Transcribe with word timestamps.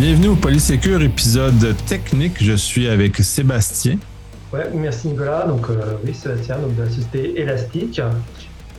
Bienvenue 0.00 0.28
au 0.28 0.34
Polysécure 0.34 1.02
épisode 1.02 1.76
technique. 1.86 2.42
Je 2.42 2.54
suis 2.54 2.88
avec 2.88 3.16
Sébastien. 3.16 3.98
Ouais, 4.50 4.66
merci 4.72 5.08
Nicolas. 5.08 5.46
Donc 5.46 5.68
euh, 5.68 5.98
oui, 6.02 6.14
Sébastien, 6.14 6.56
donc 6.56 6.74
de 6.74 6.84
la 6.84 6.88
société. 6.88 7.34
Euh, 7.38 8.10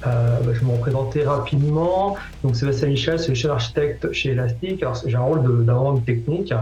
bah, 0.02 0.52
je 0.52 0.60
vais 0.60 0.66
m'en 0.66 0.78
présenter 0.78 1.24
rapidement. 1.24 2.18
Donc 2.44 2.56
Sébastien 2.56 2.88
Michel, 2.88 3.20
c'est 3.20 3.36
le 3.36 3.50
architecte 3.52 4.12
chez 4.12 4.32
Elastic. 4.32 4.82
Alors 4.82 5.00
j'ai 5.06 5.16
un 5.16 5.22
rôle 5.22 5.64
d'avant 5.64 5.96
technique. 5.98 6.56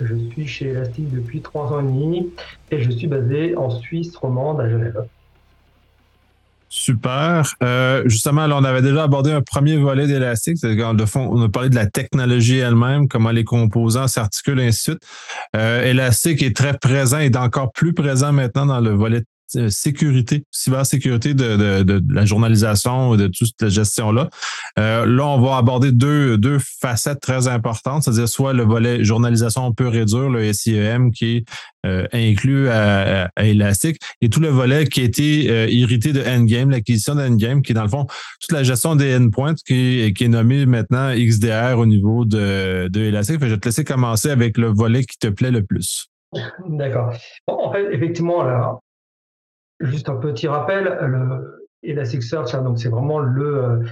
Je 0.00 0.14
suis 0.30 0.46
chez 0.46 0.68
Elastic 0.68 1.10
depuis 1.10 1.40
trois 1.40 1.72
ans 1.72 1.80
et 1.80 1.82
demi 1.82 2.30
et 2.70 2.80
je 2.80 2.92
suis 2.92 3.08
basé 3.08 3.56
en 3.56 3.68
Suisse 3.68 4.16
romande 4.16 4.60
à 4.60 4.70
Genève. 4.70 5.08
Super. 6.68 7.54
Euh, 7.62 8.02
justement, 8.06 8.44
on 8.44 8.64
avait 8.64 8.82
déjà 8.82 9.04
abordé 9.04 9.32
un 9.32 9.40
premier 9.40 9.78
volet 9.78 10.06
d'Elastic. 10.06 10.60
De 10.60 11.06
fond, 11.06 11.28
on 11.32 11.42
a 11.42 11.48
parlé 11.48 11.70
de 11.70 11.74
la 11.74 11.86
technologie 11.86 12.58
elle-même, 12.58 13.08
comment 13.08 13.30
les 13.30 13.44
composants 13.44 14.06
s'articulent, 14.06 14.60
et 14.60 14.68
ainsi 14.68 14.90
de 14.90 14.96
suite. 14.96 15.02
Euh, 15.56 15.82
est 16.44 16.56
très 16.56 16.76
présent 16.76 17.18
et 17.18 17.30
encore 17.36 17.72
plus 17.72 17.94
présent 17.94 18.32
maintenant 18.32 18.66
dans 18.66 18.80
le 18.80 18.90
volet 18.90 19.22
sécurité, 19.68 20.44
cybersécurité 20.50 21.34
de, 21.34 21.56
de, 21.56 21.82
de, 21.82 22.14
la 22.14 22.24
journalisation, 22.24 23.16
de 23.16 23.26
toute 23.26 23.48
cette 23.58 23.68
gestion-là. 23.68 24.28
Euh, 24.78 25.06
là, 25.06 25.26
on 25.26 25.40
va 25.40 25.56
aborder 25.56 25.92
deux, 25.92 26.58
facettes 26.80 27.20
très 27.20 27.48
importantes, 27.48 28.04
c'est-à-dire 28.04 28.28
soit 28.28 28.52
le 28.52 28.62
volet 28.62 29.04
journalisation 29.04 29.72
pure 29.72 29.94
et 29.94 30.04
dure, 30.04 30.30
le 30.30 30.52
SIEM, 30.52 31.10
qui 31.10 31.36
est 31.36 31.44
euh, 31.86 32.06
inclus 32.12 32.68
à, 32.68 33.30
Elastic, 33.36 33.98
et 34.20 34.28
tout 34.28 34.40
le 34.40 34.48
volet 34.48 34.86
qui 34.86 35.00
a 35.00 35.04
été 35.04 35.50
euh, 35.50 35.66
irrité 35.68 36.12
de 36.12 36.22
Endgame, 36.22 36.70
l'acquisition 36.70 37.14
d'Endgame, 37.14 37.62
qui 37.62 37.72
est 37.72 37.74
dans 37.74 37.82
le 37.82 37.88
fond 37.88 38.06
toute 38.40 38.52
la 38.52 38.62
gestion 38.62 38.96
des 38.96 39.16
endpoints, 39.16 39.54
qui, 39.66 40.00
est 40.00 40.28
nommé 40.28 40.66
maintenant 40.66 41.12
XDR 41.14 41.78
au 41.78 41.86
niveau 41.86 42.24
de, 42.24 42.88
Elastic. 42.94 43.40
je 43.40 43.46
vais 43.46 43.58
te 43.58 43.68
laisser 43.68 43.84
commencer 43.84 44.30
avec 44.30 44.58
le 44.58 44.68
volet 44.68 45.04
qui 45.04 45.18
te 45.18 45.28
plaît 45.28 45.50
le 45.50 45.64
plus. 45.64 46.08
D'accord. 46.68 47.14
Bon, 47.46 47.58
en 47.64 47.72
fait, 47.72 47.86
effectivement, 47.92 48.42
là, 48.42 48.78
Juste 49.80 50.08
un 50.08 50.16
petit 50.16 50.48
rappel, 50.48 50.98
le 51.02 51.66
Elasticsearch, 51.82 52.54
hein, 52.54 52.62
donc 52.62 52.78
c'est 52.78 52.88
vraiment 52.88 53.20
le, 53.20 53.64
euh, 53.64 53.84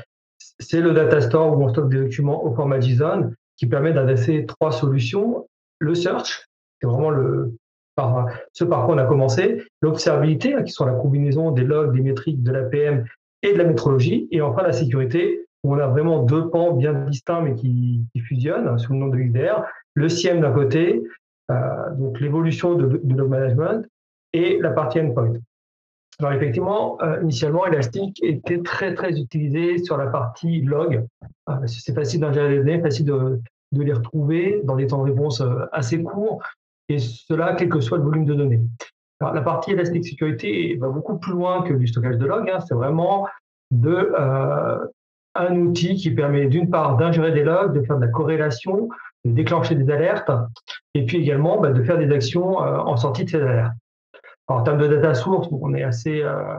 c'est 0.58 0.80
le 0.80 0.92
data 0.92 1.20
store 1.20 1.56
où 1.56 1.62
on 1.62 1.68
stocke 1.68 1.88
des 1.88 2.00
documents 2.00 2.44
au 2.44 2.54
format 2.54 2.80
JSON 2.80 3.32
qui 3.56 3.66
permet 3.66 3.92
d'adresser 3.92 4.44
trois 4.46 4.72
solutions. 4.72 5.46
Le 5.78 5.94
search, 5.94 6.46
c'est 6.80 6.88
vraiment 6.88 7.10
le, 7.10 7.54
par, 7.94 8.28
ce 8.52 8.64
par 8.64 8.86
quoi 8.86 8.94
on 8.94 8.98
a 8.98 9.06
commencé. 9.06 9.62
L'observabilité, 9.80 10.54
hein, 10.54 10.62
qui 10.62 10.72
sont 10.72 10.84
la 10.84 10.94
combinaison 10.94 11.50
des 11.50 11.64
logs, 11.64 11.94
des 11.94 12.02
métriques, 12.02 12.42
de 12.42 12.50
l'APM 12.50 13.04
et 13.42 13.52
de 13.52 13.58
la 13.58 13.64
métrologie. 13.64 14.28
Et 14.30 14.40
enfin, 14.40 14.62
la 14.62 14.72
sécurité, 14.72 15.46
où 15.62 15.74
on 15.74 15.78
a 15.78 15.86
vraiment 15.86 16.22
deux 16.22 16.48
pans 16.50 16.72
bien 16.72 16.92
distincts 16.92 17.42
mais 17.42 17.54
qui, 17.54 18.02
fusionnent 18.26 18.68
hein, 18.68 18.78
sous 18.78 18.92
le 18.92 18.98
nom 18.98 19.08
de 19.08 19.18
XDR. 19.18 19.64
Le 19.94 20.08
SIEM 20.08 20.40
d'un 20.40 20.52
côté, 20.52 21.02
euh, 21.50 21.90
donc 21.94 22.20
l'évolution 22.20 22.74
de, 22.74 23.00
de 23.02 23.16
log 23.16 23.30
management, 23.30 23.86
et 24.32 24.58
la 24.60 24.70
partie 24.70 25.00
endpoint. 25.00 25.32
Alors 26.18 26.32
effectivement, 26.32 26.98
euh, 27.02 27.20
initialement, 27.22 27.66
Elastic 27.66 28.22
était 28.22 28.62
très 28.62 28.94
très 28.94 29.20
utilisé 29.20 29.78
sur 29.78 29.98
la 29.98 30.06
partie 30.06 30.62
log. 30.62 31.04
Euh, 31.50 31.66
c'est 31.66 31.94
facile 31.94 32.20
d'ingérer 32.20 32.48
les 32.48 32.58
données, 32.58 32.80
facile 32.80 33.04
de, 33.04 33.40
les 33.72 33.92
retrouver 33.92 34.62
dans 34.64 34.76
des 34.76 34.86
temps 34.86 35.04
de 35.04 35.10
réponse 35.10 35.42
euh, 35.42 35.66
assez 35.72 36.02
courts, 36.02 36.42
et 36.88 36.98
cela 36.98 37.54
quel 37.54 37.68
que 37.68 37.80
soit 37.80 37.98
le 37.98 38.04
volume 38.04 38.24
de 38.24 38.32
données. 38.32 38.62
Alors, 39.20 39.34
la 39.34 39.42
partie 39.42 39.72
Elastic 39.72 40.06
Sécurité 40.06 40.76
va 40.80 40.88
beaucoup 40.88 41.18
plus 41.18 41.32
loin 41.32 41.62
que 41.62 41.74
du 41.74 41.86
stockage 41.86 42.16
de 42.16 42.26
log. 42.26 42.48
Hein. 42.48 42.60
C'est 42.60 42.74
vraiment 42.74 43.26
de, 43.70 44.12
un 45.34 45.56
outil 45.56 45.96
qui 45.96 46.10
permet 46.10 46.46
d'une 46.46 46.70
part 46.70 46.96
d'ingérer 46.96 47.32
des 47.32 47.44
logs, 47.44 47.74
de 47.74 47.82
faire 47.82 47.96
de 47.96 48.06
la 48.06 48.10
corrélation, 48.10 48.88
de 49.24 49.32
déclencher 49.32 49.74
des 49.74 49.90
alertes, 49.92 50.30
et 50.94 51.04
puis 51.04 51.18
également 51.18 51.60
bah, 51.60 51.72
de 51.72 51.82
faire 51.82 51.98
des 51.98 52.10
actions 52.12 52.58
en 52.58 52.96
sortie 52.96 53.24
de 53.24 53.30
ces 53.30 53.42
alertes. 53.42 53.72
En 54.48 54.62
termes 54.62 54.78
de 54.78 54.86
data 54.86 55.14
source, 55.14 55.48
on 55.50 55.74
est 55.74 55.82
assez, 55.82 56.22
euh, 56.22 56.58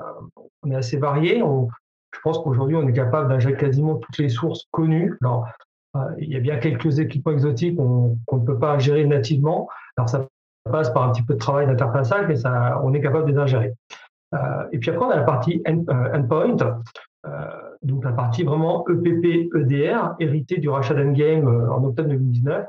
varié. 0.99 1.39
Je 1.39 2.19
pense 2.21 2.39
qu'aujourd'hui, 2.39 2.75
on 2.75 2.87
est 2.87 2.93
capable 2.93 3.29
d'ingérer 3.29 3.55
quasiment 3.55 3.95
toutes 3.95 4.17
les 4.17 4.29
sources 4.29 4.67
connues. 4.71 5.17
Euh, 5.23 5.99
il 6.17 6.29
y 6.29 6.35
a 6.35 6.39
bien 6.39 6.57
quelques 6.57 6.99
équipements 6.99 7.31
exotiques 7.31 7.77
qu'on 7.77 8.17
ne 8.31 8.45
peut 8.45 8.59
pas 8.59 8.77
gérer 8.77 9.05
nativement. 9.05 9.69
Alors, 9.95 10.09
ça 10.09 10.27
passe 10.69 10.89
par 10.89 11.03
un 11.03 11.11
petit 11.11 11.23
peu 11.23 11.35
de 11.35 11.39
travail 11.39 11.67
d'interfaçage, 11.67 12.27
mais 12.27 12.35
on 12.83 12.93
est 12.93 13.01
capable 13.01 13.25
de 13.25 13.31
les 13.31 13.37
ingérer. 13.37 13.73
Euh, 14.33 14.37
et 14.73 14.79
puis 14.79 14.89
après, 14.91 15.05
on 15.05 15.09
a 15.09 15.15
la 15.15 15.23
partie 15.23 15.63
end, 15.67 15.85
endpoint, 16.13 16.57
donc 17.83 18.03
la 18.03 18.11
partie 18.11 18.43
vraiment 18.43 18.85
EPP, 18.89 19.49
EDR, 19.55 20.15
héritée 20.19 20.57
du 20.57 20.67
rachat 20.67 20.93
d'Endgame 20.93 21.47
en 21.47 21.83
octobre 21.83 22.09
2019. 22.09 22.65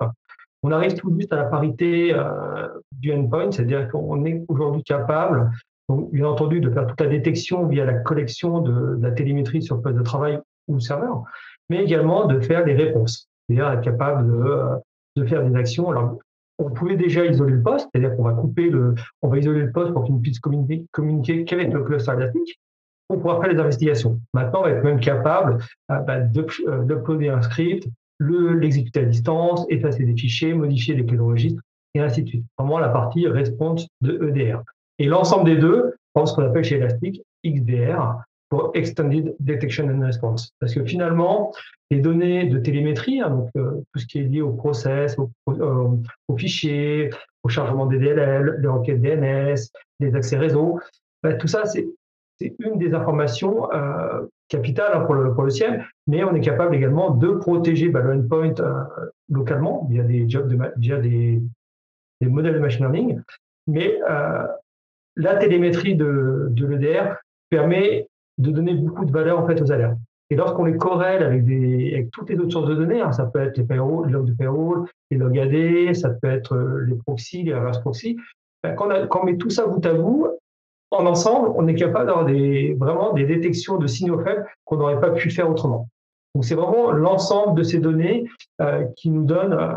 On 0.62 0.72
arrive 0.72 0.94
tout 0.94 1.14
juste 1.16 1.32
à 1.32 1.36
la 1.36 1.44
parité 1.44 2.12
euh, 2.14 2.68
du 2.92 3.12
endpoint, 3.12 3.50
c'est-à-dire 3.52 3.88
qu'on 3.88 4.24
est 4.24 4.44
aujourd'hui 4.48 4.82
capable, 4.82 5.50
bien 5.88 6.26
entendu, 6.26 6.60
de 6.60 6.70
faire 6.70 6.86
toute 6.86 7.00
la 7.00 7.06
détection 7.06 7.66
via 7.66 7.84
la 7.84 7.94
collection 7.94 8.60
de, 8.60 8.98
la 9.00 9.12
télémétrie 9.12 9.62
sur 9.62 9.80
poste 9.80 9.96
de 9.96 10.02
travail 10.02 10.40
ou 10.66 10.74
le 10.74 10.80
serveur, 10.80 11.24
mais 11.70 11.82
également 11.82 12.26
de 12.26 12.40
faire 12.40 12.64
des 12.64 12.74
réponses, 12.74 13.28
c'est-à-dire 13.46 13.70
être 13.70 13.82
capable 13.82 14.26
de, 14.26 14.44
euh, 14.44 14.76
de 15.16 15.24
faire 15.24 15.48
des 15.48 15.56
actions. 15.56 15.90
Alors, 15.90 16.18
on 16.58 16.70
pouvait 16.70 16.96
déjà 16.96 17.24
isoler 17.24 17.52
le 17.52 17.62
poste, 17.62 17.88
c'est-à-dire 17.92 18.16
qu'on 18.16 18.24
va 18.24 18.32
couper 18.32 18.68
le, 18.68 18.94
on 19.22 19.28
va 19.28 19.38
isoler 19.38 19.62
le 19.62 19.72
poste 19.72 19.92
pour 19.92 20.04
qu'il 20.04 20.16
ne 20.16 20.20
puisse 20.20 20.40
communiquer, 20.40 20.86
communiquer 20.90 21.44
qu'avec 21.44 21.72
le 21.72 21.84
cluster 21.84 22.12
élastique. 22.12 22.58
On 23.08 23.18
pourra 23.18 23.40
faire 23.40 23.50
les 23.50 23.58
investigations. 23.58 24.20
Maintenant, 24.34 24.60
on 24.60 24.64
va 24.64 24.70
être 24.70 24.84
même 24.84 25.00
capable 25.00 25.58
euh, 25.90 25.98
bah, 26.00 26.16
euh, 26.18 26.84
d'uploader 26.84 27.28
un 27.28 27.42
script, 27.42 27.88
l'exécuter 28.20 29.00
à 29.00 29.04
distance, 29.04 29.64
effacer 29.68 30.04
des 30.04 30.16
fichiers, 30.16 30.54
modifier 30.54 30.94
les 30.94 31.04
clés 31.04 31.16
de 31.16 31.22
registre, 31.22 31.62
et 31.94 32.00
ainsi 32.00 32.22
de 32.22 32.28
suite. 32.28 32.44
Vraiment 32.58 32.78
la 32.78 32.88
partie 32.88 33.26
response 33.26 33.86
de 34.00 34.28
EDR. 34.28 34.62
Et 34.98 35.06
l'ensemble 35.06 35.44
des 35.44 35.56
deux, 35.56 35.94
on 36.14 36.26
ce 36.26 36.34
qu'on 36.34 36.42
appelle 36.42 36.64
chez 36.64 36.76
Elastic 36.76 37.22
XDR, 37.46 38.18
pour 38.48 38.70
Extended 38.74 39.36
Detection 39.40 39.88
and 39.88 40.04
Response. 40.04 40.52
Parce 40.58 40.74
que 40.74 40.84
finalement, 40.84 41.52
les 41.90 42.00
données 42.00 42.46
de 42.46 42.58
télémétrie, 42.58 43.20
hein, 43.20 43.30
donc 43.30 43.50
euh, 43.56 43.82
tout 43.92 44.00
ce 44.00 44.06
qui 44.06 44.18
est 44.18 44.22
lié 44.22 44.40
au 44.40 44.52
process, 44.52 45.16
au, 45.18 45.30
euh, 45.48 45.88
aux 46.28 46.36
fichiers, 46.36 47.10
au 47.42 47.48
chargement 47.48 47.86
des 47.86 47.98
DLL, 47.98 48.58
les 48.60 48.68
requêtes 48.68 49.00
DNS, 49.00 49.56
les 50.00 50.14
accès 50.14 50.36
réseau, 50.36 50.80
bah, 51.22 51.34
tout 51.34 51.46
ça, 51.46 51.64
c'est 51.66 51.86
une 52.40 52.78
des 52.78 52.94
informations 52.94 53.72
euh, 53.72 54.26
capital 54.48 54.92
hein, 54.94 55.00
pour 55.00 55.14
le, 55.14 55.34
le 55.36 55.50
CIEM, 55.50 55.84
mais 56.06 56.24
on 56.24 56.34
est 56.34 56.40
capable 56.40 56.74
également 56.74 57.10
de 57.10 57.28
protéger 57.28 57.88
bah, 57.88 58.00
le 58.00 58.26
euh, 58.32 58.84
localement 59.28 59.86
via 59.90 60.02
des 60.02 60.26
via 60.76 60.98
des, 60.98 61.42
modèles 62.22 62.54
de 62.54 62.58
machine 62.58 62.80
learning. 62.80 63.20
Mais 63.66 63.98
euh, 64.08 64.46
la 65.16 65.36
télémétrie 65.36 65.94
de, 65.94 66.52
l'EDR 66.56 67.16
permet 67.50 68.08
de 68.38 68.50
donner 68.50 68.74
beaucoup 68.74 69.04
de 69.04 69.12
valeur 69.12 69.38
en 69.38 69.46
fait 69.46 69.60
aux 69.60 69.70
alertes. 69.70 69.98
Et 70.30 70.36
lorsqu'on 70.36 70.64
les 70.64 70.76
corrèle 70.76 71.22
avec, 71.22 71.44
des, 71.44 71.94
avec 71.94 72.10
toutes 72.10 72.28
les 72.28 72.38
autres 72.38 72.50
sources 72.50 72.68
de 72.68 72.74
données, 72.74 73.00
hein, 73.00 73.12
ça 73.12 73.24
peut 73.24 73.40
être 73.40 73.56
les, 73.56 73.64
les 73.64 74.12
logs 74.12 74.26
de 74.26 74.34
payroll, 74.34 74.86
les 75.10 75.16
logs 75.16 75.38
AD, 75.38 75.94
ça 75.94 76.10
peut 76.10 76.28
être 76.28 76.54
euh, 76.54 76.84
les 76.86 76.94
proxys, 76.96 77.42
les 77.42 77.54
reverse 77.54 77.80
proxys, 77.80 78.16
ben, 78.62 78.74
quand, 78.74 78.88
quand 79.08 79.22
on 79.22 79.24
met 79.24 79.36
tout 79.36 79.50
ça 79.50 79.66
bout 79.66 79.84
à 79.86 79.94
bout, 79.94 80.28
en 80.90 81.06
ensemble, 81.06 81.50
on 81.54 81.66
est 81.68 81.74
capable 81.74 82.06
d'avoir 82.06 82.24
des, 82.24 82.74
vraiment 82.78 83.12
des 83.12 83.24
détections 83.24 83.76
de 83.76 83.86
signaux 83.86 84.18
faibles 84.22 84.46
qu'on 84.64 84.76
n'aurait 84.76 85.00
pas 85.00 85.10
pu 85.10 85.30
faire 85.30 85.50
autrement. 85.50 85.88
Donc 86.34 86.44
c'est 86.44 86.54
vraiment 86.54 86.92
l'ensemble 86.92 87.58
de 87.58 87.62
ces 87.62 87.78
données 87.78 88.26
euh, 88.60 88.84
qui 88.96 89.10
nous 89.10 89.24
donne, 89.24 89.52
euh, 89.52 89.76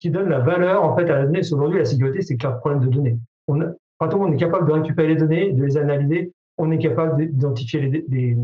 qui, 0.00 0.10
donne 0.10 0.28
la 0.28 0.40
valeur 0.40 0.82
en 0.82 0.96
fait 0.96 1.08
à 1.10 1.16
la 1.16 1.26
donnée. 1.26 1.40
Aujourd'hui, 1.52 1.78
la 1.78 1.84
sécurité, 1.84 2.22
c'est 2.22 2.36
qu'un 2.36 2.52
problème 2.52 2.80
de 2.80 2.88
données. 2.88 3.18
On, 3.48 3.60
quand 3.98 4.14
on 4.14 4.32
est 4.32 4.36
capable 4.36 4.66
de 4.66 4.72
récupérer 4.72 5.08
les 5.08 5.16
données, 5.16 5.52
de 5.52 5.64
les 5.64 5.76
analyser, 5.76 6.32
on 6.58 6.70
est 6.70 6.78
capable 6.78 7.16
d'identifier 7.16 7.80
les, 7.80 8.04
les, 8.08 8.36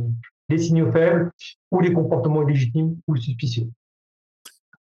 les 0.48 0.58
signaux 0.58 0.90
faibles 0.92 1.30
ou 1.70 1.80
les 1.80 1.92
comportements 1.92 2.42
illégitimes 2.42 2.96
ou 3.06 3.16
suspicieux. 3.16 3.66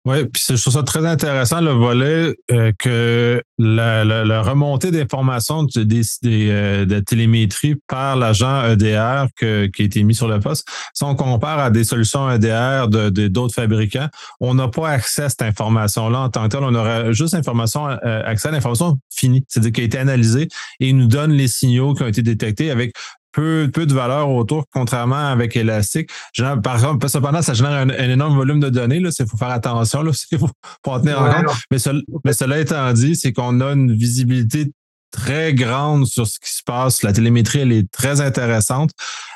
Oui, 0.07 0.23
puis 0.23 0.41
je 0.47 0.61
trouve 0.61 0.73
ça 0.73 0.83
très 0.83 1.05
intéressant 1.05 1.59
le 1.59 1.71
volet 1.71 2.33
euh, 2.53 2.71
que 2.79 3.43
la, 3.57 4.05
la, 4.05 4.23
la 4.23 4.41
remontée 4.41 4.89
d'informations 4.89 5.63
de, 5.63 5.83
des, 5.83 6.01
des, 6.21 6.47
euh, 6.49 6.85
de 6.85 7.01
télémétrie 7.01 7.75
par 7.89 8.15
l'agent 8.15 8.63
EDR 8.69 9.25
que, 9.35 9.65
qui 9.65 9.81
a 9.81 9.85
été 9.85 10.03
mis 10.03 10.15
sur 10.15 10.29
le 10.29 10.39
poste. 10.39 10.65
Si 10.93 11.03
on 11.03 11.13
compare 11.13 11.59
à 11.59 11.71
des 11.71 11.83
solutions 11.83 12.31
EDR 12.31 12.87
de, 12.87 13.27
d'autres 13.27 13.53
fabricants, 13.53 14.07
on 14.39 14.53
n'a 14.53 14.69
pas 14.69 14.91
accès 14.91 15.23
à 15.23 15.29
cette 15.29 15.41
information-là 15.41 16.19
en 16.21 16.29
tant 16.29 16.43
que 16.43 16.55
tel. 16.55 16.63
On 16.63 16.73
aura 16.73 17.11
juste 17.11 17.33
information, 17.33 17.89
euh, 17.89 18.23
accès 18.23 18.47
à 18.47 18.51
l'information 18.51 18.97
finie, 19.13 19.43
c'est-à-dire 19.49 19.73
qui 19.73 19.81
a 19.81 19.83
été 19.83 19.97
analysée 19.97 20.47
et 20.79 20.93
nous 20.93 21.07
donne 21.07 21.33
les 21.33 21.49
signaux 21.49 21.93
qui 21.93 22.03
ont 22.03 22.07
été 22.07 22.21
détectés 22.21 22.71
avec 22.71 22.93
peu, 23.37 23.69
peu 23.71 23.85
de 23.85 23.93
valeur 23.93 24.31
autour, 24.31 24.65
contrairement 24.73 25.27
avec 25.27 25.55
Elastic. 25.55 26.09
Par 26.63 26.73
exemple, 26.73 27.07
cependant, 27.07 27.43
ça 27.43 27.53
génère 27.53 27.73
un, 27.73 27.89
énorme 27.89 28.35
volume 28.35 28.59
de 28.59 28.69
données. 28.69 28.97
Il 28.97 29.27
faut 29.29 29.37
faire 29.37 29.51
attention, 29.51 30.01
là, 30.01 30.11
faut, 30.39 30.49
pour 30.81 30.93
en 30.93 30.99
tenir 30.99 31.21
en 31.21 31.31
compte. 31.31 31.55
Mais, 31.69 31.77
mais 32.25 32.33
cela 32.33 32.59
étant 32.59 32.91
dit, 32.93 33.15
c'est 33.15 33.33
qu'on 33.33 33.61
a 33.61 33.73
une 33.73 33.95
visibilité 33.95 34.71
très 35.11 35.53
grande 35.53 36.07
sur 36.07 36.25
ce 36.25 36.39
qui 36.39 36.51
se 36.51 36.63
passe. 36.65 37.03
La 37.03 37.13
télémétrie, 37.13 37.59
elle 37.59 37.71
est 37.71 37.89
très 37.91 38.21
intéressante. 38.21 38.89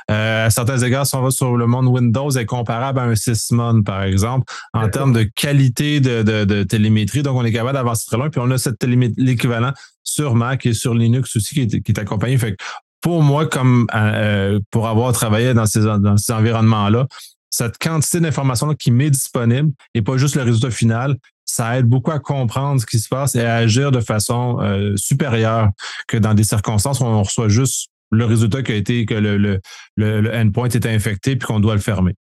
Euh, 0.09 0.47
à 0.47 0.49
certains 0.49 0.79
égards, 0.79 1.05
si 1.05 1.15
on 1.15 1.21
va 1.21 1.29
sur 1.29 1.55
le 1.55 1.67
monde 1.67 1.85
Windows, 1.85 2.31
elle 2.31 2.41
est 2.41 2.45
comparable 2.47 2.97
à 2.99 3.03
un 3.03 3.15
Sysmon, 3.15 3.83
par 3.83 4.01
exemple, 4.01 4.51
en 4.73 4.89
termes 4.89 5.13
de 5.13 5.29
qualité 5.35 5.99
de, 5.99 6.63
télémétrie. 6.63 7.21
Donc, 7.21 7.37
on 7.37 7.45
est 7.45 7.53
capable 7.53 7.73
d'avancer 7.73 8.05
très 8.07 8.17
loin. 8.17 8.31
Puis, 8.31 8.41
on 8.43 8.49
a 8.49 8.57
cette 8.57 8.83
l'équivalent 8.83 9.73
sur 10.03 10.33
Mac 10.33 10.65
et 10.65 10.73
sur 10.73 10.95
Linux 10.95 11.35
aussi 11.35 11.53
qui 11.53 11.61
est, 11.61 11.81
qui 11.81 11.91
est 11.91 11.99
accompagné. 11.99 12.39
Fait 12.39 12.57
pour 13.01 13.23
moi, 13.23 13.47
comme 13.47 13.87
euh, 13.93 14.59
pour 14.69 14.87
avoir 14.87 15.11
travaillé 15.13 15.53
dans 15.53 15.65
ces, 15.65 15.87
environnements-là, 15.87 17.07
cette 17.49 17.77
quantité 17.77 18.19
d'informations 18.19 18.73
qui 18.75 18.91
m'est 18.91 19.09
disponible 19.09 19.71
et 19.93 20.01
pas 20.01 20.17
juste 20.17 20.35
le 20.35 20.43
résultat 20.43 20.71
final, 20.71 21.17
ça 21.43 21.77
aide 21.77 21.85
beaucoup 21.85 22.11
à 22.11 22.19
comprendre 22.19 22.79
ce 22.79 22.85
qui 22.85 22.99
se 22.99 23.09
passe 23.09 23.35
et 23.35 23.41
à 23.41 23.55
agir 23.55 23.91
de 23.91 23.99
façon 23.99 24.59
euh, 24.61 24.95
supérieure 24.95 25.69
que 26.07 26.17
dans 26.17 26.33
des 26.33 26.45
circonstances 26.45 27.01
où 27.01 27.03
on 27.03 27.23
reçoit 27.23 27.49
juste 27.49 27.89
le 28.11 28.25
résultat 28.25 28.61
qui 28.61 28.71
a 28.71 28.75
été 28.75 29.05
que 29.05 29.15
le, 29.15 29.37
le, 29.37 29.59
le, 29.95 30.33
endpoint 30.33 30.69
était 30.69 30.89
infecté 30.89 31.35
puis 31.35 31.47
qu'on 31.47 31.59
doit 31.59 31.75
le 31.75 31.81
fermer. 31.81 32.13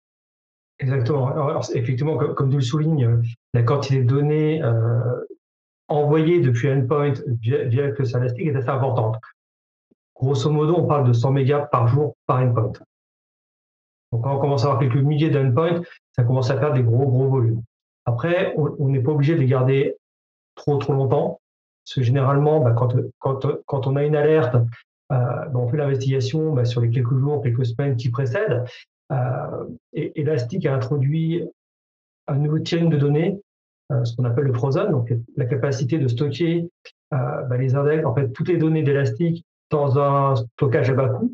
Exactement. 0.80 1.26
Alors, 1.28 1.66
effectivement, 1.74 2.16
comme, 2.16 2.50
tu 2.50 2.56
le 2.56 2.62
soulignes, 2.62 3.20
la 3.52 3.62
quantité 3.62 4.02
de 4.04 4.08
données 4.08 4.62
euh, 4.62 5.00
envoyées 5.88 6.40
depuis 6.40 6.70
endpoint 6.70 7.14
via, 7.40 7.64
le 7.64 8.16
Elastic 8.16 8.46
est 8.46 8.54
assez 8.54 8.68
importante. 8.68 9.16
Grosso 10.18 10.50
modo, 10.50 10.76
on 10.76 10.86
parle 10.86 11.06
de 11.06 11.12
100 11.12 11.30
mégas 11.30 11.66
par 11.66 11.86
jour 11.86 12.16
par 12.26 12.40
endpoint. 12.40 12.72
Donc, 14.12 14.24
quand 14.24 14.36
on 14.36 14.40
commence 14.40 14.64
à 14.64 14.68
avoir 14.68 14.80
quelques 14.80 14.96
milliers 14.96 15.30
d'endpoints, 15.30 15.82
ça 16.12 16.24
commence 16.24 16.50
à 16.50 16.58
faire 16.58 16.72
des 16.72 16.82
gros, 16.82 17.06
gros 17.06 17.28
volumes. 17.28 17.62
Après, 18.06 18.54
on 18.56 18.88
n'est 18.88 19.02
pas 19.02 19.12
obligé 19.12 19.34
de 19.34 19.40
les 19.40 19.46
garder 19.46 19.96
trop, 20.54 20.76
trop 20.78 20.94
longtemps. 20.94 21.40
Parce 21.84 21.94
que 21.96 22.02
généralement, 22.02 22.60
bah, 22.60 22.72
quand, 22.72 22.94
quand, 23.18 23.46
quand, 23.66 23.86
on 23.86 23.96
a 23.96 24.04
une 24.04 24.16
alerte, 24.16 24.54
euh, 24.54 24.58
bah, 25.10 25.50
on 25.54 25.68
fait 25.68 25.76
l'investigation 25.76 26.52
bah, 26.52 26.64
sur 26.64 26.80
les 26.80 26.90
quelques 26.90 27.16
jours, 27.16 27.42
quelques 27.42 27.66
semaines 27.66 27.96
qui 27.96 28.10
précèdent. 28.10 28.64
Euh, 29.12 29.64
et 29.92 30.20
Elastic 30.20 30.66
a 30.66 30.74
introduit 30.74 31.48
un 32.26 32.36
nouveau 32.36 32.58
tiering 32.58 32.90
de 32.90 32.98
données, 32.98 33.40
euh, 33.90 34.04
ce 34.04 34.14
qu'on 34.16 34.24
appelle 34.24 34.44
le 34.44 34.52
frozen, 34.52 34.90
donc 34.90 35.14
la 35.36 35.46
capacité 35.46 35.98
de 35.98 36.08
stocker 36.08 36.68
les 37.58 37.74
index, 37.74 38.04
en 38.04 38.14
fait, 38.14 38.28
toutes 38.32 38.48
les 38.48 38.58
données 38.58 38.82
d'Elastic 38.82 39.46
dans 39.70 39.98
un 39.98 40.36
stockage 40.36 40.90
à 40.90 40.94
bas 40.94 41.08
coût, 41.08 41.32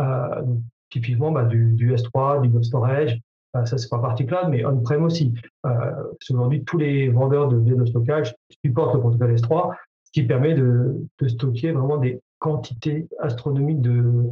euh, 0.00 0.42
typiquement 0.90 1.30
bah, 1.30 1.44
du, 1.44 1.72
du, 1.72 1.94
S3, 1.94 2.42
du 2.42 2.48
web 2.48 2.62
storage, 2.62 3.20
euh, 3.56 3.64
ça 3.64 3.78
c'est 3.78 3.88
pas 3.88 3.98
partie 3.98 4.26
cloud, 4.26 4.48
mais 4.50 4.64
on-prem 4.64 5.04
aussi. 5.04 5.34
Euh, 5.66 5.70
aujourd'hui, 6.30 6.64
tous 6.64 6.78
les 6.78 7.08
vendeurs 7.08 7.48
de 7.48 7.58
de 7.58 7.86
stockage 7.86 8.34
supportent 8.64 8.94
le 8.94 9.00
protocole 9.00 9.34
S3, 9.34 9.74
ce 10.04 10.12
qui 10.12 10.22
permet 10.22 10.54
de, 10.54 11.06
stocker 11.26 11.72
vraiment 11.72 11.98
des 11.98 12.20
quantités 12.38 13.08
astronomiques 13.20 13.80
de, 13.80 14.30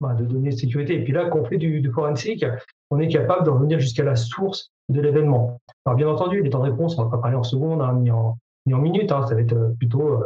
bah, 0.00 0.14
de 0.14 0.24
données 0.24 0.50
de 0.50 0.56
sécurité. 0.56 0.94
Et 0.96 1.04
puis 1.04 1.12
là, 1.12 1.28
quand 1.28 1.40
on 1.40 1.44
fait 1.44 1.58
du, 1.58 1.80
du 1.80 1.90
forensic, 1.90 2.44
on 2.90 2.98
est 2.98 3.08
capable 3.08 3.44
de 3.44 3.50
revenir 3.50 3.78
jusqu'à 3.80 4.04
la 4.04 4.16
source 4.16 4.72
de 4.88 5.00
l'événement. 5.00 5.60
Alors 5.84 5.96
bien 5.96 6.08
entendu, 6.08 6.42
les 6.42 6.50
temps 6.50 6.64
de 6.64 6.70
réponse, 6.70 6.98
on 6.98 7.04
va 7.04 7.10
pas 7.10 7.18
parler 7.18 7.36
en 7.36 7.42
secondes 7.42 7.82
hein, 7.82 7.94
ni, 8.00 8.10
en, 8.10 8.38
ni 8.66 8.74
minutes, 8.74 9.12
hein, 9.12 9.26
ça 9.26 9.34
va 9.34 9.40
être 9.40 9.74
plutôt 9.78 10.22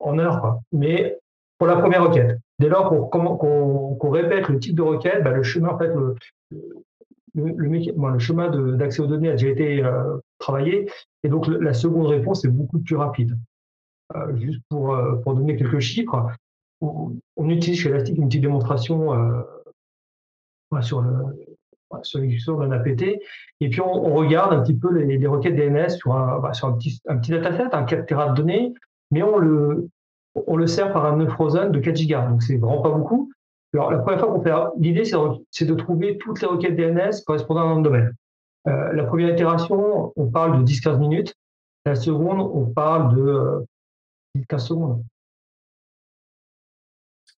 en 0.00 0.18
heures. 0.18 0.40
Quoi. 0.40 0.60
Mais 0.72 1.18
pour 1.58 1.66
la 1.66 1.76
première 1.76 2.04
requête, 2.04 2.38
dès 2.58 2.68
lors 2.68 2.88
qu'on 2.88 4.10
répète 4.10 4.48
le 4.48 4.58
type 4.58 4.74
de 4.74 4.82
requête, 4.82 5.22
bah, 5.22 5.30
le 5.32 5.42
chemin, 5.42 5.68
en 5.68 5.78
fait, 5.78 5.92
le, 7.34 8.18
chemin 8.18 8.50
d'accès 8.76 9.00
aux 9.00 9.06
données 9.06 9.28
a 9.28 9.32
déjà 9.32 9.48
été 9.48 9.84
euh, 9.84 10.18
travaillé, 10.38 10.90
et 11.22 11.28
donc 11.28 11.46
la 11.48 11.74
seconde 11.74 12.06
réponse 12.06 12.44
est 12.44 12.48
beaucoup 12.48 12.78
plus 12.78 12.96
rapide. 12.96 13.38
Euh, 14.14 14.36
juste 14.36 14.60
pour, 14.68 14.94
euh, 14.94 15.16
pour 15.16 15.34
donner 15.34 15.56
quelques 15.56 15.80
chiffres, 15.80 16.30
on, 16.80 17.18
utilise 17.48 17.80
chez 17.80 17.88
Elastic 17.88 18.16
une 18.18 18.28
petite 18.28 18.42
démonstration 18.42 19.12
sur 20.82 21.00
le, 21.00 21.12
sur 22.02 22.18
l'exécution 22.18 22.58
d'un 22.58 22.70
APT. 22.72 23.18
Et 23.60 23.70
puis, 23.70 23.80
on, 23.80 24.14
regarde 24.14 24.52
un 24.52 24.60
petit 24.60 24.74
peu 24.74 24.92
les, 24.92 25.26
requêtes 25.26 25.56
DNS 25.56 25.88
sur 25.96 26.14
un, 26.14 26.38
bah, 26.38 26.52
sur 26.52 26.68
un 26.68 26.72
petit, 26.72 27.00
un 27.08 27.16
petit 27.16 27.30
dataset, 27.30 27.74
un 27.74 27.84
4 27.84 28.06
Tera 28.06 28.28
de 28.28 28.34
données, 28.34 28.74
mais 29.16 29.22
on 29.22 29.38
le, 29.38 29.88
on 30.46 30.56
le 30.56 30.66
sert 30.66 30.92
par 30.92 31.06
un 31.06 31.16
nœud 31.16 31.28
frozen 31.28 31.72
de 31.72 31.80
4 31.80 31.96
gigas. 31.96 32.26
Donc, 32.28 32.42
c'est 32.42 32.58
vraiment 32.58 32.82
pas 32.82 32.90
beaucoup. 32.90 33.30
Alors, 33.72 33.90
la 33.90 33.98
première 33.98 34.20
fois 34.20 34.28
qu'on 34.30 34.42
fait, 34.42 34.52
l'idée, 34.78 35.04
c'est 35.50 35.64
de 35.64 35.74
trouver 35.74 36.18
toutes 36.18 36.42
les 36.42 36.46
requêtes 36.46 36.76
DNS 36.76 37.22
correspondant 37.26 37.62
à 37.62 37.72
un 37.72 37.80
domaine. 37.80 38.12
Euh, 38.68 38.92
la 38.92 39.04
première 39.04 39.30
itération, 39.30 40.12
on 40.14 40.26
parle 40.26 40.62
de 40.62 40.70
10-15 40.70 40.98
minutes. 40.98 41.34
La 41.86 41.94
seconde, 41.94 42.40
on 42.40 42.66
parle 42.66 43.14
de 43.16 43.22
euh, 43.22 43.60
15 44.50 44.66
secondes. 44.66 45.02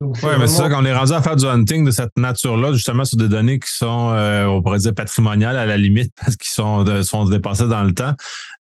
Oui, 0.01 0.31
mais 0.39 0.47
c'est 0.47 0.59
ça, 0.59 0.69
quand 0.69 0.81
on 0.81 0.85
est 0.85 0.95
rendu 0.95 1.13
à 1.13 1.21
faire 1.21 1.35
du 1.35 1.45
hunting 1.45 1.85
de 1.85 1.91
cette 1.91 2.17
nature-là, 2.17 2.73
justement 2.73 3.05
sur 3.05 3.17
des 3.17 3.27
données 3.27 3.59
qui 3.59 3.71
sont, 3.71 4.13
euh, 4.13 4.47
on 4.47 4.63
pourrait 4.63 4.79
dire, 4.79 4.95
patrimoniales 4.95 5.57
à 5.57 5.67
la 5.67 5.77
limite, 5.77 6.13
parce 6.17 6.37
qu'ils 6.37 6.53
sont, 6.53 7.03
sont 7.03 7.25
dépassés 7.25 7.67
dans 7.67 7.83
le 7.83 7.93
temps, 7.93 8.15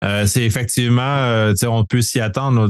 euh, 0.03 0.25
c'est 0.25 0.43
effectivement, 0.43 1.01
euh, 1.03 1.53
on 1.67 1.85
peut 1.85 2.01
s'y 2.01 2.19
attendre 2.19 2.69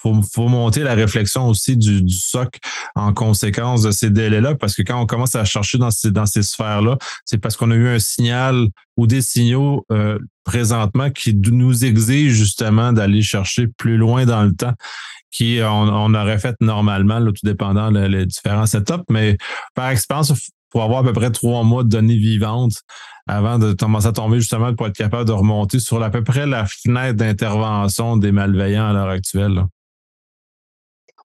faut, 0.00 0.22
faut 0.22 0.48
monter 0.48 0.82
la 0.82 0.94
réflexion 0.94 1.48
aussi 1.48 1.76
du, 1.76 2.02
du 2.02 2.14
SOC 2.14 2.58
en 2.94 3.12
conséquence 3.12 3.82
de 3.82 3.90
ces 3.90 4.10
délais-là, 4.10 4.54
parce 4.54 4.74
que 4.74 4.82
quand 4.82 5.00
on 5.00 5.06
commence 5.06 5.34
à 5.34 5.44
chercher 5.44 5.78
dans 5.78 5.90
ces, 5.90 6.10
dans 6.10 6.26
ces 6.26 6.42
sphères-là, 6.42 6.98
c'est 7.24 7.38
parce 7.38 7.56
qu'on 7.56 7.70
a 7.70 7.74
eu 7.74 7.88
un 7.88 7.98
signal 7.98 8.68
ou 8.96 9.06
des 9.06 9.22
signaux 9.22 9.84
euh, 9.90 10.18
présentement 10.44 11.10
qui 11.10 11.34
nous 11.34 11.84
exigent 11.84 12.34
justement 12.34 12.92
d'aller 12.92 13.22
chercher 13.22 13.66
plus 13.66 13.96
loin 13.96 14.24
dans 14.24 14.44
le 14.44 14.52
temps 14.52 14.74
qui 15.30 15.60
on, 15.62 16.14
aurait 16.14 16.38
fait 16.38 16.56
normalement, 16.60 17.24
tout 17.26 17.34
dépendant 17.44 17.90
des 17.90 18.26
différents 18.26 18.66
setups. 18.66 19.04
Mais 19.10 19.36
par 19.74 19.90
expérience, 19.90 20.32
faut 20.72 20.80
avoir 20.80 21.00
à 21.00 21.02
peu 21.02 21.12
près 21.12 21.30
trois 21.30 21.62
mois 21.62 21.82
de 21.82 21.88
données 21.88 22.16
vivantes 22.16 22.82
avant 23.26 23.58
de 23.58 23.72
commencer 23.72 24.06
à 24.06 24.12
tomber 24.12 24.40
justement 24.40 24.74
pour 24.74 24.86
être 24.86 24.96
capable 24.96 25.26
de 25.26 25.32
remonter 25.32 25.80
sur 25.80 26.02
à 26.02 26.10
peu 26.10 26.22
près 26.22 26.46
la 26.46 26.66
fenêtre 26.66 27.16
d'intervention 27.16 28.16
des 28.16 28.32
malveillants 28.32 28.88
à 28.88 28.92
l'heure 28.92 29.08
actuelle. 29.08 29.64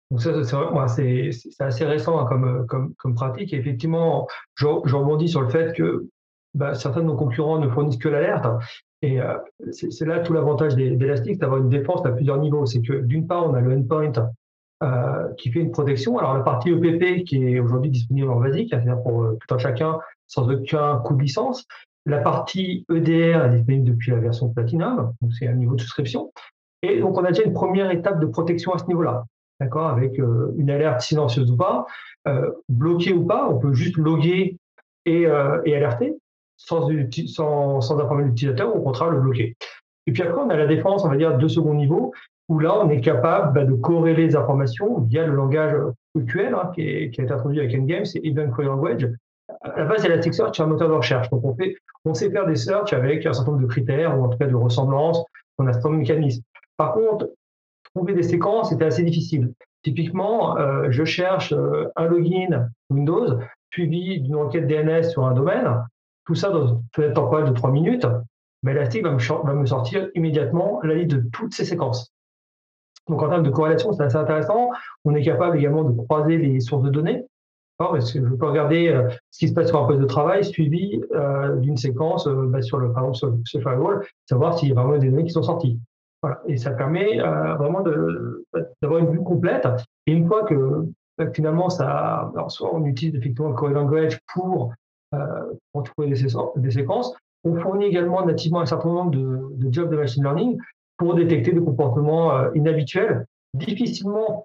Donc 0.10 0.22
ça, 0.22 0.88
c'est 0.90 1.30
assez 1.60 1.86
récent 1.86 2.20
hein, 2.20 2.66
comme, 2.68 3.16
pratique. 3.16 3.54
Effectivement, 3.54 4.28
je, 4.56 4.66
rebondis 4.66 5.30
sur 5.30 5.42
le 5.42 5.50
fait 5.50 5.74
que 5.74 6.08
bah, 6.54 6.74
certains 6.74 7.00
de 7.00 7.06
nos 7.06 7.16
concurrents 7.16 7.60
ne 7.60 7.70
fournissent 7.70 7.98
que 7.98 8.10
l'alerte. 8.10 8.46
Et 9.02 9.20
euh, 9.20 9.38
c'est 9.72 10.06
là 10.06 10.20
tout 10.20 10.34
l'avantage 10.34 10.76
d'Elastic, 10.76 11.40
d'avoir 11.40 11.60
une 11.60 11.70
défense 11.70 12.06
à 12.06 12.12
plusieurs 12.12 12.38
niveaux. 12.38 12.66
C'est 12.66 12.82
que 12.82 13.02
d'une 13.02 13.28
part, 13.28 13.50
on 13.50 13.54
a 13.54 13.62
le 13.62 13.76
endpoint 13.76 14.12
euh, 14.84 15.34
qui 15.38 15.52
fait 15.52 15.60
une 15.60 15.72
protection. 15.72 16.18
Alors 16.20 16.36
la 16.36 16.44
partie 16.44 16.70
EPP 16.70 17.24
qui 17.26 17.44
est 17.44 17.60
aujourd'hui 17.60 17.90
disponible 17.90 18.30
en 18.30 18.40
basique, 18.40 18.70
c'est-à-dire 18.70 19.02
pour 19.02 19.24
euh, 19.24 19.38
tout 19.40 19.56
un 19.56 19.58
chacun 19.58 20.00
sans 20.28 20.50
aucun 20.52 20.98
coût 20.98 21.16
de 21.16 21.22
licence. 21.22 21.66
La 22.06 22.20
partie 22.20 22.86
EDR 22.92 23.46
est 23.46 23.58
disponible 23.58 23.86
depuis 23.86 24.12
la 24.12 24.18
version 24.18 24.50
Platinum, 24.50 25.14
donc 25.22 25.34
c'est 25.38 25.48
un 25.48 25.54
niveau 25.54 25.76
de 25.76 25.82
souscription. 25.82 26.32
Et 26.82 27.00
donc 27.00 27.18
on 27.18 27.24
a 27.24 27.32
déjà 27.32 27.44
une 27.44 27.54
première 27.54 27.92
étape 27.92 28.20
de 28.20 28.26
protection 28.26 28.74
à 28.74 28.80
ce 28.80 28.86
niveau-là 28.86 29.26
d'accord, 29.60 29.90
avec 29.90 30.18
une 30.18 30.72
alerte 30.72 31.02
silencieuse 31.02 31.52
ou 31.52 31.56
pas, 31.56 31.86
bloquée 32.68 33.14
ou 33.14 33.28
pas, 33.28 33.48
on 33.48 33.60
peut 33.60 33.74
juste 33.74 33.96
loguer 33.96 34.58
et 35.06 35.28
alerter 35.28 36.18
sans, 36.66 36.90
sans, 37.28 37.82
sans 37.82 38.00
informer 38.00 38.24
l'utilisateur, 38.26 38.76
ou 38.76 38.80
au 38.80 38.82
contraire 38.82 39.10
le 39.10 39.20
bloquer. 39.20 39.56
Et 40.08 40.12
puis 40.12 40.24
après, 40.24 40.42
on 40.42 40.50
a 40.50 40.56
la 40.56 40.68
défense, 40.68 41.06
on 41.06 41.10
va 41.10 41.18
dire, 41.18 41.38
de 41.38 41.48
second 41.48 41.74
niveau, 41.74 42.14
où 42.50 42.60
là, 42.60 42.78
on 42.78 42.90
est 42.90 43.02
capable 43.02 43.54
bah, 43.54 43.66
de 43.66 43.74
corréler 43.74 44.28
les 44.28 44.36
informations 44.36 45.00
via 45.02 45.26
le 45.26 45.34
langage 45.34 45.76
EQL 46.18 46.54
hein, 46.54 46.72
qui, 46.76 46.82
a 46.82 47.00
été 47.02 47.32
introduit 47.32 47.60
avec 47.60 47.74
Endgame, 47.74 48.06
c'est 48.06 48.20
Event 48.24 48.52
Query 48.52 48.68
Language. 48.68 49.10
À 49.62 49.80
la 49.80 49.86
base, 49.86 50.06
Elasticsearch, 50.06 50.58
c'est 50.58 50.64
un 50.64 50.68
moteur 50.68 50.90
de 50.90 50.94
recherche. 50.94 51.30
Donc, 51.30 51.44
on, 51.46 51.56
fait, 51.56 51.76
on 52.06 52.14
sait 52.14 52.32
faire 52.32 52.46
des 52.46 52.56
searches 52.56 52.94
avec 52.94 53.26
un 53.26 53.34
certain 53.34 53.52
nombre 53.52 53.64
de 53.64 53.68
critères, 53.68 54.20
ou 54.20 54.24
en 54.26 54.30
tout 54.30 54.38
cas 54.38 54.48
de 54.48 54.56
ressemblances, 54.56 55.24
on 55.58 55.68
a 55.68 55.70
un 55.70 55.74
certain 55.74 55.90
nombre 55.90 56.04
de 56.04 56.08
mécanismes. 56.10 56.44
Par 56.78 56.94
contre, 56.94 57.30
trouver 57.94 58.14
des 58.14 58.24
séquences, 58.24 58.70
c'était 58.70 58.86
assez 58.86 59.04
difficile. 59.04 59.54
Typiquement, 59.84 60.58
euh, 60.58 60.88
je 60.90 61.04
cherche 61.06 61.54
euh, 61.54 61.88
un 61.96 62.06
login 62.06 62.70
Windows 62.90 63.40
suivi 63.74 64.20
d'une 64.20 64.36
enquête 64.36 64.68
DNS 64.68 65.04
sur 65.04 65.26
un 65.26 65.34
domaine. 65.34 65.68
Tout 66.32 66.36
ça 66.36 66.50
dans 66.50 66.66
une 66.66 66.82
fenêtre 66.96 67.16
temporelle 67.16 67.50
de 67.50 67.54
3 67.54 67.72
minutes. 67.72 68.08
Mais 68.64 68.72
Elastic 68.72 69.04
va 69.04 69.12
me, 69.12 69.46
va 69.46 69.54
me, 69.54 69.66
sortir 69.66 70.08
immédiatement 70.16 70.80
la 70.82 70.94
liste 70.94 71.12
de 71.12 71.30
toutes 71.34 71.54
ces 71.54 71.66
séquences. 71.66 72.14
Donc 73.10 73.22
en 73.22 73.28
termes 73.28 73.44
de 73.44 73.50
corrélation, 73.50 73.92
c'est 73.92 74.04
assez 74.04 74.16
intéressant. 74.16 74.70
On 75.04 75.14
est 75.14 75.24
capable 75.24 75.58
également 75.58 75.84
de 75.84 75.92
croiser 75.92 76.38
les 76.38 76.62
sources 76.62 76.84
de 76.84 76.90
données. 76.90 77.26
Parce 77.78 78.14
que 78.14 78.26
je 78.26 78.34
peux 78.34 78.46
regarder 78.46 78.88
euh, 78.88 79.10
ce 79.30 79.40
qui 79.40 79.50
se 79.50 79.54
passe 79.54 79.68
sur 79.68 79.84
un 79.84 79.88
poste 79.88 80.00
de 80.00 80.06
travail 80.06 80.46
suivi 80.46 81.02
d'une 81.58 81.76
séquence 81.76 82.30
bah, 82.30 82.62
sur 82.62 82.78
le, 82.78 82.94
par 82.94 83.04
exemple 83.04 83.18
sur, 83.18 83.36
sur 83.44 83.62
firewall, 83.62 84.06
savoir 84.30 84.58
s'il 84.58 84.70
y 84.70 84.72
a 84.72 84.76
vraiment 84.76 84.98
des 84.98 85.10
données 85.10 85.26
qui 85.26 85.32
sont 85.32 85.44
sorties. 85.44 85.78
Voilà. 86.22 86.40
Et 86.48 86.56
ça 86.56 86.72
permet 86.72 87.20
euh, 87.20 87.56
vraiment 87.56 87.82
d'avoir 87.82 89.00
une 89.00 89.12
vue 89.12 89.24
complète. 89.24 89.68
Et 90.08 90.14
une 90.14 90.28
fois 90.28 90.46
que 90.46 90.86
bah, 91.18 91.32
finalement, 91.34 91.70
ça, 91.70 92.32
alors 92.34 92.52
soit 92.52 92.74
on 92.74 92.86
utilise 92.86 93.16
effectivement 93.16 93.50
le 93.50 93.56
Core 93.56 93.70
Language 93.70 94.20
pour, 94.34 94.72
euh, 94.72 94.76
pour 95.74 95.84
trouver 95.84 96.10
des, 96.10 96.72
séquences. 96.72 97.14
On 97.44 97.56
fournit 97.60 97.86
également 97.86 98.26
nativement 98.26 98.62
un 98.62 98.66
certain 98.66 98.90
nombre 98.90 99.12
de, 99.12 99.72
jobs 99.72 99.90
de 99.90 99.98
machine 99.98 100.24
learning 100.24 100.58
pour 100.98 101.16
détecter 101.16 101.52
des 101.52 101.62
comportements 101.62 102.38
euh, 102.38 102.50
inhabituels, 102.54 103.26
difficilement 103.56 104.44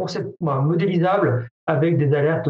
en 0.00 0.62
modélisables 0.62 1.48
avec 1.66 1.98
des 1.98 2.14
alertes 2.14 2.48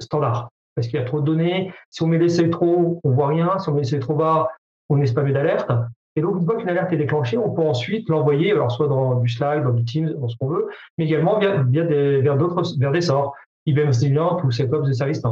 standards. 0.00 0.50
Parce 0.74 0.88
qu'il 0.88 1.00
y 1.00 1.02
a 1.02 1.06
trop 1.06 1.20
de 1.20 1.26
données. 1.26 1.72
Si 1.90 2.02
on 2.02 2.06
met 2.06 2.18
les 2.18 2.28
seuils 2.28 2.50
trop 2.50 2.66
haut, 2.66 3.00
on 3.02 3.10
voit 3.10 3.28
rien. 3.28 3.58
Si 3.58 3.68
on 3.68 3.72
met 3.72 3.80
les 3.80 3.86
seuils 3.86 4.00
trop 4.00 4.14
bas, 4.14 4.48
on 4.88 5.00
est 5.00 5.06
spammé 5.06 5.32
d'alerte. 5.32 5.70
Et 6.16 6.22
donc, 6.22 6.36
une 6.38 6.46
fois 6.46 6.56
qu'une 6.56 6.68
alerte 6.68 6.92
est 6.92 6.96
déclenchée, 6.96 7.36
on 7.36 7.50
peut 7.50 7.62
ensuite 7.62 8.08
l'envoyer, 8.08 8.52
alors 8.52 8.70
soit 8.70 8.88
dans 8.88 9.20
du 9.20 9.28
Slack, 9.28 9.62
dans 9.62 9.72
du 9.72 9.84
Teams, 9.84 10.14
dans 10.18 10.28
ce 10.28 10.36
qu'on 10.38 10.48
veut, 10.48 10.68
mais 10.96 11.04
également 11.04 11.38
via, 11.38 11.62
des, 11.62 12.22
vers 12.22 12.92
des 12.92 13.00
sorts, 13.02 13.34
IBM 13.66 13.88
Resilient 13.88 14.40
ou 14.42 14.50
SecOps 14.50 14.86
de 14.86 14.92
service 14.92 15.18
Et 15.18 15.22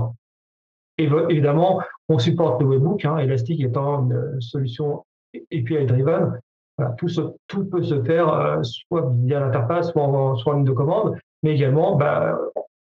évidemment, 0.98 1.82
on 2.08 2.18
supporte 2.18 2.60
le 2.60 2.68
webbook, 2.68 3.04
hein, 3.04 3.18
Elastic 3.18 3.60
étant 3.60 4.08
une 4.08 4.40
solution 4.40 5.04
API 5.34 5.86
driven. 5.86 6.38
Voilà, 6.76 6.92
tout, 6.98 7.08
tout 7.46 7.64
peut 7.66 7.82
se 7.82 8.02
faire 8.02 8.28
euh, 8.28 8.62
soit 8.62 9.12
via 9.24 9.40
l'interface, 9.40 9.90
soit 9.90 10.02
en, 10.02 10.52
ligne 10.52 10.64
de 10.64 10.72
commande, 10.72 11.16
mais 11.42 11.54
également 11.54 11.94
bah, 11.96 12.36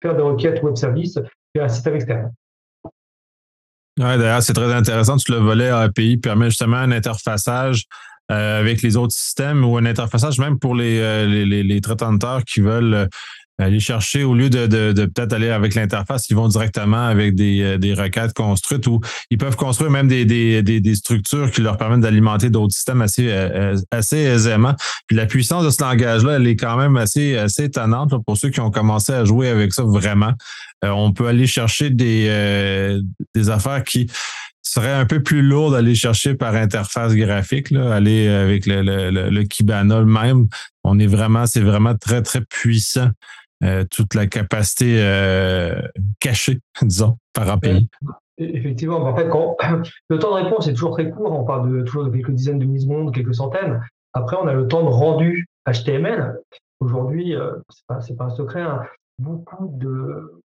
faire 0.03 0.17
des 0.17 0.23
requêtes 0.23 0.63
web 0.63 0.75
service 0.77 1.19
via 1.55 1.65
un 1.65 1.69
système 1.69 1.95
externe. 1.95 2.33
Ouais, 3.99 4.17
d'ailleurs, 4.17 4.43
c'est 4.43 4.53
très 4.53 4.73
intéressant. 4.73 5.17
Tout 5.17 5.33
le 5.33 5.39
volet 5.39 5.69
API 5.69 6.17
permet 6.17 6.47
justement 6.47 6.77
un 6.77 6.93
interfaçage 6.93 7.85
euh, 8.31 8.61
avec 8.61 8.83
les 8.83 8.97
autres 8.97 9.15
systèmes 9.15 9.65
ou 9.65 9.77
un 9.77 9.87
interfaçage 9.87 10.39
même 10.39 10.59
pour 10.59 10.75
les, 10.75 11.01
euh, 11.01 11.81
traitants 11.81 12.41
qui 12.47 12.61
veulent 12.61 13.09
aller 13.65 13.81
chercher, 13.81 14.23
au 14.23 14.35
lieu 14.35 14.51
de, 14.51 14.67
de, 14.67 14.93
de 14.93 15.07
peut-être 15.07 15.33
aller 15.33 15.51
avec 15.51 15.75
l'interface, 15.75 16.31
ils 16.31 16.37
vont 16.37 16.49
directement 16.49 17.07
avec 17.07 17.35
des, 17.35 17.63
euh, 17.63 17.79
des 17.79 17.93
requêtes 17.93 18.33
construites 18.33 18.87
ou 18.87 19.01
ils 19.31 19.39
peuvent 19.39 19.57
construire 19.57 19.91
même 19.91 20.07
des, 20.07 20.25
des, 20.25 20.63
des, 20.63 20.95
structures 20.95 21.51
qui 21.51 21.61
leur 21.61 21.77
permettent 21.77 22.01
d'alimenter 22.01 22.51
d'autres 22.51 22.73
systèmes 22.73 23.03
assez, 23.03 23.27
euh, 23.29 23.77
assez 23.91 24.19
aisément. 24.19 24.75
Puis 25.07 25.17
la 25.17 25.27
puissance 25.27 25.65
de 25.65 25.71
ce 25.71 25.83
langage-là, 25.83 26.35
elle 26.35 26.47
est 26.47 26.57
quand 26.57 26.77
même 26.77 26.97
assez, 26.97 27.37
assez 27.37 27.65
étonnante 27.65 28.15
pour 28.25 28.37
ceux 28.37 28.51
qui 28.51 28.61
ont 28.61 28.71
commencé 28.71 29.13
à 29.13 29.25
jouer 29.25 29.49
avec 29.49 29.73
ça 29.75 29.83
vraiment. 29.83 30.33
Euh, 30.85 30.91
on 30.91 31.13
peut 31.13 31.27
aller 31.27 31.47
chercher 31.47 31.91
des, 31.91 33.01
des 33.35 33.51
affaires 33.51 33.83
qui 33.83 34.09
seraient 34.63 34.93
un 34.93 35.07
peu 35.07 35.23
plus 35.23 35.43
lourdes 35.43 35.75
d'aller 35.75 35.95
chercher 35.95 36.35
par 36.35 36.55
interface 36.55 37.15
graphique, 37.15 37.71
là, 37.71 37.95
aller 37.95 38.29
avec 38.29 38.67
le, 38.67 38.83
le, 38.83 39.31
le, 39.31 39.45
Kibana 39.45 40.03
même. 40.03 40.47
On 40.85 40.99
est 40.99 41.07
vraiment, 41.07 41.47
c'est 41.47 41.61
vraiment 41.61 41.97
très, 41.97 42.23
très 42.23 42.43
puissant 42.43 43.11
euh, 43.65 43.85
toute 43.91 44.15
la 44.15 44.27
capacité 44.27 45.03
euh, 45.03 45.81
cachée, 46.21 46.61
disons, 46.83 47.19
par 47.33 47.49
API. 47.49 47.89
Effectivement, 48.39 49.03
en 49.05 49.17
fait, 49.17 49.25
le 50.09 50.19
temps 50.19 50.39
de 50.39 50.45
réponse 50.45 50.69
est 50.69 50.75
toujours 50.75 50.93
très 50.93 51.11
court, 51.11 51.33
on 51.33 51.45
parle 51.45 51.71
de 51.71 51.83
toujours 51.83 52.05
de 52.05 52.11
quelques 52.11 52.31
dizaines 52.31 52.61
de 52.61 52.67
millisecondes, 52.67 53.13
quelques 53.13 53.35
centaines. 53.35 53.81
Après, 54.13 54.37
on 54.41 54.47
a 54.47 54.55
le 54.55 54.69
temps 54.69 54.83
de 54.83 54.89
rendu 54.89 55.47
HTML. 55.67 56.39
Aujourd'hui, 56.81 57.35
euh, 57.35 57.57
c'est 58.01 58.17
pas, 58.17 58.27
un 58.27 58.31
secret, 58.31 58.65
beaucoup 59.19 59.69
de, 59.69 60.41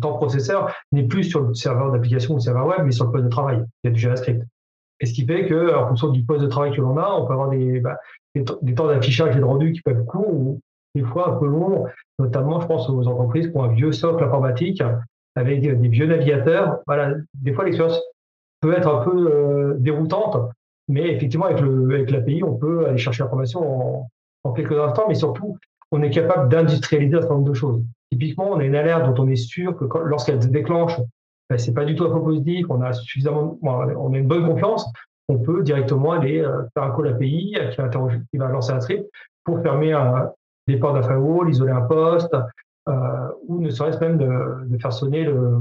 temps 0.00 0.14
processeur 0.14 0.74
n'est 0.92 1.06
plus 1.06 1.24
sur 1.24 1.40
le 1.40 1.54
serveur 1.54 1.90
d'application 1.92 2.34
ou 2.34 2.36
le 2.36 2.42
serveur 2.42 2.66
web, 2.66 2.80
mais 2.84 2.92
sur 2.92 3.06
le 3.06 3.12
poste 3.12 3.24
de 3.24 3.30
travail. 3.30 3.64
Il 3.82 3.88
y 3.88 3.90
a 3.90 3.94
du 3.94 4.00
JavaScript. 4.00 4.44
Et 5.00 5.06
ce 5.06 5.14
qui 5.14 5.24
fait 5.24 5.46
que, 5.46 5.74
en 5.74 5.88
fonction 5.88 6.08
du 6.08 6.24
poste 6.24 6.42
de 6.42 6.48
travail 6.48 6.72
que 6.72 6.80
l'on 6.80 6.96
a, 6.98 7.10
on 7.12 7.26
peut 7.26 7.32
avoir 7.32 7.50
des, 7.50 7.80
bah, 7.80 7.96
des, 8.62 8.74
temps 8.74 8.86
d'affichage 8.86 9.36
et 9.36 9.40
de 9.40 9.44
rendu 9.44 9.72
qui 9.72 9.82
peuvent 9.82 10.04
courts 10.04 10.28
ou 10.28 10.60
des 10.94 11.02
fois 11.02 11.34
un 11.34 11.36
peu 11.38 11.46
longs, 11.46 11.86
notamment, 12.18 12.60
je 12.60 12.66
pense 12.66 12.88
aux 12.88 13.06
entreprises 13.06 13.48
qui 13.48 13.56
ont 13.56 13.64
un 13.64 13.72
vieux 13.72 13.92
socle 13.92 14.24
informatique 14.24 14.82
avec 15.36 15.60
des 15.60 15.88
vieux 15.88 16.06
navigateurs. 16.06 16.78
Voilà, 16.86 17.14
des 17.34 17.52
fois, 17.52 17.64
l'expérience 17.64 18.00
peut 18.60 18.72
être 18.72 18.88
un 18.88 19.04
peu 19.04 19.30
euh, 19.30 19.74
déroutante, 19.78 20.50
mais 20.88 21.12
effectivement, 21.12 21.46
avec, 21.46 21.60
le, 21.60 21.94
avec 21.94 22.10
l'API, 22.10 22.42
on 22.42 22.54
peut 22.54 22.86
aller 22.86 22.98
chercher 22.98 23.22
l'information 23.22 24.08
en, 24.44 24.52
quelques 24.52 24.78
instants, 24.78 25.04
mais 25.08 25.14
surtout, 25.14 25.58
on 25.92 26.02
est 26.02 26.10
capable 26.10 26.48
d'industrialiser 26.48 27.16
un 27.16 27.20
certain 27.20 27.34
nombre 27.34 27.48
de 27.48 27.54
choses. 27.54 27.82
Typiquement, 28.10 28.50
on 28.50 28.58
a 28.58 28.64
une 28.64 28.74
alerte 28.74 29.04
dont 29.04 29.24
on 29.24 29.28
est 29.28 29.36
sûr 29.36 29.76
que 29.76 29.84
lorsqu'elle 30.04 30.42
se 30.42 30.48
déclenche, 30.48 30.98
ben, 31.50 31.58
c'est 31.58 31.74
pas 31.74 31.84
du 31.84 31.94
tout 31.94 32.04
un 32.04 32.10
faux 32.10 32.20
positif, 32.20 32.66
on 32.70 32.80
a 32.80 32.92
suffisamment, 32.92 33.58
on 33.62 34.12
a 34.14 34.18
une 34.18 34.26
bonne 34.26 34.46
confiance, 34.46 34.90
on 35.28 35.38
peut 35.38 35.62
directement 35.62 36.12
aller 36.12 36.40
euh, 36.40 36.62
faire 36.74 36.84
un 36.84 36.96
call 36.96 37.08
API 37.08 37.54
qui 38.30 38.36
va, 38.38 38.48
lancer 38.48 38.72
un 38.72 38.80
script 38.80 39.08
pour 39.44 39.62
fermer 39.62 39.92
un, 39.92 40.30
des 40.66 40.78
ports 40.78 40.94
d'un 40.94 41.02
firewall, 41.02 41.50
isoler 41.50 41.72
un 41.72 41.82
poste, 41.82 42.34
euh, 42.88 43.28
ou 43.46 43.60
ne 43.60 43.70
serait-ce 43.70 43.98
même 43.98 44.18
de, 44.18 44.78
faire 44.78 44.92
sonner 44.92 45.24
le, 45.24 45.60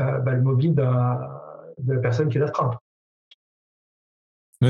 euh, 0.00 0.18
le 0.24 0.42
mobile 0.42 0.74
de 0.74 0.82
la 0.82 1.98
personne 2.00 2.28
qui 2.28 2.38
est 2.38 2.42
astreinte. 2.42 2.74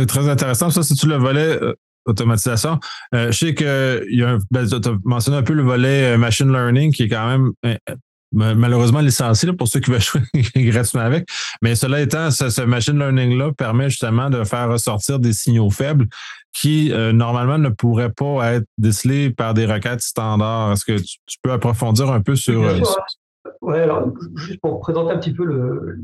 Très 0.06 0.28
intéressant. 0.28 0.68
Ça, 0.68 0.82
c'est 0.82 0.94
tout 0.94 1.08
le 1.08 1.16
volet 1.16 1.58
automatisation? 2.04 2.78
je 3.12 3.30
sais 3.32 3.54
que 3.54 4.04
ben, 4.50 4.66
tu 4.66 4.88
as 4.88 4.92
mentionné 5.04 5.38
un 5.38 5.42
peu 5.42 5.54
le 5.54 5.62
volet 5.62 6.16
machine 6.18 6.50
learning 6.50 6.92
qui 6.92 7.04
est 7.04 7.08
quand 7.08 7.26
même 7.26 7.52
malheureusement 8.32 9.00
licencié 9.00 9.52
pour 9.52 9.68
ceux 9.68 9.80
qui 9.80 9.90
veulent 9.90 10.00
jouer 10.00 10.20
gratuitement 10.56 11.02
avec. 11.02 11.28
Mais 11.62 11.74
cela 11.74 12.00
étant, 12.00 12.30
ce, 12.30 12.62
machine 12.62 12.98
learning-là 12.98 13.52
permet 13.52 13.88
justement 13.88 14.30
de 14.30 14.44
faire 14.44 14.68
ressortir 14.68 15.18
des 15.18 15.32
signaux 15.32 15.70
faibles 15.70 16.06
qui, 16.52 16.92
euh, 16.92 17.12
normalement, 17.12 17.58
ne 17.58 17.68
pourraient 17.68 18.12
pas 18.12 18.54
être 18.54 18.66
décelés 18.76 19.30
par 19.30 19.54
des 19.54 19.66
requêtes 19.66 20.00
standards. 20.00 20.72
Est-ce 20.72 20.84
que 20.84 20.98
tu, 20.98 21.38
peux 21.42 21.52
approfondir 21.52 22.10
un 22.10 22.20
peu 22.20 22.36
sur... 22.36 22.62
Euh, 22.62 22.80
oui, 23.62 23.78
alors, 23.78 24.12
juste 24.34 24.60
pour 24.60 24.80
présenter 24.80 25.12
un 25.12 25.18
petit 25.18 25.32
peu 25.32 25.44
le... 25.44 26.02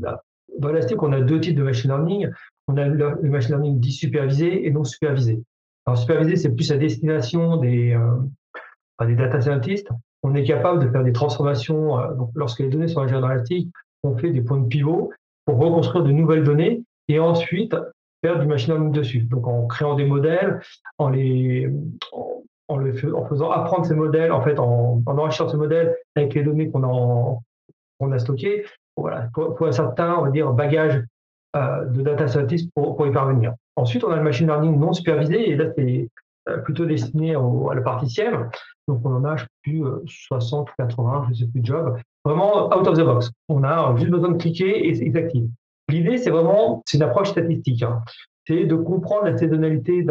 Dans 0.57 0.69
Elastic, 0.69 1.01
on 1.03 1.11
a 1.11 1.19
deux 1.19 1.41
types 1.41 1.57
de 1.57 1.63
machine 1.63 1.89
learning. 1.89 2.29
On 2.67 2.77
a 2.77 2.87
le, 2.87 3.17
machine 3.23 3.51
learning 3.51 3.79
dit 3.79 3.91
supervisé 3.91 4.65
et 4.65 4.71
non 4.71 4.83
supervisé. 4.83 5.41
Alors, 5.85 5.97
supervisé, 5.97 6.37
c'est 6.37 6.49
plus 6.49 6.71
à 6.71 6.77
destination 6.77 7.57
des, 7.57 7.93
euh, 7.93 9.05
des 9.05 9.15
data 9.15 9.41
scientists 9.41 9.89
on 10.25 10.33
est 10.33 10.43
capable 10.43 10.83
de 10.83 10.89
faire 10.89 11.03
des 11.03 11.13
transformations. 11.13 11.99
Euh, 11.99 12.07
lorsque 12.33 12.59
les 12.59 12.69
données 12.69 12.87
sont 12.87 13.05
Elastic, 13.05 13.71
on 14.03 14.17
fait 14.17 14.31
des 14.31 14.41
points 14.41 14.59
de 14.59 14.67
pivot 14.67 15.11
pour 15.45 15.57
reconstruire 15.59 16.03
de 16.03 16.11
nouvelles 16.11 16.43
données 16.43 16.83
et 17.07 17.19
ensuite 17.19 17.75
faire 18.23 18.39
du 18.39 18.47
machine 18.47 18.73
learning 18.73 18.91
dessus. 18.91 19.21
Donc, 19.21 19.47
en 19.47 19.67
créant 19.67 19.93
des 19.93 20.05
modèles, 20.05 20.61
en 20.97 21.09
les, 21.09 21.69
en, 22.11 23.25
faisant 23.29 23.51
apprendre 23.51 23.85
ces 23.85 23.93
modèles, 23.93 24.31
en 24.31 24.41
fait, 24.41 24.57
en, 24.57 25.03
en 25.05 25.17
enrichissant 25.17 25.47
ces 25.47 25.57
modèles 25.57 25.95
avec 26.15 26.33
les 26.33 26.43
données 26.43 26.71
qu'on 26.71 26.83
a, 28.11 28.19
stockées. 28.19 28.65
Voilà, 28.97 29.29
pour, 29.33 29.67
un 29.67 29.71
certain, 29.71 30.15
on 30.15 30.23
va 30.23 30.31
dire, 30.31 30.51
bagage 30.53 31.03
euh, 31.55 31.85
de 31.85 32.01
data 32.01 32.27
scientist 32.27 32.71
pour, 32.73 32.95
pour 32.95 33.05
y 33.05 33.11
parvenir. 33.11 33.53
Ensuite, 33.75 34.03
on 34.03 34.09
a 34.09 34.15
le 34.15 34.23
machine 34.23 34.47
learning 34.47 34.79
non 34.79 34.93
supervisé, 34.93 35.51
et 35.51 35.55
là, 35.55 35.65
c'est 35.77 36.09
euh, 36.49 36.57
plutôt 36.59 36.85
destiné 36.85 37.35
à 37.35 37.75
la 37.75 37.81
partie. 37.81 38.09
Donc, 38.87 39.01
on 39.03 39.15
en 39.15 39.25
a, 39.25 39.35
plus, 39.63 39.83
60 40.05 40.69
ou 40.69 40.73
80, 40.77 41.23
je 41.25 41.29
ne 41.29 41.35
sais 41.35 41.47
plus 41.47 41.61
de 41.61 41.65
job. 41.65 41.97
Vraiment 42.23 42.67
out 42.67 42.87
of 42.87 42.97
the 42.97 43.01
box. 43.03 43.31
On 43.49 43.63
a 43.63 43.95
juste 43.97 44.11
besoin 44.11 44.29
de 44.29 44.37
cliquer 44.37 44.87
et 44.87 44.95
c'est 44.95 45.15
active. 45.15 45.47
L'idée, 45.89 46.17
c'est 46.17 46.31
vraiment, 46.31 46.83
c'est 46.85 46.97
une 46.97 47.03
approche 47.03 47.29
statistique. 47.29 47.83
Hein. 47.83 48.01
C'est 48.47 48.65
de 48.65 48.75
comprendre 48.75 49.25
la 49.25 49.37
saisonnalité 49.37 50.05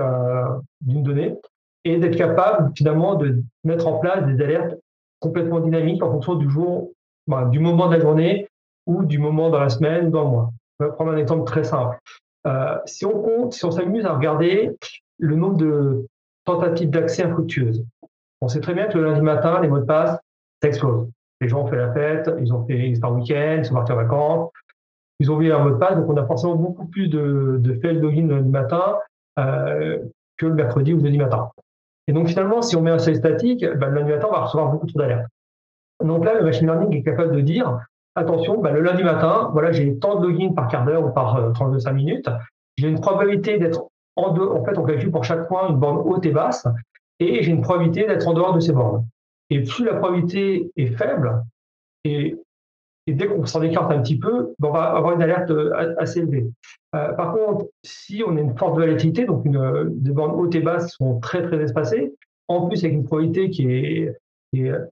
d'une 0.81 1.03
donnée 1.03 1.37
et 1.85 1.99
d'être 1.99 2.17
capable, 2.17 2.73
finalement, 2.77 3.15
de 3.15 3.43
mettre 3.65 3.87
en 3.87 3.99
place 3.99 4.27
des 4.27 4.43
alertes 4.43 4.75
complètement 5.21 5.61
dynamiques 5.61 6.03
en 6.03 6.11
fonction 6.11 6.35
du 6.35 6.49
jour, 6.51 6.93
bah, 7.27 7.47
du 7.47 7.59
moment 7.59 7.89
de 7.89 7.95
la 7.95 8.01
journée 8.01 8.49
ou 8.87 9.05
du 9.05 9.19
moment 9.19 9.51
dans 9.51 9.61
la 9.61 9.69
semaine 9.69 10.11
dans 10.11 10.25
le 10.25 10.31
mois. 10.31 10.53
On 10.79 10.85
va 10.85 10.91
prendre 10.93 11.13
un 11.13 11.17
exemple 11.17 11.45
très 11.45 11.65
simple. 11.65 11.99
Euh, 12.47 12.77
si 12.85 13.07
on 13.07 13.23
compte, 13.23 13.55
si 13.55 13.65
on 13.65 13.71
s'amuse 13.71 14.05
à 14.05 14.13
regarder 14.13 14.77
le 15.19 15.37
nombre 15.37 15.57
de 15.57 16.07
tentative 16.45 16.91
d'accès 16.91 17.23
infructueuse. 17.23 17.85
On 18.45 18.49
sait 18.49 18.61
très 18.61 18.75
bien 18.75 18.89
que 18.89 18.99
le 18.99 19.05
lundi 19.05 19.23
matin, 19.23 19.59
les 19.63 19.69
mots 19.69 19.79
de 19.79 19.87
passe, 19.87 20.19
ça 20.61 20.69
explose. 20.69 21.09
Les 21.41 21.49
gens 21.49 21.63
ont 21.63 21.67
fait 21.67 21.77
la 21.77 21.91
fête, 21.95 22.31
ils 22.39 22.53
ont 22.53 22.63
fait 22.67 22.93
un 23.03 23.09
week-end, 23.09 23.57
ils 23.61 23.65
sont 23.65 23.73
partis 23.73 23.93
en 23.93 23.97
vacances, 23.97 24.51
ils 25.19 25.31
ont 25.31 25.37
oublié 25.37 25.51
leur 25.51 25.65
mot 25.65 25.71
de 25.71 25.77
passe, 25.77 25.97
donc 25.97 26.11
on 26.11 26.17
a 26.19 26.27
forcément 26.27 26.55
beaucoup 26.55 26.85
plus 26.85 27.09
de, 27.09 27.57
de 27.59 27.89
login 27.89 28.27
le 28.27 28.37
lundi 28.37 28.51
matin 28.51 28.99
euh, 29.39 29.99
que 30.37 30.45
le 30.45 30.53
mercredi 30.53 30.93
ou 30.93 30.99
le 30.99 31.05
jeudi 31.05 31.17
matin. 31.17 31.53
Et 32.07 32.13
donc 32.13 32.29
finalement, 32.29 32.61
si 32.61 32.77
on 32.77 32.83
met 32.83 32.91
un 32.91 32.99
seuil 32.99 33.17
statique, 33.17 33.65
ben, 33.65 33.89
le 33.89 34.01
lundi 34.01 34.13
matin, 34.13 34.27
on 34.29 34.35
va 34.35 34.41
recevoir 34.41 34.71
beaucoup 34.71 34.89
trop 34.89 34.99
d'alertes. 34.99 35.27
Donc 36.05 36.27
là, 36.27 36.35
le 36.35 36.45
machine 36.45 36.67
learning 36.67 36.95
est 36.99 37.03
capable 37.03 37.35
de 37.35 37.41
dire, 37.41 37.79
attention, 38.15 38.61
ben, 38.61 38.75
le 38.75 38.83
lundi 38.83 39.05
matin, 39.05 39.49
voilà, 39.55 39.73
j'ai 39.73 39.99
tant 39.99 40.21
de 40.21 40.29
logins 40.29 40.53
par 40.53 40.69
quart 40.69 40.85
d'heure 40.85 41.07
ou 41.07 41.13
par 41.13 41.37
euh, 41.37 41.51
35 41.53 41.93
minutes, 41.95 42.29
j'ai 42.77 42.89
une 42.89 43.01
probabilité 43.01 43.59
d'être 43.59 43.87
en, 44.17 44.33
deux, 44.33 44.47
en 44.47 44.63
fait, 44.65 44.77
on 44.77 44.83
calcule 44.83 45.11
pour 45.11 45.25
chaque 45.25 45.49
point 45.49 45.71
une 45.71 45.77
borne 45.77 45.97
haute 46.05 46.27
et 46.27 46.31
basse, 46.31 46.67
et 47.21 47.43
j'ai 47.43 47.51
une 47.51 47.63
probabilité 47.63 48.07
d'être 48.07 48.27
en 48.27 48.33
dehors 48.33 48.55
de 48.55 48.61
ces 48.61 48.73
bornes. 48.73 49.07
Et 49.51 49.63
plus 49.63 49.85
la 49.85 49.95
probabilité 49.95 50.71
est 50.77 50.97
faible, 50.97 51.43
et, 52.05 52.37
dès 53.07 53.27
qu'on 53.27 53.45
s'en 53.45 53.63
écarte 53.63 53.93
un 53.93 54.01
petit 54.01 54.19
peu, 54.19 54.55
ben, 54.59 54.69
on 54.69 54.73
va 54.73 54.85
avoir 54.85 55.15
une 55.15 55.23
alerte 55.23 55.51
euh, 55.51 55.95
assez 55.99 56.21
élevée. 56.21 56.47
Euh, 56.95 57.13
par 57.13 57.35
contre, 57.35 57.67
si 57.83 58.23
on 58.27 58.37
a 58.37 58.41
une 58.41 58.57
forte 58.57 58.77
volatilité, 58.77 59.27
donc 59.27 59.45
une, 59.45 59.91
des 59.91 60.11
bornes 60.11 60.39
hautes 60.39 60.55
et 60.55 60.61
basses 60.61 60.95
sont 60.97 61.21
très 61.21 61.43
très 61.43 61.61
espacées, 61.61 62.15
en 62.49 62.67
plus 62.67 62.83
avec 62.85 62.95
une 62.95 63.05
probabilité 63.05 63.51
qui 63.51 63.71
est, 63.71 64.13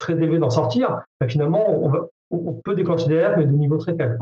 très 0.00 0.14
élevée 0.14 0.40
d'en 0.40 0.50
sortir, 0.50 1.02
ben, 1.20 1.28
finalement, 1.28 1.64
on, 1.70 1.92
on, 2.32 2.52
peut 2.52 2.74
déclencher 2.74 3.06
des 3.06 3.18
alertes, 3.18 3.36
mais 3.38 3.46
de 3.46 3.52
niveau 3.52 3.78
très 3.78 3.94
faible. 3.94 4.18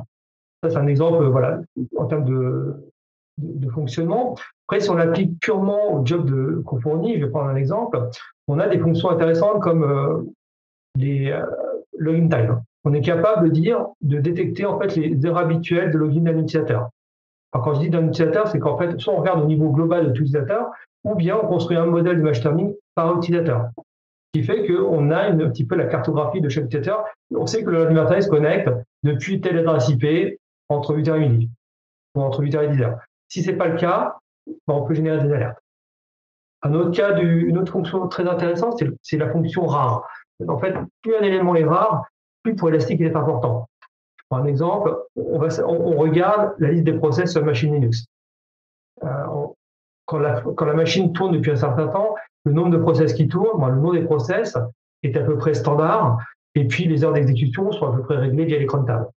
Ça, 0.62 0.68
c'est 0.68 0.76
un 0.76 0.86
exemple, 0.86 1.24
voilà, 1.24 1.62
en 1.96 2.04
termes 2.04 2.26
de, 2.26 2.89
de, 3.40 3.70
fonctionnement. 3.70 4.34
Après, 4.66 4.80
si 4.80 4.90
on 4.90 4.94
l'applique 4.94 5.38
purement 5.40 5.94
au 5.94 6.04
job 6.04 6.62
qu'on 6.64 6.80
fournit, 6.80 7.18
je 7.18 7.24
vais 7.24 7.30
prendre 7.30 7.48
un 7.48 7.56
exemple, 7.56 8.00
on 8.48 8.58
a 8.58 8.68
des 8.68 8.78
fonctions 8.78 9.10
intéressantes 9.10 9.60
comme 9.60 9.84
euh, 9.84 10.22
les 10.96 11.30
euh, 11.30 11.44
login 11.98 12.28
time. 12.28 12.60
On 12.84 12.92
est 12.94 13.00
capable 13.00 13.48
de 13.48 13.52
dire, 13.52 13.86
de 14.00 14.18
détecter 14.18 14.64
en 14.64 14.78
fait 14.78 14.96
les 14.96 15.26
erreurs 15.26 15.38
habituelles 15.38 15.92
de 15.92 15.98
login 15.98 16.22
d'un 16.22 16.38
utilisateur. 16.38 16.90
Alors, 17.52 17.64
quand 17.64 17.74
je 17.74 17.80
dis 17.80 17.90
d'un 17.90 18.06
utilisateur, 18.06 18.48
c'est 18.48 18.58
qu'en 18.58 18.78
fait, 18.78 18.98
soit 18.98 19.12
on 19.12 19.18
regarde 19.18 19.42
au 19.42 19.46
niveau 19.46 19.70
global 19.70 20.04
de 20.04 20.08
l'utilisateur, 20.08 20.70
ou 21.04 21.14
bien 21.14 21.36
on 21.42 21.46
construit 21.46 21.76
un 21.76 21.86
modèle 21.86 22.18
de 22.18 22.22
machine 22.22 22.44
learning 22.44 22.74
par 22.94 23.16
utilisateur. 23.16 23.70
Ce 24.32 24.40
qui 24.40 24.46
fait 24.46 24.66
qu'on 24.66 25.10
a 25.10 25.22
un 25.22 25.36
petit 25.36 25.64
peu 25.64 25.74
la 25.74 25.86
cartographie 25.86 26.40
de 26.40 26.48
chaque 26.48 26.64
utilisateur. 26.64 27.04
On 27.34 27.46
sait 27.46 27.64
que 27.64 27.70
le 27.70 28.20
se 28.20 28.28
connecte 28.28 28.70
depuis 29.02 29.40
telle 29.40 29.58
adresse 29.58 29.88
IP 29.88 30.38
entre 30.68 30.94
8h 30.94 31.16
et 31.16 31.28
midi, 31.28 31.50
ou 32.14 32.22
entre 32.22 32.42
8h 32.42 32.64
et 32.64 32.68
10h. 32.76 32.98
Si 33.30 33.42
ce 33.42 33.50
n'est 33.50 33.56
pas 33.56 33.68
le 33.68 33.78
cas, 33.78 34.18
ben, 34.46 34.74
on 34.74 34.82
peut 34.82 34.94
générer 34.94 35.22
des 35.22 35.32
alertes. 35.32 35.58
Un 36.62 36.74
autre 36.74 36.90
cas, 36.90 37.16
une 37.18 37.56
autre 37.56 37.72
fonction 37.72 38.06
très 38.08 38.28
intéressante, 38.28 38.82
c'est 39.02 39.16
la 39.16 39.30
fonction 39.30 39.66
rare. 39.66 40.06
En 40.46 40.58
fait, 40.58 40.74
plus 41.02 41.14
un 41.16 41.22
élément 41.22 41.54
est 41.54 41.64
rare, 41.64 42.04
plus 42.42 42.54
pour 42.54 42.68
Elastic 42.68 43.00
il 43.00 43.06
est 43.06 43.16
important. 43.16 43.68
Pour 44.28 44.38
un 44.38 44.44
exemple, 44.44 44.94
on, 45.16 45.38
regarde 45.96 46.54
la 46.58 46.70
liste 46.70 46.84
des 46.84 46.92
process 46.92 47.32
sur 47.32 47.44
machine 47.44 47.72
Linux. 47.72 48.04
Euh, 49.04 49.46
quand, 50.06 50.18
la, 50.18 50.74
machine 50.74 51.12
tourne 51.12 51.32
depuis 51.32 51.52
un 51.52 51.56
certain 51.56 51.88
temps, 51.88 52.14
le 52.44 52.52
nombre 52.52 52.70
de 52.70 52.78
process 52.78 53.14
qui 53.14 53.28
tournent, 53.28 53.60
ben, 53.60 53.68
le 53.68 53.76
nombre 53.76 53.94
des 53.94 54.04
process 54.04 54.58
est 55.02 55.16
à 55.16 55.22
peu 55.22 55.38
près 55.38 55.54
standard, 55.54 56.18
et 56.54 56.66
puis 56.66 56.86
les 56.86 57.04
heures 57.04 57.12
d'exécution 57.12 57.70
sont 57.72 57.86
à 57.86 57.96
peu 57.96 58.02
près 58.02 58.16
réglées 58.16 58.44
via 58.44 58.58
l'écran 58.58 58.78
de 58.78 58.86
table. 58.86 59.08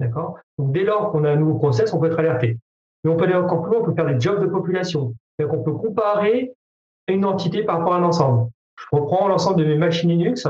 D'accord? 0.00 0.38
Donc 0.58 0.72
dès 0.72 0.84
lors 0.84 1.12
qu'on 1.12 1.24
a 1.24 1.30
un 1.30 1.36
nouveau 1.36 1.58
process, 1.58 1.92
on 1.94 2.00
peut 2.00 2.06
être 2.06 2.18
alerté. 2.18 2.58
Mais 3.04 3.10
on 3.10 3.16
peut 3.16 3.24
aller 3.24 3.34
encore 3.34 3.62
plus 3.62 3.72
loin, 3.72 3.80
on 3.80 3.84
peut 3.84 3.94
faire 3.94 4.06
des 4.06 4.20
jobs 4.20 4.40
de 4.40 4.46
population. 4.46 5.14
C'est-à-dire 5.36 5.56
qu'on 5.56 5.64
peut 5.64 5.72
comparer 5.72 6.52
une 7.08 7.24
entité 7.24 7.62
par 7.64 7.78
rapport 7.78 7.94
à 7.94 7.98
un 7.98 8.04
ensemble. 8.04 8.48
Je 8.76 8.96
reprends 8.96 9.28
l'ensemble 9.28 9.58
de 9.58 9.64
mes 9.64 9.76
machines 9.76 10.10
Linux 10.10 10.46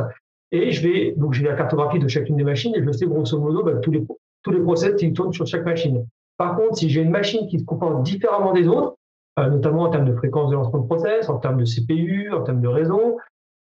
et 0.50 0.70
je 0.70 0.86
vais, 0.86 1.14
donc 1.16 1.32
j'ai 1.32 1.44
la 1.44 1.54
cartographie 1.54 1.98
de 1.98 2.08
chacune 2.08 2.36
des 2.36 2.44
machines 2.44 2.74
et 2.74 2.84
je 2.84 2.92
sais 2.92 3.06
grosso 3.06 3.38
modo 3.38 3.62
bah, 3.62 3.76
tous, 3.76 3.90
les, 3.90 4.04
tous 4.42 4.50
les 4.50 4.60
process 4.60 4.94
qui 4.96 5.12
tournent 5.12 5.32
sur 5.32 5.46
chaque 5.46 5.64
machine. 5.64 6.06
Par 6.36 6.56
contre, 6.56 6.76
si 6.76 6.90
j'ai 6.90 7.00
une 7.00 7.10
machine 7.10 7.46
qui 7.48 7.58
se 7.58 7.64
comporte 7.64 8.02
différemment 8.02 8.52
des 8.52 8.68
autres, 8.68 8.96
euh, 9.38 9.48
notamment 9.48 9.84
en 9.84 9.90
termes 9.90 10.04
de 10.04 10.14
fréquence 10.14 10.50
de 10.50 10.56
lancement 10.56 10.80
de 10.80 10.86
process, 10.86 11.28
en 11.28 11.38
termes 11.38 11.58
de 11.58 11.64
CPU, 11.64 12.30
en 12.32 12.42
termes 12.42 12.60
de 12.60 12.68
réseau, 12.68 13.18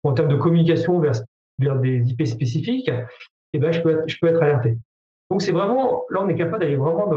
en 0.02 0.12
termes 0.12 0.28
de 0.28 0.36
communication 0.36 0.98
vers, 0.98 1.14
vers 1.58 1.78
des 1.78 2.10
IP 2.10 2.26
spécifiques, 2.26 2.90
eh 3.54 3.58
ben, 3.58 3.72
je 3.72 3.80
peux 3.80 4.26
être 4.26 4.42
alerté. 4.42 4.76
Donc 5.34 5.42
c'est 5.42 5.50
vraiment, 5.50 6.04
là 6.10 6.20
on 6.22 6.28
est 6.28 6.36
capable 6.36 6.60
d'aller 6.60 6.76
vraiment, 6.76 7.10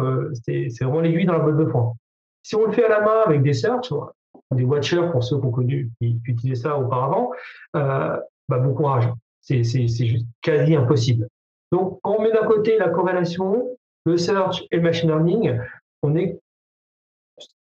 c'est 0.43 0.71
vraiment 0.81 1.01
l'aiguille 1.01 1.27
dans 1.27 1.33
la 1.33 1.39
botte 1.39 1.57
de 1.57 1.65
foin. 1.65 1.93
Si 2.41 2.55
on 2.55 2.65
le 2.65 2.71
fait 2.71 2.83
à 2.85 2.89
la 2.89 3.01
main 3.01 3.21
avec 3.23 3.43
des 3.43 3.53
search, 3.53 3.93
des 4.49 4.63
watchers 4.63 5.11
pour 5.11 5.23
ceux 5.23 5.39
qui 5.39 5.45
ont 5.45 5.51
connu, 5.51 5.91
qui, 6.01 6.19
utilisaient 6.25 6.63
ça 6.63 6.79
auparavant, 6.79 7.29
euh, 7.75 8.17
bah, 8.49 8.57
bon 8.57 8.73
courage. 8.73 9.07
C'est 9.41 9.61
juste 9.63 10.25
quasi 10.41 10.75
impossible. 10.75 11.27
Donc 11.71 11.99
quand 12.01 12.15
on 12.17 12.23
met 12.23 12.31
d'un 12.31 12.47
côté 12.47 12.79
la 12.79 12.89
corrélation, 12.89 13.69
le 14.07 14.17
search 14.17 14.65
et 14.71 14.77
le 14.77 14.81
machine 14.81 15.09
learning, 15.09 15.59
on 16.01 16.15
est 16.15 16.39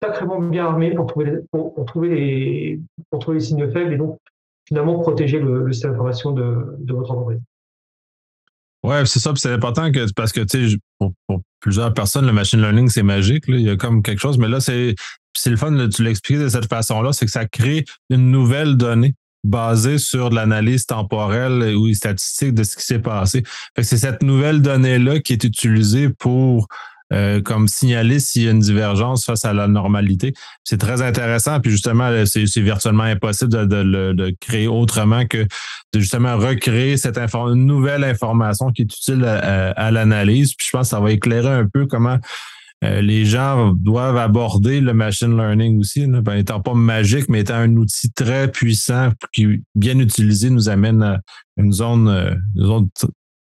sacrément 0.03 0.41
bien 0.41 0.67
armé 0.67 0.93
pour 0.97 1.07
trouver, 1.07 1.27
les, 1.27 1.39
pour, 1.53 1.85
trouver 1.87 2.09
les, 2.09 2.81
pour 3.09 3.21
trouver 3.21 3.39
les 3.39 3.45
signes 3.45 3.71
faibles 3.71 3.93
et 3.93 3.99
donc 3.99 4.19
finalement 4.67 4.99
protéger 4.99 5.39
le, 5.39 5.63
le 5.63 5.73
système 5.73 5.93
d'information 5.93 6.33
de, 6.33 6.75
de 6.77 6.93
votre 6.93 7.13
entreprise. 7.13 7.41
Ouais, 8.83 9.05
c'est 9.07 9.19
ça. 9.19 9.33
C'est 9.37 9.53
important 9.53 9.93
que 9.93 10.11
parce 10.13 10.33
que 10.33 10.41
tu 10.41 10.71
sais, 10.71 10.77
pour, 10.99 11.13
plusieurs 11.61 11.93
personnes, 11.93 12.27
le 12.27 12.33
machine 12.33 12.61
learning, 12.61 12.89
c'est 12.89 13.03
magique. 13.03 13.47
Là. 13.49 13.57
Il 13.57 13.63
y 13.63 13.71
a 13.71 13.77
comme 13.77 14.03
quelque 14.03 14.21
chose, 14.21 14.39
mais 14.39 14.49
là, 14.49 14.61
c'est 14.61 14.95
le 15.47 15.57
fun, 15.57 15.73
de 15.73 15.87
tu 15.87 16.03
l'expliquer 16.03 16.43
de 16.43 16.49
cette 16.49 16.69
façon-là, 16.69 17.13
c'est 17.13 17.27
que 17.27 17.33
ça 17.33 17.47
crée 17.47 17.85
une 18.09 18.31
nouvelle 18.31 18.77
donnée 18.77 19.15
basée 19.45 19.99
sur 19.99 20.31
de 20.31 20.35
l'analyse 20.35 20.87
temporelle 20.87 21.75
ou 21.75 21.93
statistique 21.95 22.55
de 22.55 22.63
ce 22.63 22.77
qui 22.77 22.85
s'est 22.85 22.99
passé. 22.99 23.43
c'est 23.81 23.97
cette 23.97 24.23
nouvelle 24.23 24.61
donnée-là 24.61 25.21
qui 25.21 25.33
est 25.33 25.45
utilisée 25.45 26.11
pour 26.11 26.69
euh, 27.13 27.41
comme 27.43 27.67
signaler 27.67 28.21
s'il 28.21 28.43
y 28.43 28.49
a 28.49 28.53
une 28.53 28.61
divergence 28.61 29.25
face 29.25 29.45
à 29.45 29.53
la 29.53 29.67
normalité. 29.67 30.33
C'est 30.63 30.79
très 30.79 31.03
intéressant. 31.03 31.59
Puis 31.59 31.73
justement, 31.73 32.09
c'est 32.25 32.61
virtuellement 32.61 33.03
impossible 33.03 33.51
de, 33.51 33.65
de, 33.65 34.13
de, 34.13 34.37
créer 34.41 34.69
autrement 34.69 35.27
que 35.27 35.39
de 35.93 35.99
justement 35.99 36.37
recréer 36.37 36.97
cette 36.97 37.19
nouvelle 37.55 38.05
information 38.05 38.71
qui 38.71 38.83
est 38.83 38.85
utile 38.85 39.25
à, 39.25 39.91
l'analyse. 39.91 40.55
Puis 40.55 40.69
je 40.69 40.77
pense 40.77 40.87
que 40.87 40.91
ça 40.91 41.01
va 41.01 41.11
éclairer 41.11 41.51
un 41.51 41.67
peu 41.67 41.87
comment 41.87 42.19
euh, 42.85 43.01
les 43.03 43.25
gens 43.25 43.75
doivent 43.75 44.17
aborder 44.17 44.81
le 44.81 44.95
machine 44.95 45.37
learning 45.37 45.81
aussi, 45.81 46.07
là, 46.07 46.21
ben, 46.23 46.43
pas 46.45 46.75
magique, 46.75 47.29
mais 47.29 47.41
étant 47.41 47.57
un 47.57 47.77
outil 47.77 48.11
très 48.13 48.51
puissant 48.51 49.11
qui, 49.33 49.63
bien 49.75 49.99
utilisé, 49.99 50.49
nous 50.49 50.69
amène 50.69 51.03
à 51.03 51.15
euh, 51.15 51.19
une 51.57 51.73
zone 51.73 52.39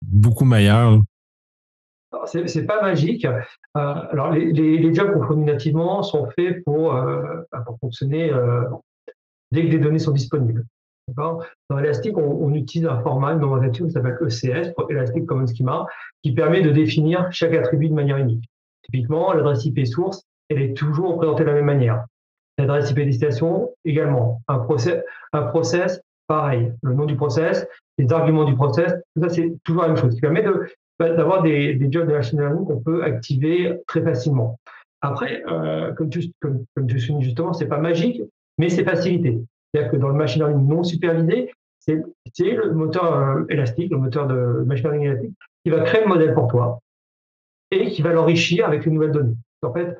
beaucoup 0.01 0.45
meilleure 0.45 1.01
c'est 2.25 2.65
pas 2.65 2.81
magique. 2.81 3.25
Euh, 3.25 3.39
alors, 3.75 4.31
les, 4.31 4.51
les, 4.51 4.93
jobs 4.93 5.13
qu'on 5.13 5.25
fournit 5.25 5.45
nativement 5.45 6.03
sont 6.03 6.29
faits 6.31 6.63
pour, 6.63 6.95
euh, 6.95 7.41
bah, 7.51 7.63
pour 7.65 7.77
fonctionner 7.79 8.31
euh, 8.31 8.63
dès 9.51 9.65
que 9.65 9.71
des 9.71 9.79
données 9.79 9.99
sont 9.99 10.11
disponibles. 10.11 10.65
Dans 11.17 11.41
Elastic, 11.77 12.17
on, 12.17 12.53
utilise 12.53 12.87
un 12.87 13.01
format, 13.01 13.33
une 13.33 13.39
nomenclature 13.39 13.85
qui 13.87 13.91
s'appelle 13.91 14.17
ECS, 14.21 14.73
Elastic 14.89 15.25
Common 15.25 15.47
Schema, 15.47 15.85
qui 16.23 16.33
permet 16.33 16.61
de 16.61 16.71
définir 16.71 17.27
chaque 17.31 17.53
attribut 17.53 17.89
de 17.89 17.93
manière 17.93 18.17
unique. 18.17 18.45
Typiquement, 18.83 19.33
l'adresse 19.33 19.65
IP 19.65 19.85
source, 19.85 20.23
elle 20.49 20.61
est 20.61 20.77
toujours 20.77 21.13
représentée 21.13 21.43
de 21.43 21.49
la 21.49 21.55
même 21.55 21.65
manière. 21.65 22.05
L'adresse 22.57 22.91
IP 22.91 22.99
destination, 22.99 23.71
également. 23.83 24.41
Un 24.47 24.59
process, 24.59 25.03
un 25.33 25.43
process, 25.43 25.99
pareil. 26.27 26.71
Le 26.81 26.93
nom 26.93 27.05
du 27.05 27.17
process, 27.17 27.67
les 27.97 28.11
arguments 28.13 28.45
du 28.45 28.55
process, 28.55 28.93
tout 29.15 29.23
ça, 29.23 29.29
c'est 29.29 29.53
toujours 29.65 29.81
la 29.81 29.89
même 29.89 29.97
chose. 29.97 30.15
Qui 30.15 30.21
permet 30.21 30.43
de 30.43 30.67
d'avoir 31.11 31.43
des, 31.43 31.77
jobs 31.91 32.07
de 32.07 32.13
machine 32.13 32.39
learning 32.39 32.65
qu'on 32.65 32.79
peut 32.79 33.03
activer 33.03 33.79
très 33.87 34.01
facilement. 34.01 34.59
Après, 35.01 35.43
euh, 35.49 35.93
comme, 35.93 36.09
tu, 36.09 36.31
comme, 36.39 36.65
tu 36.87 36.99
soulignes 36.99 37.21
justement, 37.21 37.53
c'est 37.53 37.67
pas 37.67 37.77
magique, 37.77 38.21
mais 38.57 38.69
c'est 38.69 38.83
facilité. 38.83 39.39
C'est-à-dire 39.73 39.91
que 39.91 39.97
dans 39.97 40.07
le 40.07 40.13
machine 40.13 40.43
learning 40.43 40.67
non 40.67 40.83
supervisé, 40.83 41.51
c'est 41.79 42.01
le 42.39 42.71
moteur 42.71 43.13
euh, 43.13 43.43
élastique, 43.49 43.91
le 43.91 43.97
moteur 43.97 44.27
de 44.27 44.63
machine 44.65 44.85
learning 44.85 45.07
élastique, 45.09 45.33
qui 45.63 45.71
va 45.71 45.81
créer 45.81 46.01
le 46.01 46.07
modèle 46.07 46.33
pour 46.33 46.47
toi 46.47 46.79
et 47.71 47.89
qui 47.89 48.01
va 48.01 48.13
l'enrichir 48.13 48.65
avec 48.65 48.85
une 48.85 48.93
nouvelle 48.93 49.11
donnée. 49.11 49.35
En 49.61 49.73
fait, 49.73 49.97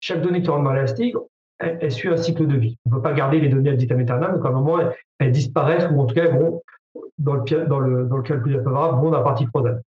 chaque 0.00 0.22
donnée 0.22 0.42
qui 0.42 0.50
rentre 0.50 0.64
dans 0.64 0.72
l'élastique, 0.72 1.14
elle, 1.58 1.90
suit 1.90 2.08
un 2.08 2.16
cycle 2.16 2.46
de 2.46 2.56
vie. 2.56 2.76
On 2.86 2.90
ne 2.90 2.94
peut 2.96 3.02
pas 3.02 3.12
garder 3.12 3.40
les 3.40 3.48
données 3.48 3.70
à 3.70 3.74
vitam 3.74 3.98
aeternam, 3.98 4.36
donc 4.36 4.44
à 4.44 4.48
un 4.48 4.52
moment, 4.52 4.78
elles, 5.18 5.32
disparaissent 5.32 5.88
ou 5.90 6.00
en 6.00 6.06
tout 6.06 6.14
cas, 6.14 6.24
elles 6.26 6.38
vont, 6.38 6.62
dans 7.18 7.34
le, 7.34 7.66
dans 7.66 7.80
le, 7.80 8.04
dans 8.04 8.16
le 8.16 8.22
plus 8.22 8.54
favorable, 8.54 9.00
vont 9.00 9.46
frozen. 9.48 9.74
Euh, 9.74 9.80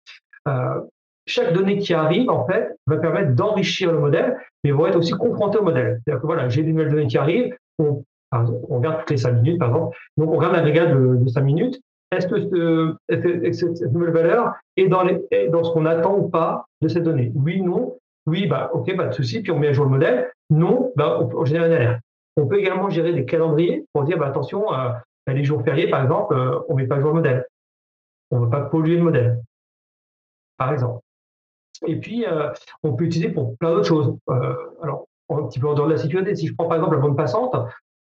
chaque 1.28 1.54
donnée 1.54 1.78
qui 1.78 1.94
arrive, 1.94 2.30
en 2.30 2.46
fait, 2.46 2.76
va 2.88 2.98
permettre 2.98 3.34
d'enrichir 3.36 3.92
le 3.92 4.00
modèle, 4.00 4.38
mais 4.64 4.72
va 4.72 4.90
être 4.90 4.98
aussi 4.98 5.14
confronté 5.14 5.58
au 5.60 5.64
modèle. 5.64 6.02
C'est-à-dire 6.04 6.22
que 6.22 6.28
voilà, 6.28 6.50
j'ai 6.50 6.64
des 6.64 6.72
nouvelles 6.72 6.92
données 6.92 7.08
qui 7.08 7.18
arrivent, 7.18 7.56
on, 7.80 8.04
on 8.32 8.78
regarde 8.78 9.00
toutes 9.00 9.12
les 9.12 9.18
5 9.18 9.32
minutes, 9.34 9.60
par 9.60 9.70
exemple. 9.70 9.98
Donc, 10.18 10.32
on 10.32 10.38
regarde 10.38 10.54
l'agrégat 10.54 10.88
de, 10.88 11.18
de 11.18 11.28
5 11.28 11.42
minutes. 11.42 11.82
Est-ce 12.12 12.28
que, 12.28 12.96
cette, 13.08 13.94
nouvelle 13.94 14.12
valeur 14.12 14.54
est 14.76 14.88
dans, 14.88 15.04
ce 15.06 15.72
qu'on 15.72 15.86
attend 15.86 16.18
ou 16.18 16.30
pas 16.30 16.66
de 16.82 16.88
cette 16.88 17.04
donnée? 17.04 17.32
Oui, 17.36 17.62
non. 17.62 17.98
Oui, 18.28 18.48
bah, 18.48 18.70
ok, 18.74 18.96
pas 18.96 19.08
de 19.08 19.14
souci. 19.14 19.42
Puis 19.42 19.52
on 19.52 19.60
met 19.60 19.70
à 19.70 19.74
jour 19.74 19.86
le 19.86 19.92
modèle. 19.92 20.32
Non, 20.50 20.92
bah, 20.96 21.20
on, 21.22 21.46
génère 21.46 21.66
une 21.66 21.74
alerte. 21.74 22.02
On 22.36 22.48
peut 22.48 22.60
également 22.60 22.90
gérer 22.90 23.14
des 23.14 23.26
calendriers 23.26 23.86
pour 23.94 24.04
dire, 24.04 24.18
bah, 24.18 24.28
attention, 24.28 24.74
euh, 24.74 24.90
les 25.28 25.44
jours 25.44 25.64
fériés, 25.64 25.90
par 25.90 26.04
exemple, 26.04 26.34
euh, 26.36 26.60
on 26.68 26.76
met 26.76 26.88
pas 26.88 26.96
à 26.96 27.00
jour 27.00 27.10
le 27.10 27.16
modèle. 27.16 27.46
On 28.30 28.40
ne 28.40 28.46
va 28.46 28.52
pas 28.52 28.66
polluer 28.66 28.98
le 28.98 29.04
modèle 29.04 29.42
par 30.62 30.74
exemple. 30.74 31.02
Et 31.88 31.96
puis, 31.96 32.24
euh, 32.28 32.52
on 32.84 32.94
peut 32.94 33.06
utiliser 33.06 33.32
pour 33.32 33.58
plein 33.58 33.72
d'autres 33.72 33.88
choses. 33.88 34.16
Euh, 34.30 34.54
alors, 34.84 35.08
un 35.30 35.48
petit 35.48 35.60
peu 35.60 35.68
en 35.68 35.74
dehors 35.74 35.88
de 35.88 35.94
la 35.94 35.98
sécurité, 35.98 36.36
si 36.36 36.46
je 36.46 36.54
prends 36.54 36.68
par 36.68 36.78
exemple 36.78 36.96
la 36.96 37.02
bande 37.02 37.18
passante, 37.18 37.56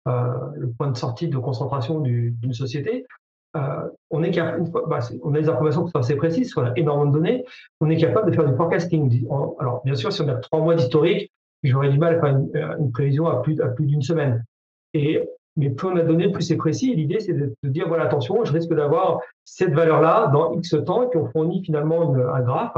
euh, 0.08 0.34
le 0.56 0.70
point 0.72 0.90
de 0.90 0.96
sortie 0.96 1.28
de 1.28 1.38
concentration 1.38 2.00
d'une 2.00 2.52
société, 2.52 3.06
bah, 3.54 3.88
on 4.10 4.22
a 4.22 4.28
des 4.28 5.48
informations 5.48 5.84
qui 5.84 5.90
sont 5.90 5.98
assez 5.98 6.16
précises, 6.16 6.52
on 6.56 6.64
a 6.64 6.72
énormément 6.76 7.10
de 7.10 7.16
données, 7.16 7.44
on 7.80 7.88
est 7.88 7.96
capable 7.96 8.30
de 8.30 8.36
faire 8.36 8.46
du 8.46 8.54
forecasting. 8.54 9.26
Alors, 9.58 9.80
bien 9.84 9.94
sûr, 9.94 10.12
si 10.12 10.20
on 10.20 10.28
a 10.28 10.34
trois 10.34 10.60
mois 10.60 10.74
d'historique, 10.74 11.32
j'aurais 11.62 11.88
du 11.88 11.98
mal 11.98 12.16
à 12.16 12.20
faire 12.20 12.36
une, 12.78 12.92
prévision 12.92 13.26
à 13.26 13.40
plus, 13.42 13.58
à 13.62 13.68
plus 13.68 13.86
d'une 13.86 14.02
semaine. 14.02 14.44
Et 14.92 15.26
mais 15.60 15.70
plus 15.70 15.88
on 15.88 15.96
a 15.96 16.02
donné, 16.02 16.30
plus 16.32 16.42
c'est 16.42 16.56
précis. 16.56 16.94
L'idée, 16.94 17.20
c'est 17.20 17.34
de, 17.34 17.54
dire, 17.64 17.86
voilà, 17.86 18.04
attention, 18.04 18.44
je 18.44 18.52
risque 18.52 18.72
d'avoir 18.72 19.20
cette 19.44 19.72
valeur-là 19.72 20.30
dans 20.32 20.54
X 20.54 20.74
temps, 20.86 21.02
et 21.02 21.08
puis 21.08 21.18
on 21.18 21.26
fournit 21.26 21.62
finalement 21.62 22.14
un 22.14 22.40
graphe 22.40 22.76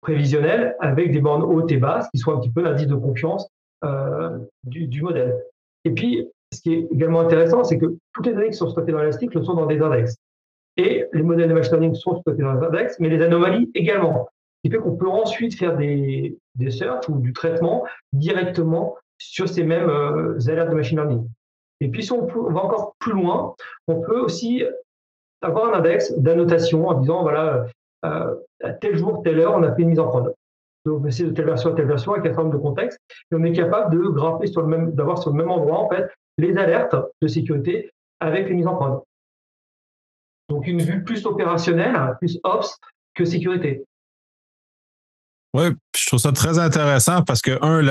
prévisionnel 0.00 0.74
avec 0.80 1.12
des 1.12 1.20
bornes 1.20 1.44
hautes 1.44 1.70
et 1.70 1.76
basses 1.76 2.08
qui 2.10 2.18
soient 2.18 2.34
un 2.34 2.40
petit 2.40 2.50
peu 2.50 2.62
l'indice 2.62 2.88
de 2.88 2.96
confiance 2.96 3.48
euh, 3.84 4.38
du, 4.64 5.02
modèle. 5.02 5.38
Et 5.84 5.90
puis, 5.90 6.28
ce 6.52 6.60
qui 6.60 6.74
est 6.74 6.88
également 6.92 7.20
intéressant, 7.20 7.64
c'est 7.64 7.78
que 7.78 7.96
toutes 8.12 8.26
les 8.26 8.34
données 8.34 8.50
qui 8.50 8.56
sont 8.56 8.68
stockées 8.68 8.92
dans 8.92 9.00
Elastic 9.00 9.32
le 9.32 9.42
sont 9.42 9.54
dans 9.54 9.66
des 9.66 9.80
index. 9.80 10.16
Et 10.76 11.06
les 11.12 11.22
modèles 11.22 11.48
de 11.48 11.54
machine 11.54 11.72
learning 11.72 11.94
sont 11.94 12.20
stockés 12.20 12.42
dans 12.42 12.54
des 12.54 12.66
index, 12.66 12.98
mais 12.98 13.08
les 13.08 13.22
anomalies 13.22 13.70
également. 13.74 14.28
qui 14.64 14.70
fait 14.70 14.78
qu'on 14.78 14.96
peut 14.96 15.08
ensuite 15.08 15.56
faire 15.56 15.76
des, 15.76 16.36
des 16.56 16.70
searches 16.70 17.08
ou 17.08 17.18
du 17.18 17.32
traitement 17.32 17.84
directement 18.12 18.96
sur 19.18 19.48
ces 19.48 19.62
mêmes 19.62 19.88
euh, 19.88 20.38
alertes 20.48 20.70
de 20.70 20.74
machine 20.74 20.98
learning. 20.98 21.28
Et 21.82 21.88
puis, 21.88 22.04
si 22.04 22.12
on, 22.12 22.26
va 22.26 22.64
encore 22.64 22.94
plus 23.00 23.12
loin, 23.12 23.56
on 23.88 24.00
peut 24.02 24.20
aussi 24.20 24.62
avoir 25.40 25.74
un 25.74 25.78
index 25.78 26.12
d'annotation 26.16 26.86
en 26.86 26.94
disant, 26.94 27.22
voilà, 27.22 27.66
euh, 28.04 28.36
à 28.62 28.72
tel 28.72 28.96
jour, 28.96 29.22
telle 29.24 29.40
heure, 29.40 29.54
on 29.56 29.64
a 29.64 29.74
fait 29.74 29.82
une 29.82 29.88
mise 29.88 29.98
en 29.98 30.06
prod. 30.06 30.32
Donc, 30.86 31.04
c'est 31.10 31.24
de 31.24 31.30
telle 31.30 31.46
version 31.46 31.72
à 31.72 31.74
telle 31.74 31.88
version 31.88 32.12
avec 32.12 32.32
un 32.32 32.36
nombre 32.36 32.52
de 32.52 32.62
contexte. 32.62 33.00
Et 33.30 33.34
on 33.34 33.42
est 33.42 33.52
capable 33.52 33.90
de 33.90 34.62
même, 34.62 34.92
d'avoir 34.92 35.18
sur 35.20 35.32
le 35.32 35.36
même 35.36 35.50
endroit, 35.50 35.80
en 35.80 35.88
fait, 35.88 36.08
les 36.38 36.56
alertes 36.56 36.94
de 37.20 37.26
sécurité 37.26 37.90
avec 38.20 38.48
les 38.48 38.54
mises 38.54 38.68
en 38.68 38.76
prod. 38.76 39.02
Donc, 40.48 40.68
une 40.68 40.82
vue 40.82 41.02
plus 41.02 41.26
opérationnelle, 41.26 42.16
plus 42.20 42.38
ops 42.44 42.78
que 43.14 43.24
sécurité. 43.24 43.84
Oui, 45.54 45.64
je 45.94 46.06
trouve 46.06 46.18
ça 46.18 46.32
très 46.32 46.58
intéressant 46.58 47.22
parce 47.22 47.42
que, 47.42 47.58
un, 47.62 47.84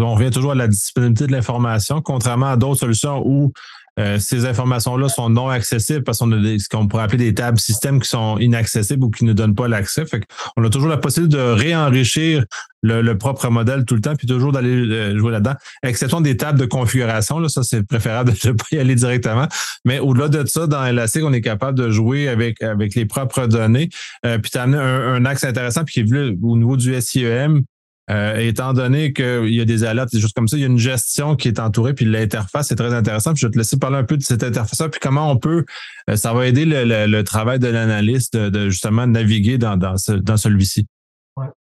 on 0.00 0.14
revient 0.14 0.30
toujours 0.30 0.52
à 0.52 0.54
la 0.54 0.68
disponibilité 0.68 1.26
de 1.26 1.32
l'information, 1.32 2.02
contrairement 2.02 2.50
à 2.50 2.56
d'autres 2.56 2.80
solutions 2.80 3.22
où 3.24 3.52
euh, 4.00 4.18
ces 4.18 4.46
informations-là 4.46 5.08
sont 5.08 5.28
non 5.28 5.48
accessibles 5.48 6.02
parce 6.02 6.18
qu'on 6.18 6.32
a 6.32 6.58
ce 6.58 6.68
qu'on 6.68 6.88
pourrait 6.88 7.04
appeler 7.04 7.18
des 7.18 7.34
tables 7.34 7.58
systèmes 7.58 8.00
qui 8.00 8.08
sont 8.08 8.38
inaccessibles 8.38 9.04
ou 9.04 9.10
qui 9.10 9.24
ne 9.24 9.32
donnent 9.32 9.54
pas 9.54 9.68
l'accès. 9.68 10.06
Fait 10.06 10.22
on 10.56 10.64
a 10.64 10.70
toujours 10.70 10.88
la 10.88 10.96
possibilité 10.96 11.36
de 11.36 11.42
réenrichir 11.42 12.44
le, 12.82 13.12
propre 13.14 13.48
modèle 13.50 13.84
tout 13.84 13.94
le 13.94 14.00
temps, 14.00 14.16
puis 14.16 14.26
toujours 14.26 14.52
d'aller 14.52 14.70
euh, 14.70 15.18
jouer 15.18 15.32
là-dedans, 15.32 15.54
exception 15.82 16.20
des 16.20 16.36
tables 16.36 16.58
de 16.58 16.64
configuration. 16.64 17.38
Là, 17.38 17.48
ça, 17.48 17.62
c'est 17.62 17.82
préférable 17.86 18.32
de 18.32 18.48
ne 18.48 18.52
pas 18.52 18.64
y 18.72 18.78
aller 18.78 18.94
directement. 18.94 19.46
Mais 19.84 19.98
au-delà 19.98 20.28
de 20.28 20.46
ça, 20.46 20.66
dans 20.66 20.84
Elastic, 20.84 21.22
on 21.24 21.32
est 21.32 21.42
capable 21.42 21.78
de 21.78 21.90
jouer 21.90 22.28
avec, 22.28 22.62
avec 22.62 22.94
les 22.94 23.04
propres 23.04 23.46
données. 23.46 23.90
Euh, 24.24 24.38
puis 24.38 24.50
tu 24.50 24.58
as 24.58 24.62
un, 24.62 24.72
un, 24.72 25.24
axe 25.26 25.44
intéressant, 25.44 25.84
puis 25.84 25.94
qui 25.94 26.00
est 26.00 26.10
vu 26.10 26.38
au 26.42 26.56
niveau 26.56 26.76
du 26.76 26.98
SIEM, 27.00 27.62
euh, 28.10 28.36
étant 28.38 28.72
donné 28.72 29.12
qu'il 29.12 29.54
y 29.54 29.60
a 29.60 29.64
des 29.64 29.84
alertes, 29.84 30.10
des 30.12 30.20
choses 30.20 30.32
comme 30.32 30.48
ça, 30.48 30.56
il 30.56 30.60
y 30.60 30.64
a 30.64 30.66
une 30.66 30.78
gestion 30.78 31.36
qui 31.36 31.48
est 31.48 31.60
entourée, 31.60 31.94
puis 31.94 32.04
l'interface 32.04 32.72
est 32.72 32.76
très 32.76 32.92
intéressante. 32.92 33.36
Je 33.36 33.46
vais 33.46 33.52
te 33.52 33.58
laisser 33.58 33.78
parler 33.78 33.98
un 33.98 34.04
peu 34.04 34.16
de 34.16 34.22
cette 34.22 34.42
interface 34.42 34.82
puis 34.90 35.00
comment 35.00 35.30
on 35.30 35.36
peut, 35.36 35.64
euh, 36.08 36.16
ça 36.16 36.32
va 36.32 36.46
aider 36.46 36.64
le, 36.66 37.22
travail 37.22 37.58
de 37.58 37.68
l'analyste 37.68 38.36
de, 38.36 38.68
justement 38.68 39.06
naviguer 39.06 39.58
dans, 39.58 39.96
celui-ci. 39.96 40.86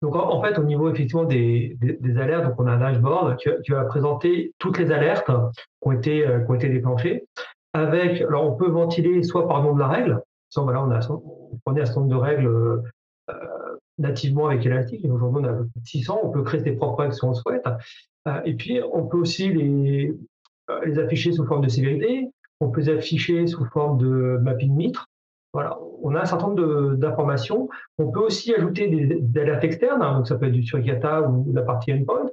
Donc 0.00 0.14
en, 0.14 0.40
fait, 0.42 0.56
au 0.58 0.62
niveau 0.62 0.92
effectivement 0.92 1.24
des, 1.24 1.76
alertes, 2.20 2.44
donc 2.44 2.54
on 2.58 2.66
a 2.68 2.72
un 2.72 2.78
dashboard 2.78 3.36
qui, 3.36 3.72
va 3.72 3.84
présenter 3.84 4.52
toutes 4.58 4.78
les 4.78 4.92
alertes 4.92 5.26
qui 5.26 5.32
ont 5.82 5.92
été, 5.92 6.24
euh, 6.24 6.40
qui 6.58 6.68
déclenchées. 6.68 7.24
Avec, 7.72 8.20
alors 8.22 8.52
on 8.52 8.56
peut 8.56 8.68
ventiler 8.68 9.22
soit 9.24 9.48
par 9.48 9.62
nom 9.62 9.74
de 9.74 9.80
la 9.80 9.88
règle, 9.88 10.20
soit 10.50 10.62
voilà, 10.62 10.84
on 10.84 10.90
a 10.90 11.00
on 11.10 11.58
prenait 11.64 11.82
un 11.82 11.84
certain 11.84 12.00
nombre 12.00 12.12
de 12.12 12.20
règles 12.20 12.82
nativement 13.98 14.48
avec 14.48 14.64
Elastic. 14.64 15.04
Aujourd'hui, 15.04 15.42
on 15.44 15.48
a 15.48 15.58
600. 15.84 16.20
On 16.22 16.30
peut 16.30 16.42
créer 16.42 16.62
ses 16.62 16.72
propres 16.72 17.00
règles 17.00 17.14
si 17.14 17.24
on 17.24 17.30
le 17.30 17.34
souhaite. 17.34 17.66
Euh, 18.26 18.40
et 18.44 18.54
puis, 18.54 18.80
on 18.92 19.06
peut 19.06 19.18
aussi 19.18 19.52
les, 19.52 20.14
euh, 20.70 21.04
afficher 21.04 21.32
sous 21.32 21.44
forme 21.44 21.64
de 21.64 21.68
sévérité. 21.68 22.30
On 22.60 22.70
peut 22.70 22.80
les 22.80 22.90
afficher 22.90 23.46
sous 23.46 23.64
forme 23.66 23.98
de 23.98 24.38
mapping 24.42 24.74
mitre. 24.74 25.06
Voilà, 25.54 25.78
on 26.02 26.14
a 26.14 26.20
un 26.20 26.24
certain 26.24 26.48
nombre 26.48 26.94
d'informations. 26.96 27.68
On 27.98 28.10
peut 28.10 28.20
aussi 28.20 28.54
ajouter 28.54 28.88
des, 28.88 29.40
alertes 29.40 29.64
externes, 29.64 30.02
hein. 30.02 30.16
donc 30.16 30.26
ça 30.26 30.36
peut 30.36 30.46
être 30.46 30.52
du 30.52 30.62
suricata 30.62 31.22
ou 31.22 31.50
la 31.52 31.62
partie 31.62 31.92
endpoint. 31.92 32.26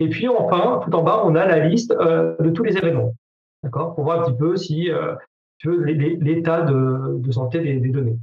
Et 0.00 0.08
puis 0.08 0.26
enfin, 0.26 0.80
tout 0.82 0.94
en 0.94 1.02
bas, 1.02 1.22
on 1.24 1.34
a 1.34 1.46
la 1.46 1.68
liste 1.68 1.92
euh, 1.92 2.34
de 2.40 2.50
tous 2.50 2.64
les 2.64 2.76
événements, 2.76 3.12
d'accord, 3.62 3.94
pour 3.94 4.04
voir 4.04 4.20
un 4.20 4.24
petit 4.24 4.38
peu 4.38 4.56
si 4.56 4.88
l'état 5.64 6.62
de, 6.62 7.30
santé 7.30 7.60
des 7.60 7.90
données. 7.90 8.18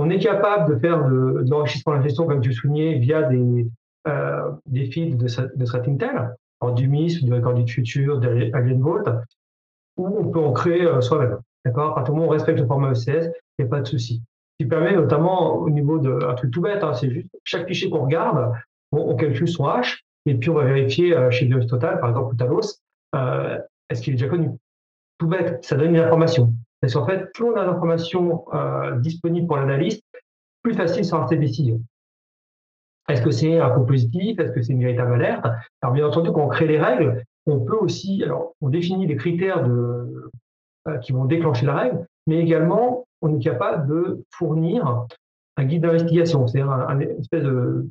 On 0.00 0.10
est 0.10 0.20
capable 0.20 0.72
de 0.72 0.78
faire 0.78 1.04
de, 1.04 1.42
de 1.42 1.50
l'enrichissement 1.50 1.92
de 1.94 1.98
la 1.98 2.04
gestion, 2.04 2.26
comme 2.26 2.40
tu 2.40 2.52
soulignais, 2.52 2.98
via 2.98 3.24
des, 3.24 3.66
euh, 4.06 4.52
feeds 4.72 5.16
de, 5.16 5.26
de 5.56 5.64
threat 5.64 5.88
intel, 5.88 6.36
du 6.76 6.88
MIS, 6.88 7.24
du 7.24 7.34
record 7.34 7.54
du 7.54 7.70
futur, 7.70 8.20
d'Alien 8.20 8.80
Vault, 8.80 9.02
où 9.96 10.06
on 10.06 10.30
peut 10.30 10.38
en 10.38 10.52
créer 10.52 10.86
euh, 10.86 11.00
soi-même. 11.00 11.38
D'accord? 11.64 11.90
À 11.90 11.94
partir 11.96 12.14
du 12.14 12.20
moment 12.20 12.30
on 12.30 12.32
respecte 12.32 12.60
le 12.60 12.66
format 12.66 12.92
ECS, 12.92 13.32
il 13.58 13.64
n'y 13.64 13.64
a 13.64 13.68
pas 13.68 13.80
de 13.80 13.88
souci. 13.88 14.22
Ce 14.52 14.64
qui 14.64 14.68
permet 14.68 14.94
notamment 14.94 15.56
au 15.56 15.68
niveau 15.68 15.98
d'un 15.98 16.34
truc 16.34 16.52
tout 16.52 16.60
bête, 16.60 16.84
hein, 16.84 16.94
c'est 16.94 17.10
juste 17.10 17.28
chaque 17.42 17.66
fichier 17.66 17.90
qu'on 17.90 18.04
regarde, 18.04 18.52
on, 18.92 19.16
calcule 19.16 19.48
son 19.48 19.66
hash, 19.66 20.04
et 20.26 20.36
puis 20.36 20.48
on 20.48 20.54
va 20.54 20.64
vérifier 20.64 21.16
euh, 21.16 21.32
chez 21.32 21.46
Virus 21.46 21.66
Total, 21.66 21.98
par 21.98 22.10
exemple, 22.10 22.34
ou 22.34 22.36
Talos, 22.36 22.80
est-ce 23.90 24.00
qu'il 24.00 24.14
est 24.14 24.16
déjà 24.16 24.28
connu? 24.28 24.50
Tout 25.18 25.26
bête, 25.26 25.64
ça 25.64 25.74
donne 25.74 25.90
une 25.90 26.00
information. 26.00 26.52
Parce 26.80 26.94
qu'en 26.94 27.06
fait, 27.06 27.32
plus 27.32 27.44
on 27.44 27.56
a 27.56 27.64
d'informations 27.64 28.44
euh, 28.54 28.96
disponibles 28.96 29.46
pour 29.46 29.56
l'analyste, 29.56 30.04
plus 30.62 30.74
facile 30.74 31.04
sera 31.04 31.26
ses 31.26 31.36
décisions. 31.36 31.80
Est-ce 33.08 33.22
que 33.22 33.30
c'est 33.30 33.58
un 33.58 33.74
faux 33.74 33.84
positif? 33.84 34.38
Est-ce 34.38 34.52
que 34.52 34.62
c'est 34.62 34.72
une 34.72 34.82
véritable 34.82 35.14
alerte? 35.14 35.46
Alors 35.80 35.94
bien 35.94 36.06
entendu, 36.06 36.30
quand 36.30 36.44
on 36.44 36.48
crée 36.48 36.66
les 36.66 36.78
règles, 36.78 37.24
on 37.46 37.60
peut 37.60 37.76
aussi, 37.76 38.22
alors 38.22 38.52
on 38.60 38.68
définit 38.68 39.06
les 39.06 39.16
critères 39.16 39.66
euh, 39.66 40.30
qui 41.02 41.12
vont 41.12 41.24
déclencher 41.24 41.66
la 41.66 41.74
règle, 41.74 42.06
mais 42.26 42.38
également 42.38 43.06
on 43.22 43.34
est 43.34 43.42
capable 43.42 43.88
de 43.88 44.24
fournir 44.30 45.06
un 45.56 45.64
guide 45.64 45.82
d'investigation, 45.82 46.46
c'est-à-dire 46.46 46.70
un, 46.70 47.00
espèce 47.00 47.42
de, 47.42 47.88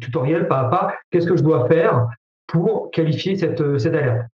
tutoriel 0.00 0.46
pas 0.46 0.60
à 0.60 0.70
pas. 0.70 0.94
Qu'est-ce 1.10 1.26
que 1.26 1.36
je 1.36 1.42
dois 1.42 1.66
faire 1.66 2.08
pour 2.46 2.90
qualifier 2.92 3.36
cette, 3.36 3.78
cette 3.78 3.94
alerte? 3.94 4.28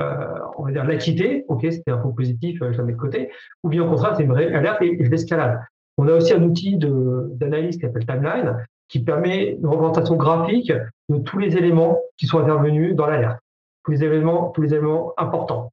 Euh, 0.00 0.38
on 0.58 0.64
va 0.64 0.72
dire 0.72 0.84
l'acquiter, 0.84 1.44
ok, 1.48 1.60
c'était 1.70 1.90
un 1.90 2.00
faux 2.00 2.12
positif, 2.12 2.60
euh, 2.62 2.72
je 2.72 2.78
la 2.78 2.84
mets 2.84 2.92
de 2.92 2.98
côté, 2.98 3.30
ou 3.62 3.68
bien 3.68 3.84
au 3.84 3.88
contraire, 3.88 4.14
c'est 4.16 4.24
une 4.24 4.30
vraie 4.30 4.52
alerte 4.52 4.82
et 4.82 5.02
je 5.02 5.10
l'escalade. 5.10 5.60
On 5.96 6.06
a 6.08 6.12
aussi 6.12 6.32
un 6.32 6.42
outil 6.42 6.76
d'analyse 6.76 7.76
qui 7.76 7.82
s'appelle 7.82 8.06
Timeline, 8.06 8.64
qui 8.88 9.00
permet 9.00 9.52
une 9.52 9.66
représentation 9.66 10.16
graphique 10.16 10.72
de 11.08 11.18
tous 11.18 11.38
les 11.38 11.56
éléments 11.56 12.00
qui 12.16 12.26
sont 12.26 12.38
intervenus 12.38 12.94
dans 12.94 13.06
l'alerte, 13.06 13.40
tous 13.84 13.92
les 13.92 14.04
éléments, 14.04 14.50
tous 14.50 14.62
les 14.62 14.74
éléments 14.74 15.12
importants. 15.16 15.72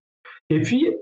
Et 0.49 0.61
puis, 0.61 0.95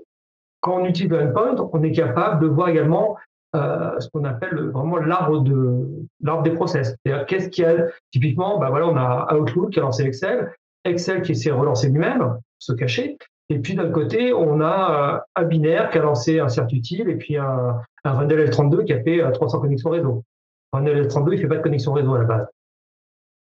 quand 0.60 0.80
on 0.80 0.84
utilise 0.84 1.10
le 1.10 1.28
endpoint, 1.28 1.70
on 1.72 1.82
est 1.82 1.92
capable 1.92 2.42
de 2.42 2.46
voir 2.48 2.68
également 2.68 3.16
euh, 3.54 3.98
ce 4.00 4.08
qu'on 4.08 4.24
appelle 4.24 4.58
vraiment 4.70 4.96
l'arbre 4.96 5.40
de 5.40 5.86
l'arbre 6.20 6.42
des 6.42 6.50
process. 6.50 6.96
C'est-à-dire 7.04 7.26
qu'est-ce 7.26 7.48
qu'il 7.48 7.64
y 7.64 7.66
a 7.66 7.86
typiquement, 8.10 8.58
bah 8.58 8.70
voilà, 8.70 8.88
on 8.88 8.96
a 8.96 9.34
Outlook 9.36 9.70
qui 9.70 9.78
a 9.78 9.82
lancé 9.82 10.04
Excel, 10.04 10.52
Excel 10.84 11.22
qui 11.22 11.36
s'est 11.36 11.50
relancé 11.50 11.88
lui-même, 11.88 12.38
se 12.58 12.72
cacher. 12.72 13.16
Et 13.50 13.58
puis 13.58 13.74
d'un 13.74 13.90
côté, 13.90 14.32
on 14.32 14.60
a 14.60 15.16
euh, 15.16 15.20
un 15.36 15.44
binaire 15.44 15.90
qui 15.90 15.98
a 15.98 16.02
lancé 16.02 16.40
un 16.40 16.48
CERT 16.48 16.72
utile 16.72 17.10
et 17.10 17.16
puis 17.16 17.36
un, 17.36 17.80
un 18.04 18.12
Rundle 18.12 18.48
L32 18.48 18.84
qui 18.84 18.92
a 18.92 19.02
fait 19.02 19.20
300 19.32 19.58
euh, 19.58 19.60
connexions 19.60 19.90
réseau. 19.90 20.24
Rundle 20.72 21.06
L32, 21.06 21.28
il 21.28 21.36
ne 21.36 21.36
fait 21.36 21.48
pas 21.48 21.56
de 21.56 21.62
connexion 21.62 21.92
réseau 21.92 22.14
à 22.14 22.18
la 22.18 22.24
base. 22.24 22.46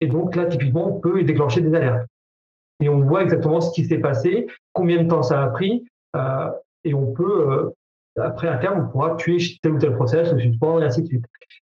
Et 0.01 0.07
donc 0.07 0.35
là, 0.35 0.45
typiquement, 0.45 0.95
on 0.95 0.99
peut 0.99 1.23
déclencher 1.23 1.61
des 1.61 1.73
alertes. 1.73 2.07
Et 2.81 2.89
on 2.89 2.99
voit 2.99 3.23
exactement 3.23 3.61
ce 3.61 3.73
qui 3.73 3.85
s'est 3.85 3.99
passé, 3.99 4.47
combien 4.73 5.01
de 5.01 5.07
temps 5.07 5.23
ça 5.23 5.41
a 5.41 5.47
pris, 5.47 5.85
euh, 6.17 6.49
et 6.83 6.93
on 6.93 7.13
peut, 7.13 7.71
après 8.19 8.49
à 8.49 8.57
terme, 8.57 8.85
on 8.85 8.91
pourra 8.91 9.15
tuer 9.15 9.37
tel 9.61 9.71
ou 9.71 9.79
tel 9.79 9.95
process, 9.95 10.31
le 10.33 10.39
suspendre, 10.39 10.83
et 10.83 10.85
ainsi 10.85 11.01
de 11.03 11.07
suite. 11.07 11.25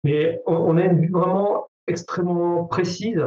Mais 0.06 0.42
on, 0.48 0.78
a 0.78 0.86
une 0.86 1.02
vue 1.02 1.12
vraiment 1.12 1.68
extrêmement 1.88 2.64
précise 2.64 3.22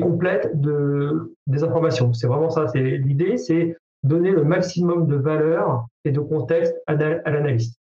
complète 0.00 0.60
de, 0.60 1.34
des 1.46 1.64
informations. 1.64 2.12
C'est 2.12 2.26
vraiment 2.26 2.50
ça. 2.50 2.68
C'est 2.68 2.82
l'idée, 2.82 3.36
c'est 3.36 3.76
donner 4.02 4.30
le 4.30 4.44
maximum 4.44 5.06
de 5.06 5.16
valeur 5.16 5.86
et 6.04 6.10
de 6.10 6.20
contexte 6.20 6.74
à, 6.86 6.94
l'analyste. 6.94 7.78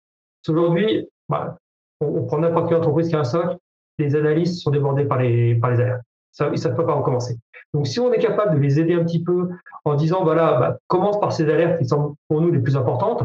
Aujourd'hui, 0.48 1.08
bah, 1.30 1.58
on, 2.00 2.24
prend 2.24 2.40
n'importe 2.40 2.70
quelle 2.70 2.78
entreprise 2.78 3.10
qui 3.10 3.16
a 3.16 3.20
un 3.20 3.24
SOC, 3.24 3.58
les 4.00 4.16
analystes 4.16 4.62
sont 4.62 4.72
débordés 4.72 5.06
par 5.06 5.20
les, 5.20 5.56
par 5.56 5.72
les 5.72 5.82
alertes. 5.82 6.04
Ça, 6.32 6.48
ils 6.48 6.52
ne 6.52 6.56
savent 6.58 6.76
pas 6.76 6.84
par 6.84 7.00
où 7.00 7.04
commencer. 7.04 7.38
Donc, 7.74 7.88
si 7.88 8.00
on 8.00 8.12
est 8.14 8.20
capable 8.20 8.56
de 8.56 8.62
les 8.62 8.80
aider 8.80 8.94
un 8.94 9.04
petit 9.04 9.24
peu 9.24 9.50
en 9.86 9.96
disant, 9.96 10.24
voilà, 10.24 10.60
bah, 10.60 10.78
commence 10.88 11.20
par 11.20 11.34
ces 11.34 11.50
alertes 11.50 11.80
qui 11.80 11.86
sont 11.86 12.16
pour 12.28 12.42
nous 12.42 12.52
les 12.52 12.60
plus 12.60 12.78
importantes, 12.78 13.24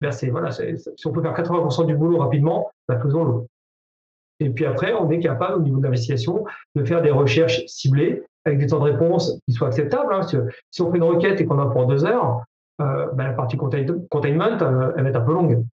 ben 0.00 0.10
voilà, 0.30 0.52
si 0.52 1.06
on 1.06 1.12
peut 1.12 1.22
faire 1.22 1.34
80% 1.34 1.86
du 1.86 1.96
boulot 1.96 2.18
rapidement, 2.18 2.70
bah, 2.86 3.00
faisons-le. 3.00 3.46
Et 4.40 4.50
puis 4.50 4.64
après, 4.66 4.92
on 4.92 5.10
est 5.10 5.18
capable, 5.18 5.58
au 5.58 5.62
niveau 5.62 5.78
de 5.78 5.84
l'investigation, 5.84 6.44
de 6.76 6.84
faire 6.84 7.02
des 7.02 7.10
recherches 7.10 7.66
ciblées 7.66 8.22
avec 8.44 8.58
des 8.58 8.66
temps 8.66 8.78
de 8.78 8.90
réponse 8.90 9.38
qui 9.46 9.54
soient 9.54 9.68
acceptables. 9.68 10.12
Hein. 10.12 10.22
Si, 10.70 10.82
on 10.82 10.90
fait 10.90 10.98
une 10.98 11.04
requête 11.04 11.40
et 11.40 11.46
qu'on 11.46 11.58
a 11.58 11.66
pour 11.66 11.86
deux 11.86 12.04
heures, 12.04 12.42
euh, 12.80 13.06
ben, 13.14 13.24
la 13.24 13.32
partie 13.32 13.56
containment, 13.56 14.62
euh, 14.62 14.92
elle 14.96 15.04
va 15.04 15.08
être 15.10 15.16
un 15.16 15.24
peu 15.24 15.32
longue. 15.32 15.64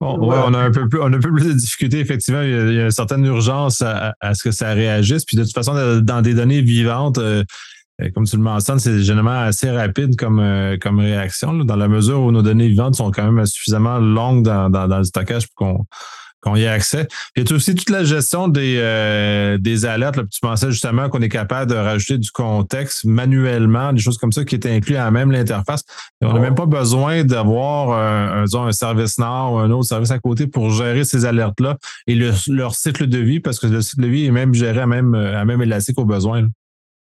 Bon, 0.00 0.18
on 0.20 0.52
a 0.52 0.58
un 0.58 0.70
peu 0.70 0.88
plus, 0.88 0.98
de 1.00 1.52
difficultés. 1.54 2.00
Effectivement, 2.00 2.42
il 2.42 2.50
y 2.50 2.80
a, 2.80 2.84
une 2.84 2.90
certaine 2.90 3.24
urgence 3.24 3.82
à, 3.82 4.34
ce 4.34 4.42
que 4.42 4.50
ça 4.50 4.74
réagisse. 4.74 5.24
Puis 5.24 5.38
de 5.38 5.44
toute 5.44 5.54
façon, 5.54 5.72
dans 6.02 6.20
des 6.20 6.34
données 6.34 6.60
vivantes, 6.60 7.16
euh, 7.16 7.42
comme 8.14 8.24
tu 8.24 8.36
le 8.36 8.42
mentionnes, 8.42 8.78
c'est 8.78 8.98
généralement 9.00 9.40
assez 9.40 9.70
rapide 9.70 10.16
comme, 10.16 10.76
comme 10.82 10.98
réaction, 10.98 11.54
dans 11.54 11.76
la 11.76 11.88
mesure 11.88 12.20
où 12.20 12.30
nos 12.30 12.42
données 12.42 12.68
vivantes 12.68 12.94
sont 12.94 13.10
quand 13.10 13.30
même 13.30 13.46
suffisamment 13.46 13.98
longues 13.98 14.42
dans, 14.42 14.68
dans 14.68 14.98
le 14.98 15.04
stockage 15.04 15.46
pour 15.48 15.54
qu'on 15.54 15.86
qu'on 16.46 16.56
y 16.56 16.62
ait 16.62 16.68
accès. 16.68 17.08
Il 17.36 17.48
y 17.48 17.52
a 17.52 17.56
aussi 17.56 17.74
toute 17.74 17.90
la 17.90 18.04
gestion 18.04 18.46
des, 18.48 18.76
euh, 18.78 19.58
des 19.58 19.84
alertes. 19.84 20.16
Là, 20.16 20.22
tu 20.30 20.40
pensais 20.40 20.70
justement 20.70 21.08
qu'on 21.08 21.20
est 21.20 21.28
capable 21.28 21.70
de 21.70 21.76
rajouter 21.76 22.18
du 22.18 22.30
contexte 22.30 23.04
manuellement, 23.04 23.92
des 23.92 24.00
choses 24.00 24.18
comme 24.18 24.32
ça 24.32 24.44
qui 24.44 24.54
est 24.54 24.66
inclus 24.66 24.96
à 24.96 25.10
même 25.10 25.32
l'interface. 25.32 25.82
On 26.22 26.32
n'a 26.32 26.40
même 26.40 26.54
pas 26.54 26.66
besoin 26.66 27.24
d'avoir 27.24 27.90
un, 27.92 28.44
un, 28.44 28.72
service 28.72 29.18
nord 29.18 29.54
ou 29.54 29.58
un 29.58 29.70
autre 29.70 29.88
service 29.88 30.10
à 30.10 30.18
côté 30.18 30.46
pour 30.46 30.70
gérer 30.70 31.04
ces 31.04 31.24
alertes-là 31.24 31.76
et 32.06 32.14
leur 32.14 32.74
cycle 32.74 33.06
de 33.06 33.18
vie, 33.18 33.40
parce 33.40 33.58
que 33.58 33.66
le 33.66 33.82
cycle 33.82 34.02
de 34.02 34.08
vie 34.08 34.26
est 34.26 34.30
même 34.30 34.54
géré 34.54 34.80
à 34.80 34.86
même, 34.86 35.14
à 35.14 35.44
même 35.44 35.62
élastique 35.62 35.98
au 35.98 36.04
besoin. 36.04 36.46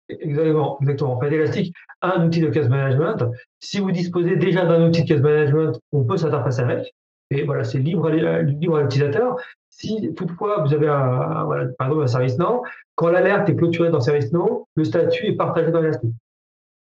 Exactement, 0.08 0.78
exactement. 0.80 1.16
En 1.16 1.20
fait, 1.20 1.32
Elastic 1.32 1.72
un 2.02 2.26
outil 2.26 2.40
de 2.40 2.48
case 2.48 2.68
management. 2.68 3.30
Si 3.60 3.78
vous 3.78 3.92
disposez 3.92 4.36
déjà 4.36 4.64
d'un 4.64 4.88
outil 4.88 5.04
de 5.04 5.08
case 5.08 5.20
management, 5.20 5.78
on 5.92 6.04
peut 6.04 6.16
s'interfacer 6.16 6.62
avec. 6.62 6.94
Et 7.30 7.44
voilà, 7.44 7.64
c'est 7.64 7.78
libre 7.78 8.08
à, 8.08 8.10
à 8.10 8.42
l'utilisateur. 8.42 9.36
Si 9.68 10.12
toutefois 10.14 10.62
vous 10.62 10.74
avez 10.74 10.88
un, 10.88 11.44
voilà, 11.44 11.66
par 11.78 11.88
exemple 11.88 12.02
un 12.02 12.08
service 12.08 12.38
non, 12.38 12.62
quand 12.96 13.08
l'alerte 13.08 13.48
est 13.48 13.56
clôturée 13.56 13.90
dans 13.90 14.00
service 14.00 14.32
non, 14.32 14.66
le 14.74 14.84
statut 14.84 15.26
est 15.26 15.36
partagé 15.36 15.70
dans 15.70 15.82
Elastic. 15.82 16.10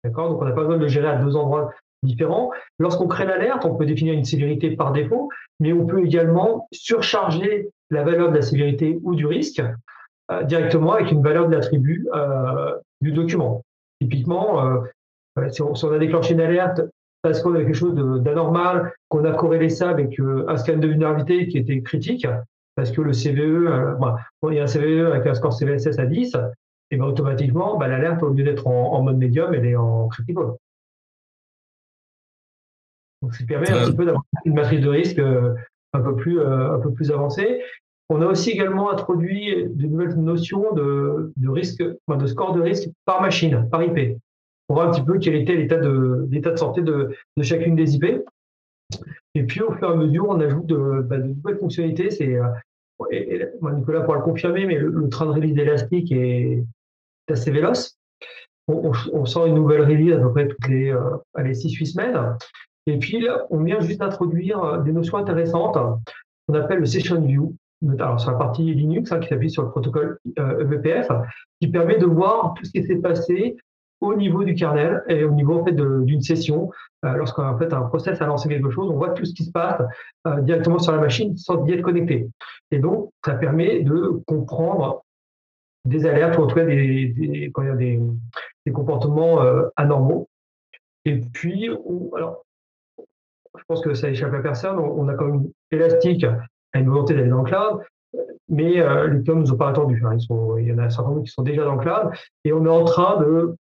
D'accord? 0.03 0.29
Donc 0.29 0.41
on 0.41 0.45
n'a 0.45 0.51
pas 0.51 0.61
besoin 0.61 0.77
de 0.77 0.81
le 0.81 0.87
gérer 0.89 1.07
à 1.07 1.15
deux 1.15 1.35
endroits 1.35 1.71
différents. 2.03 2.51
Lorsqu'on 2.79 3.07
crée 3.07 3.25
l'alerte, 3.25 3.63
on 3.65 3.75
peut 3.75 3.85
définir 3.85 4.13
une 4.13 4.25
sévérité 4.25 4.75
par 4.75 4.91
défaut, 4.91 5.29
mais 5.59 5.71
on 5.71 5.85
peut 5.85 6.05
également 6.05 6.67
surcharger 6.71 7.69
la 7.89 8.03
valeur 8.03 8.31
de 8.31 8.35
la 8.35 8.41
sévérité 8.41 8.99
ou 9.03 9.15
du 9.15 9.25
risque 9.25 9.63
euh, 10.31 10.43
directement 10.43 10.93
avec 10.93 11.11
une 11.11 11.23
valeur 11.23 11.47
de 11.47 11.55
l'attribut 11.55 12.07
euh, 12.13 12.75
du 13.01 13.11
document. 13.11 13.63
Typiquement, 14.01 14.65
euh, 14.65 15.49
si 15.49 15.61
on, 15.61 15.73
a 15.73 15.97
déclenché 15.97 16.33
une 16.33 16.41
alerte 16.41 16.81
parce 17.23 17.41
qu'on 17.41 17.55
a 17.55 17.59
quelque 17.59 17.73
chose 17.73 17.95
d'anormal, 17.95 18.93
qu'on 19.07 19.23
a 19.25 19.31
corrélé 19.31 19.69
ça 19.69 19.89
avec 19.89 20.19
un 20.19 20.57
scan 20.57 20.77
de 20.77 20.88
vulnérabilité 20.88 21.47
qui 21.47 21.57
était 21.57 21.81
critique, 21.81 22.27
parce 22.75 22.91
que 22.91 23.01
le 23.01 23.13
CVE, 23.13 23.97
il 24.49 24.53
y 24.55 24.59
a 24.59 24.63
un 24.63 24.67
CVE 24.67 25.07
avec 25.07 25.25
un 25.25 25.33
score 25.33 25.53
CVSS 25.53 25.99
à 25.99 26.05
10, 26.05 26.36
et 26.91 26.97
ben 26.97 27.05
automatiquement, 27.05 27.77
bah, 27.77 27.88
l'alerte, 27.88 28.21
au 28.21 28.29
lieu 28.29 28.43
d'être 28.43 28.67
en, 28.67 29.01
mode 29.01 29.17
médium, 29.17 29.53
elle 29.53 29.65
est 29.65 29.75
en 29.75 30.09
critical. 30.09 30.47
Donc, 33.21 33.33
ça 33.33 33.45
permet 33.45 33.71
un 33.71 33.86
petit 33.86 33.95
peu 33.95 34.05
d'avoir 34.05 34.23
une 34.43 34.53
matrice 34.53 34.81
de 34.81 34.89
risque 34.89 35.19
un 35.19 36.01
peu 36.01 36.15
plus, 36.17 36.41
un 36.41 36.79
peu 36.79 36.91
plus 36.91 37.09
avancée. 37.09 37.62
On 38.09 38.21
a 38.21 38.25
aussi 38.25 38.51
également 38.51 38.91
introduit 38.91 39.65
de 39.69 39.88
nouvelles 39.88 40.15
notions 40.15 40.73
de, 40.73 41.31
risque, 41.47 41.81
de 41.81 42.27
score 42.27 42.53
de 42.53 42.62
risque 42.62 42.89
par 43.05 43.21
machine, 43.21 43.67
par 43.71 43.81
IP, 43.81 44.17
pour 44.73 44.81
voir 44.81 44.89
un 44.89 44.91
petit 44.91 45.05
peu 45.05 45.19
quel 45.19 45.36
était 45.36 45.55
l'état 45.55 45.77
de, 45.77 46.27
de 46.27 46.55
santé 46.55 46.81
de, 46.81 47.12
chacune 47.43 47.75
des 47.75 47.95
IP. 47.95 48.05
Et 49.36 49.43
puis, 49.43 49.62
au 49.62 49.71
fur 49.71 49.88
et 49.88 49.93
à 49.93 49.95
mesure, 49.95 50.25
on 50.27 50.39
ajoute 50.39 50.65
de, 50.65 51.01
bah, 51.01 51.19
nouvelles 51.19 51.59
fonctionnalités. 51.59 52.09
C'est, 52.09 52.36
euh, 52.36 52.47
Nicolas 53.62 54.01
pourra 54.01 54.17
le 54.17 54.23
confirmer, 54.23 54.65
mais 54.65 54.79
le, 54.79 55.09
train 55.09 55.27
de 55.27 55.31
release 55.31 55.53
d'élastique 55.53 56.12
est, 56.12 56.63
assez 57.29 57.51
véloce. 57.51 57.99
On, 58.67 59.25
sort 59.25 59.45
une 59.45 59.55
nouvelle 59.55 59.81
release 59.81 60.13
à 60.13 60.17
peu 60.17 60.31
près 60.31 60.47
toutes 60.47 60.67
les, 60.67 60.89
euh, 60.89 61.17
6-8 61.38 61.86
semaines. 61.86 62.38
Et 62.88 62.97
puis, 62.97 63.27
on 63.51 63.63
vient 63.63 63.79
juste 63.79 64.01
introduire 64.01 64.63
euh, 64.63 64.81
des 64.81 64.91
notions 64.91 65.17
intéressantes 65.17 65.77
qu'on 66.47 66.53
appelle 66.55 66.79
le 66.79 66.88
Session 66.88 67.21
View 67.21 67.55
alors 67.99 68.19
sur 68.19 68.31
la 68.31 68.38
partie 68.38 68.73
Linux, 68.73 69.12
hein, 69.12 69.19
qui 69.19 69.29
s'appuie 69.29 69.51
sur 69.51 69.63
le 69.63 69.69
protocole 69.69 70.19
EVPF, 70.38 71.12
euh, 71.12 71.15
e 71.15 71.25
qui 71.59 71.67
permet 71.67 71.97
de 71.97 72.05
voir 72.05 72.53
tout 72.53 72.65
ce 72.65 72.71
qui 72.71 72.83
s'est 72.83 72.97
passé 72.97 73.57
au 74.03 74.15
niveau 74.15 74.43
du 74.43 74.53
kernel 74.53 75.03
et 75.07 75.23
au 75.23 75.31
niveau 75.31 75.59
en 75.59 75.65
fait, 75.65 75.73
d'une 75.73 76.21
session. 76.21 76.71
Euh, 77.05 77.13
Lorsqu'un 77.13 77.57
fait, 77.57 77.73
un 77.73 77.83
process 77.83 78.21
a 78.21 78.25
lancé 78.25 78.49
quelque 78.49 78.69
chose, 78.69 78.89
on 78.89 78.97
voit 78.97 79.09
tout 79.09 79.25
ce 79.25 79.33
qui 79.33 79.43
se 79.43 79.51
passe 79.51 79.81
euh, 80.27 80.41
directement 80.41 80.79
sur 80.79 80.93
la 80.93 81.01
machine 81.01 81.35
sans 81.37 81.65
y 81.65 81.73
être 81.73 81.81
connecté. 81.81 82.27
Et 82.71 82.79
donc, 82.79 83.11
ça 83.25 83.33
permet 83.33 83.81
de 83.81 84.21
comprendre 84.25 85.03
des 85.85 86.05
alertes 86.05 86.37
ou 86.37 86.43
en 86.43 86.47
tout 86.47 86.55
cas 86.55 86.65
des, 86.65 87.07
des, 87.07 87.51
des, 87.77 87.99
des 88.65 88.71
comportements 88.71 89.41
euh, 89.41 89.67
anormaux. 89.75 90.27
Et 91.05 91.19
puis, 91.19 91.69
alors, 92.15 92.43
je 93.57 93.63
pense 93.67 93.81
que 93.81 93.93
ça 93.93 94.09
échappe 94.09 94.33
à 94.33 94.39
personne, 94.39 94.77
on, 94.77 95.07
a 95.09 95.13
comme 95.15 95.49
élastique 95.71 96.23
a 96.23 96.79
une 96.79 96.89
volonté 96.89 97.13
d'aller 97.13 97.29
dans 97.29 97.43
le 97.43 97.49
cloud, 97.49 97.81
mais 98.49 98.79
euh, 98.79 99.07
les 99.07 99.21
clients 99.21 99.35
ne 99.35 99.41
nous 99.41 99.53
ont 99.53 99.57
pas 99.57 99.69
attendu. 99.69 100.03
Hein. 100.05 100.17
il 100.59 100.67
y 100.67 100.73
en 100.73 100.77
a 100.79 100.89
certains 100.89 101.21
qui 101.21 101.31
sont 101.31 101.43
déjà 101.43 101.63
dans 101.63 101.75
le 101.75 101.81
cloud, 101.81 102.11
et 102.45 102.53
on 102.53 102.65
est 102.65 102.69
en 102.69 102.83
train 102.83 103.19
de 103.19 103.55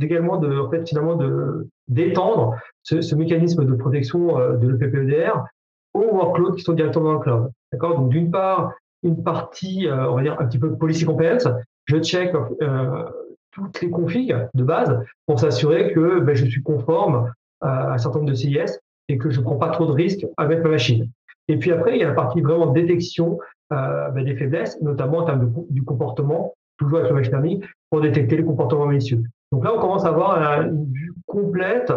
également 0.00 0.36
de 0.38 0.58
en 0.58 0.70
fait, 0.70 0.88
finalement 0.88 1.16
de 1.16 1.68
d'étendre 1.88 2.56
ce, 2.82 3.14
mécanisme 3.14 3.64
de 3.64 3.74
protection 3.74 4.38
euh, 4.38 4.56
de 4.56 4.68
l'EPPEDR 4.68 5.44
aux 5.94 6.14
workloads 6.14 6.54
qui 6.54 6.62
sont 6.62 6.72
directement 6.72 7.06
dans 7.06 7.14
le 7.14 7.20
cloud. 7.20 7.50
D'accord? 7.72 7.96
Donc 7.96 8.10
d'une 8.10 8.30
part, 8.30 8.72
une 9.02 9.22
partie, 9.22 9.88
euh, 9.88 10.10
on 10.10 10.16
va 10.16 10.22
dire 10.22 10.40
un 10.40 10.46
petit 10.46 10.58
peu 10.58 10.76
policy 10.76 11.04
compliance. 11.04 11.48
Je 11.86 11.98
check 11.98 12.32
toutes 13.52 13.80
les 13.80 13.90
configs 13.90 14.36
de 14.54 14.62
base 14.62 14.96
pour 15.26 15.40
s'assurer 15.40 15.92
que 15.92 16.20
ben, 16.20 16.36
je 16.36 16.46
suis 16.46 16.62
conforme 16.62 17.32
à 17.60 17.94
un 17.94 17.98
certain 17.98 18.18
nombre 18.20 18.30
de 18.30 18.36
CIS 18.36 18.78
et 19.08 19.18
que 19.18 19.30
je 19.30 19.40
ne 19.40 19.44
prends 19.44 19.56
pas 19.56 19.70
trop 19.70 19.86
de 19.86 19.92
risques 19.92 20.24
avec 20.36 20.62
ma 20.62 20.70
machine. 20.70 21.10
Et 21.48 21.56
puis 21.56 21.72
après, 21.72 21.96
il 21.96 22.00
y 22.00 22.04
a 22.04 22.08
la 22.08 22.14
partie 22.14 22.40
vraiment 22.40 22.66
détection 22.66 23.38
euh, 23.72 24.08
ben, 24.10 24.24
des 24.24 24.36
faiblesses, 24.36 24.80
notamment 24.80 25.18
en 25.18 25.24
termes 25.24 25.40
de, 25.40 25.52
du 25.70 25.82
comportement, 25.82 26.54
toujours 26.78 26.98
avec 26.98 27.10
le 27.10 27.16
machine 27.16 27.32
learning, 27.32 27.64
pour 27.90 28.00
détecter 28.00 28.36
les 28.36 28.44
comportements 28.44 28.86
malicieux. 28.86 29.22
Donc 29.52 29.64
là, 29.64 29.74
on 29.74 29.80
commence 29.80 30.04
à 30.04 30.08
avoir 30.08 30.36
une 30.62 30.92
vue 30.92 31.12
complète 31.26 31.92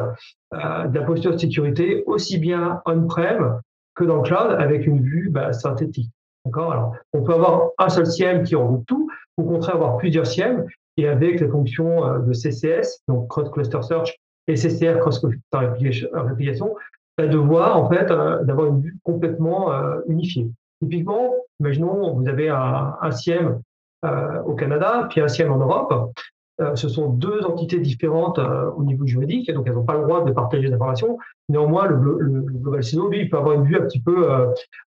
euh, 0.54 0.88
de 0.88 1.00
la 1.00 1.06
posture 1.06 1.32
de 1.32 1.38
sécurité, 1.38 2.04
aussi 2.06 2.38
bien 2.38 2.82
on-prem 2.86 3.60
que 3.96 4.04
dans 4.04 4.18
le 4.18 4.24
cloud, 4.24 4.56
avec 4.60 4.88
une 4.88 5.02
vue 5.02 5.30
ben, 5.30 5.54
synthétique. 5.54 6.12
D'accord? 6.46 6.94
On 7.13 7.24
peut 7.24 7.34
avoir 7.34 7.70
un 7.78 7.89
seul 7.89 8.06
SIEM 8.06 8.44
qui 8.44 8.56
enroute 8.56 8.86
tout, 8.88 9.10
ou 9.38 9.44
au 9.44 9.46
contraire 9.46 9.76
avoir 9.76 9.98
plusieurs 9.98 10.26
SIEM, 10.26 10.66
et 10.98 11.08
avec 11.08 11.39
les 11.39 11.48
fonctions 11.48 12.06
euh, 12.06 12.20
de 12.20 12.34
CCS, 12.34 13.04
donc 13.08 13.28
Cross 13.30 13.50
Cluster 13.52 13.82
Search, 13.82 14.16
et 14.48 14.56
CCR, 14.56 15.00
Cross 15.00 15.20
Cluster 15.20 16.08
Replication, 16.12 16.76
de 17.18 17.38
voir 17.38 17.78
en 17.78 17.89
fait 17.89 18.10
euh, 18.12 18.44
d'avoir 18.44 18.68
une 18.68 18.82
vue 18.82 18.98
complètement 19.04 19.72
unifiée. 20.08 20.50
Typiquement, 20.82 21.34
imaginons 21.60 22.13
vous 22.16 22.28
avez 22.28 22.50
un, 22.50 22.96
un 23.00 23.10
euh, 24.06 24.42
au 24.44 24.54
Canada, 24.54 25.08
puis 25.10 25.22
un 25.22 25.30
SIEM 25.30 25.50
en 25.50 25.58
Europe. 25.58 26.12
Ce 26.76 26.88
sont 26.88 27.10
deux 27.10 27.44
entités 27.46 27.80
différentes 27.80 28.39
au 28.39 28.84
niveau 28.84 29.06
juridique, 29.06 29.52
donc 29.52 29.66
elles 29.68 29.74
n'ont 29.74 29.86
pas 29.86 29.98
le 29.98 30.04
droit 30.04 30.24
de 30.24 30.32
partager 30.32 30.68
des 30.68 30.74
informations. 30.74 31.18
Néanmoins, 31.50 31.88
le, 31.88 31.96
Global 31.98 32.84
CISO, 32.84 33.10
lui, 33.10 33.22
il 33.22 33.30
peut 33.30 33.38
avoir 33.38 33.56
une 33.56 33.63
vue 33.63 33.76
un 33.76 33.82
petit 33.82 34.00
peu, 34.00 34.30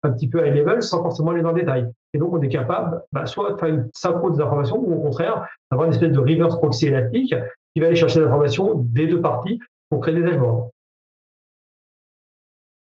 un 0.03 0.11
petit 0.11 0.27
peu 0.27 0.45
high 0.45 0.53
level 0.53 0.83
sans 0.83 1.01
forcément 1.01 1.31
aller 1.31 1.41
dans 1.41 1.51
le 1.51 1.59
détail. 1.61 1.89
Et 2.13 2.17
donc, 2.17 2.33
on 2.33 2.41
est 2.41 2.49
capable 2.49 3.01
bah, 3.11 3.25
soit 3.25 3.53
de 3.53 3.57
faire 3.57 3.69
une 3.69 3.89
synchro 3.93 4.29
des 4.29 4.41
informations, 4.41 4.77
ou 4.77 4.95
au 4.95 5.01
contraire, 5.01 5.47
d'avoir 5.71 5.87
une 5.87 5.93
espèce 5.93 6.11
de 6.11 6.19
reverse 6.19 6.55
proxy 6.57 6.87
élastique 6.87 7.35
qui 7.73 7.81
va 7.81 7.87
aller 7.87 7.95
chercher 7.95 8.21
l'information 8.21 8.75
des 8.75 9.07
deux 9.07 9.21
parties 9.21 9.59
pour 9.89 10.01
créer 10.01 10.15
des 10.15 10.23
dashboards. 10.23 10.69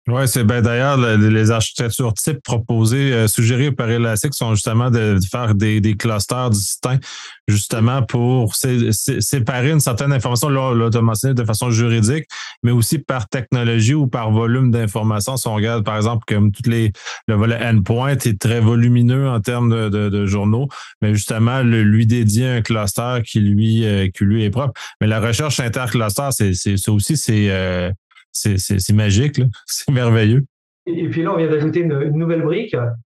Oui, 0.09 0.27
c'est 0.27 0.43
ben 0.43 0.61
d'ailleurs 0.61 0.97
les 0.97 1.51
architectures 1.51 2.13
types 2.13 2.43
proposées, 2.43 3.13
euh, 3.13 3.27
suggérées 3.29 3.71
par 3.71 3.89
Elastic 3.89 4.33
sont 4.33 4.53
justement 4.53 4.91
de 4.91 5.17
faire 5.31 5.55
des, 5.55 5.79
des 5.79 5.95
clusters 5.95 6.49
distincts, 6.49 6.99
justement 7.47 8.01
pour 8.01 8.53
séparer 8.55 9.71
une 9.71 9.79
certaine 9.79 10.11
information, 10.11 10.49
là, 10.49 10.73
là 10.73 10.89
de 10.89 11.43
façon 11.45 11.71
juridique, 11.71 12.25
mais 12.63 12.71
aussi 12.71 12.99
par 12.99 13.29
technologie 13.29 13.93
ou 13.93 14.07
par 14.07 14.31
volume 14.31 14.71
d'informations. 14.71 15.37
Si 15.37 15.47
on 15.47 15.55
regarde, 15.55 15.85
par 15.85 15.95
exemple, 15.95 16.25
comme 16.27 16.51
toutes 16.51 16.67
les 16.67 16.91
le 17.29 17.35
volet 17.35 17.59
endpoint 17.63 18.09
est 18.09 18.39
très 18.39 18.59
volumineux 18.59 19.29
en 19.29 19.39
termes 19.39 19.69
de, 19.69 19.87
de, 19.87 20.09
de 20.09 20.25
journaux, 20.25 20.67
mais 21.01 21.13
justement, 21.13 21.61
le, 21.61 21.81
lui 21.81 22.05
dédier 22.05 22.47
un 22.47 22.61
cluster 22.61 23.21
qui 23.25 23.39
lui, 23.39 23.85
euh, 23.85 24.09
qui 24.13 24.25
lui 24.25 24.43
est 24.43 24.49
propre. 24.49 24.73
Mais 24.99 25.07
la 25.07 25.21
recherche 25.21 25.61
intercluster, 25.61 26.29
c'est, 26.31 26.89
aussi, 26.89 27.15
c'est 27.15 27.47
euh, 27.51 27.89
c'est 28.33 28.93
magique, 28.93 29.41
c'est 29.65 29.91
merveilleux. 29.91 30.45
Et, 30.85 31.07
puis 31.09 31.23
là, 31.23 31.33
on 31.33 31.37
vient 31.37 31.49
d'ajouter 31.49 31.81
une, 31.81 32.09
nouvelle 32.09 32.41
brique 32.41 32.75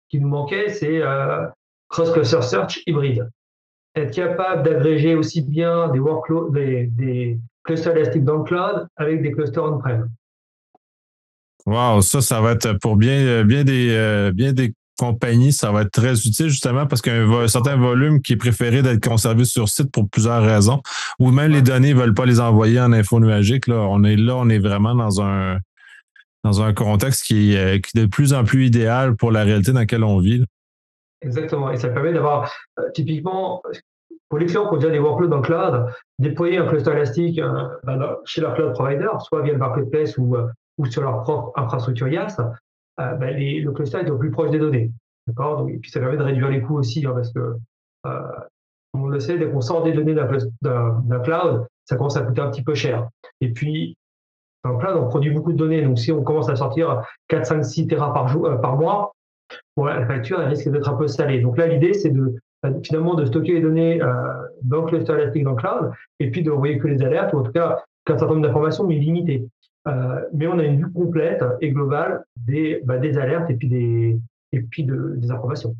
qui 0.08 0.20
nous 0.20 0.28
manquait, 0.28 0.68
c'est 0.68 1.02
euh, 1.02 1.46
cross-cluster 1.88 2.42
search 2.42 2.80
hybride. 2.86 3.28
Être 3.96 4.14
capable 4.14 4.62
d'agréger 4.62 5.14
aussi 5.14 5.42
bien 5.42 5.88
des 5.88 5.98
workloads, 5.98 6.50
des, 6.50 7.38
clusters 7.64 7.96
élastiques 7.96 8.22
dans 8.22 8.36
le 8.36 8.44
cloud 8.44 8.86
avec 8.96 9.22
des 9.22 9.32
clusters 9.32 9.64
on-prem. 9.64 10.08
Wow, 11.64 12.00
ça, 12.00 12.20
ça 12.20 12.40
va 12.40 12.52
être 12.52 12.74
pour 12.74 12.94
bien, 12.94 13.44
bien 13.44 13.64
des, 13.64 13.90
euh, 13.90 14.30
bien 14.32 14.52
des 14.52 14.72
compagnie, 14.96 15.52
ça 15.52 15.70
va 15.72 15.82
être 15.82 15.90
très 15.90 16.14
utile 16.14 16.48
justement 16.48 16.86
parce 16.86 17.02
qu'un 17.02 17.48
certain 17.48 17.76
volume 17.76 18.20
qui 18.20 18.34
est 18.34 18.36
préféré 18.36 18.82
d'être 18.82 19.06
conservé 19.06 19.44
sur 19.44 19.68
site 19.68 19.90
pour 19.92 20.08
plusieurs 20.08 20.42
raisons, 20.42 20.82
ou 21.18 21.30
même 21.30 21.52
les 21.52 21.62
données 21.62 21.94
ne 21.94 21.98
veulent 21.98 22.14
pas 22.14 22.26
les 22.26 22.40
envoyer 22.40 22.80
en 22.80 22.92
info 22.92 23.20
nuagique. 23.20 23.66
Là, 23.66 23.76
on 23.76 24.02
est 24.04 24.16
là, 24.16 24.36
on 24.36 24.48
est 24.48 24.58
vraiment 24.58 24.94
dans 24.94 25.20
un 25.22 25.58
dans 26.44 26.62
un 26.62 26.72
contexte 26.72 27.24
qui 27.24 27.54
est, 27.54 27.84
qui 27.84 27.98
est 27.98 28.02
de 28.02 28.06
plus 28.06 28.32
en 28.32 28.44
plus 28.44 28.66
idéal 28.66 29.16
pour 29.16 29.32
la 29.32 29.42
réalité 29.42 29.72
dans 29.72 29.80
laquelle 29.80 30.04
on 30.04 30.18
vit. 30.18 30.44
Exactement. 31.20 31.70
Et 31.72 31.76
ça 31.76 31.88
permet 31.88 32.12
d'avoir 32.12 32.52
euh, 32.78 32.88
typiquement 32.94 33.62
pour 34.28 34.38
les 34.38 34.46
clients 34.46 34.68
qui 34.68 34.74
ont 34.74 34.78
déjà 34.78 34.90
des 34.90 34.98
workloads 34.98 35.28
dans 35.28 35.36
le 35.36 35.42
cloud, 35.42 35.86
déployer 36.18 36.58
un 36.58 36.66
cluster 36.66 36.92
élastique 36.92 37.38
euh, 37.38 37.68
ben, 37.84 38.00
chez 38.24 38.40
leur 38.40 38.54
cloud 38.54 38.72
provider, 38.72 39.08
soit 39.20 39.42
via 39.42 39.52
le 39.52 39.58
marketplace 39.58 40.16
ou, 40.18 40.36
euh, 40.36 40.46
ou 40.78 40.86
sur 40.86 41.02
leur 41.02 41.22
propre 41.22 41.52
infrastructure 41.56 42.08
IaaS, 42.08 42.36
euh, 43.00 43.14
ben, 43.14 43.36
le 43.36 43.70
cluster 43.72 43.98
est 43.98 44.10
au 44.10 44.18
plus 44.18 44.30
proche 44.30 44.50
des 44.50 44.58
données. 44.58 44.90
D'accord? 45.26 45.68
Et 45.68 45.78
puis 45.78 45.90
ça 45.90 46.00
permet 46.00 46.16
de 46.16 46.22
réduire 46.22 46.48
les 46.48 46.60
coûts 46.60 46.78
aussi, 46.78 47.04
hein, 47.06 47.12
parce 47.14 47.32
que, 47.32 47.56
euh, 48.06 48.22
on 48.94 49.06
le 49.06 49.20
sait, 49.20 49.36
dès 49.36 49.50
qu'on 49.50 49.60
sort 49.60 49.82
des 49.82 49.92
données 49.92 50.14
d'un 50.14 51.20
cloud, 51.20 51.66
ça 51.84 51.96
commence 51.96 52.16
à 52.16 52.22
coûter 52.22 52.40
un 52.40 52.50
petit 52.50 52.62
peu 52.62 52.74
cher. 52.74 53.08
Et 53.40 53.52
puis, 53.52 53.96
dans 54.64 54.72
le 54.72 54.78
cloud, 54.78 54.96
on 54.96 55.08
produit 55.08 55.30
beaucoup 55.30 55.52
de 55.52 55.58
données. 55.58 55.82
Donc, 55.82 55.98
si 55.98 56.12
on 56.12 56.22
commence 56.22 56.48
à 56.48 56.56
sortir 56.56 57.02
4, 57.28 57.46
5, 57.46 57.64
6 57.64 57.86
terras 57.88 58.12
par, 58.12 58.28
jour, 58.28 58.46
euh, 58.46 58.56
par 58.56 58.76
mois, 58.76 59.12
la 59.76 60.06
facture 60.06 60.40
elle 60.40 60.48
risque 60.48 60.68
d'être 60.70 60.88
un 60.88 60.96
peu 60.96 61.06
salée. 61.06 61.40
Donc 61.40 61.58
là, 61.58 61.66
l'idée, 61.66 61.92
c'est 61.92 62.10
de 62.10 62.34
finalement 62.82 63.14
de 63.14 63.26
stocker 63.26 63.52
les 63.52 63.60
données 63.60 64.00
dans 64.62 64.80
le 64.80 64.86
cluster 64.86 65.12
Elastic 65.12 65.44
dans 65.44 65.50
le 65.50 65.56
cloud, 65.56 65.92
et 66.18 66.30
puis 66.32 66.42
de 66.42 66.50
que 66.50 66.88
les 66.88 67.00
alertes, 67.02 67.32
ou 67.32 67.38
en 67.38 67.42
tout 67.44 67.52
cas 67.52 67.84
qu'un 68.04 68.18
certain 68.18 68.34
nombre 68.34 68.46
d'informations, 68.46 68.86
mais 68.86 68.96
limitées. 68.96 69.46
Euh, 69.86 70.20
mais 70.34 70.46
on 70.46 70.58
a 70.58 70.64
une 70.64 70.78
vue 70.78 70.92
complète 70.92 71.42
et 71.60 71.70
globale 71.70 72.24
des, 72.36 72.80
bah, 72.84 72.94
alertes 72.94 73.50
et 73.50 73.54
puis 73.54 73.68
des, 73.68 75.30
informations. 75.30 75.76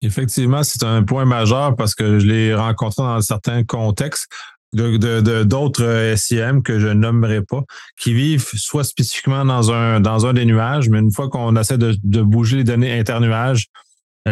Effectivement, 0.00 0.62
c'est 0.62 0.84
un 0.84 1.02
point 1.02 1.24
majeur 1.24 1.74
parce 1.74 1.94
que 1.94 2.18
je 2.18 2.26
l'ai 2.26 2.54
rencontré 2.54 3.02
dans 3.02 3.20
certains 3.20 3.64
contextes 3.64 4.30
de 4.74 5.42
d'autres 5.44 5.82
de, 5.82 6.14
SIM 6.14 6.62
que 6.62 6.78
je 6.78 6.88
nommerai 6.88 7.42
pas, 7.42 7.64
qui 7.98 8.12
vivent 8.12 8.46
soit 8.54 8.84
spécifiquement 8.84 9.44
dans 9.44 9.72
un 9.72 10.00
dans 10.00 10.26
un 10.26 10.34
des 10.34 10.44
nuages, 10.44 10.88
mais 10.90 10.98
une 10.98 11.12
fois 11.12 11.28
qu'on 11.28 11.56
essaie 11.56 11.78
de, 11.78 11.96
de 12.02 12.22
bouger 12.22 12.58
les 12.58 12.64
données 12.64 12.98
internuages, 12.98 13.68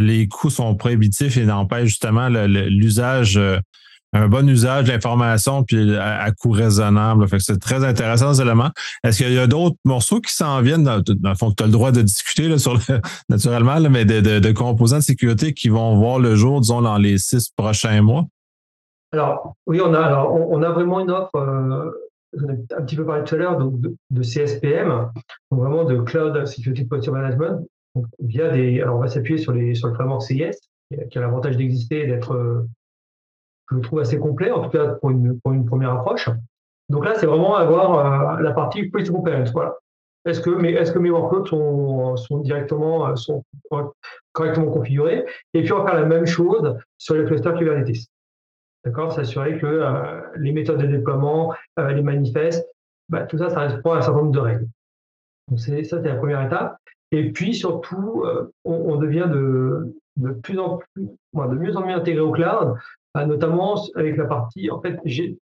les 0.00 0.28
coûts 0.28 0.50
sont 0.50 0.74
prohibitifs 0.74 1.36
et 1.36 1.44
n'empêchent 1.44 1.88
justement 1.88 2.28
l'usage, 2.28 3.36
euh, 3.36 3.58
un 4.16 4.28
bon 4.28 4.48
usage 4.48 4.84
de 4.84 4.92
l'information 4.92 5.62
puis 5.62 5.94
à, 5.96 6.30
coût 6.32 6.50
raisonnable. 6.50 7.26
C'est 7.38 7.60
très 7.60 7.84
intéressant 7.84 8.32
ces 8.34 8.42
éléments. 8.42 8.70
Est-ce 9.04 9.22
qu'il 9.22 9.32
y 9.32 9.38
a 9.38 9.46
d'autres 9.46 9.76
morceaux 9.84 10.20
qui 10.20 10.34
s'en 10.34 10.60
viennent? 10.62 10.84
Dans, 10.84 11.02
le 11.06 11.34
fond 11.34 11.52
tu 11.52 11.62
as 11.62 11.66
le 11.66 11.72
droit 11.72 11.92
de 11.92 12.02
discuter 12.02 12.48
là, 12.48 12.58
sur 12.58 12.74
le, 12.74 12.80
naturellement, 13.28 13.78
mais 13.90 14.04
de, 14.04 14.52
composants 14.52 14.98
de 14.98 15.02
sécurité 15.02 15.52
qui 15.52 15.68
vont 15.68 15.96
voir 15.96 16.18
le 16.18 16.34
jour, 16.34 16.60
disons, 16.60 16.82
dans 16.82 16.98
les 16.98 17.18
six 17.18 17.50
prochains 17.50 18.00
mois? 18.02 18.24
Alors, 19.12 19.54
oui, 19.66 19.80
on 19.84 19.94
a, 19.94 20.00
alors, 20.00 20.34
on, 20.34 20.62
a 20.62 20.70
vraiment 20.70 21.00
une 21.00 21.10
offre, 21.10 21.36
euh, 21.36 21.90
j'en 22.32 22.48
ai 22.48 22.58
un 22.76 22.82
petit 22.82 22.96
peu 22.96 23.06
parlé 23.06 23.24
tout 23.24 23.34
à 23.34 23.38
l'heure, 23.38 23.58
de, 23.58 23.94
de, 24.10 24.22
CSPM, 24.22 25.10
donc 25.50 25.60
vraiment 25.60 25.84
de 25.84 25.98
Cloud 26.00 26.44
Security 26.44 26.84
Posture 26.84 27.12
Management, 27.12 27.64
via 28.18 28.50
des, 28.50 28.80
alors 28.80 28.96
on 28.96 29.00
va 29.00 29.08
s'appuyer 29.08 29.38
sur, 29.38 29.52
les, 29.52 29.74
sur 29.74 29.88
le 29.88 29.94
framework 29.94 30.22
CIS, 30.22 30.58
qui 31.10 31.18
a, 31.18 31.20
l'avantage 31.20 31.56
d'exister 31.56 32.00
et 32.00 32.06
d'être, 32.06 32.66
euh, 33.72 33.76
je 33.76 33.80
trouve 33.80 34.00
assez 34.00 34.18
complet, 34.18 34.50
en 34.50 34.62
tout 34.62 34.70
cas 34.70 34.86
pour 34.88 35.10
une, 35.10 35.40
première 35.66 35.92
approche. 35.92 36.28
Donc 36.88 37.04
là, 37.04 37.14
c'est 37.14 37.26
vraiment 37.26 37.56
avoir 37.56 38.38
euh, 38.38 38.42
la 38.42 38.52
partie 38.52 38.84
policy 38.84 39.10
compliance. 39.10 39.52
Voilà. 39.52 39.76
Est-ce 40.24 40.40
que 40.40 40.50
mes, 40.50 40.74
que 40.74 40.98
mes 40.98 41.10
workloads 41.10 41.52
euh, 41.52 43.16
sont 43.16 43.44
correctement 44.32 44.70
configurés? 44.70 45.24
Et 45.54 45.62
puis 45.62 45.72
on 45.72 45.78
va 45.78 45.90
faire 45.90 46.00
la 46.00 46.06
même 46.06 46.26
chose 46.26 46.76
sur 46.98 47.14
les 47.14 47.24
clusters 47.24 47.54
Kubernetes. 47.54 48.06
D'accord? 48.84 49.12
S'assurer 49.12 49.58
que 49.58 49.82
les 50.36 50.52
méthodes 50.52 50.80
de 50.80 50.86
déploiement, 50.86 51.54
les 51.76 52.02
manifestes, 52.02 52.68
bah, 53.08 53.22
tout 53.22 53.38
ça, 53.38 53.50
ça 53.50 53.60
répond 53.60 53.92
à 53.92 53.98
un 53.98 54.02
certain 54.02 54.18
nombre 54.18 54.32
de 54.32 54.38
règles. 54.38 54.68
Donc 55.48 55.60
ça, 55.60 55.72
c'est 55.84 56.02
la 56.02 56.16
première 56.16 56.42
étape. 56.42 56.76
Et 57.12 57.30
puis 57.32 57.54
surtout, 57.54 58.24
euh, 58.24 58.52
on, 58.64 58.96
devient 58.96 59.28
de, 59.30 59.94
de, 60.16 60.30
plus 60.32 60.58
en 60.58 60.78
plus, 60.78 61.04
de 61.04 61.54
mieux 61.54 61.76
en 61.76 61.86
mieux 61.86 61.94
intégré 61.94 62.20
au 62.20 62.32
cloud, 62.32 62.74
euh, 62.74 62.74
notamment 63.24 63.76
avec 63.94 64.16
la 64.16 64.26
partie, 64.26 64.70
en 64.70 64.80
fait, 64.80 64.98
j'ai, 65.04 65.38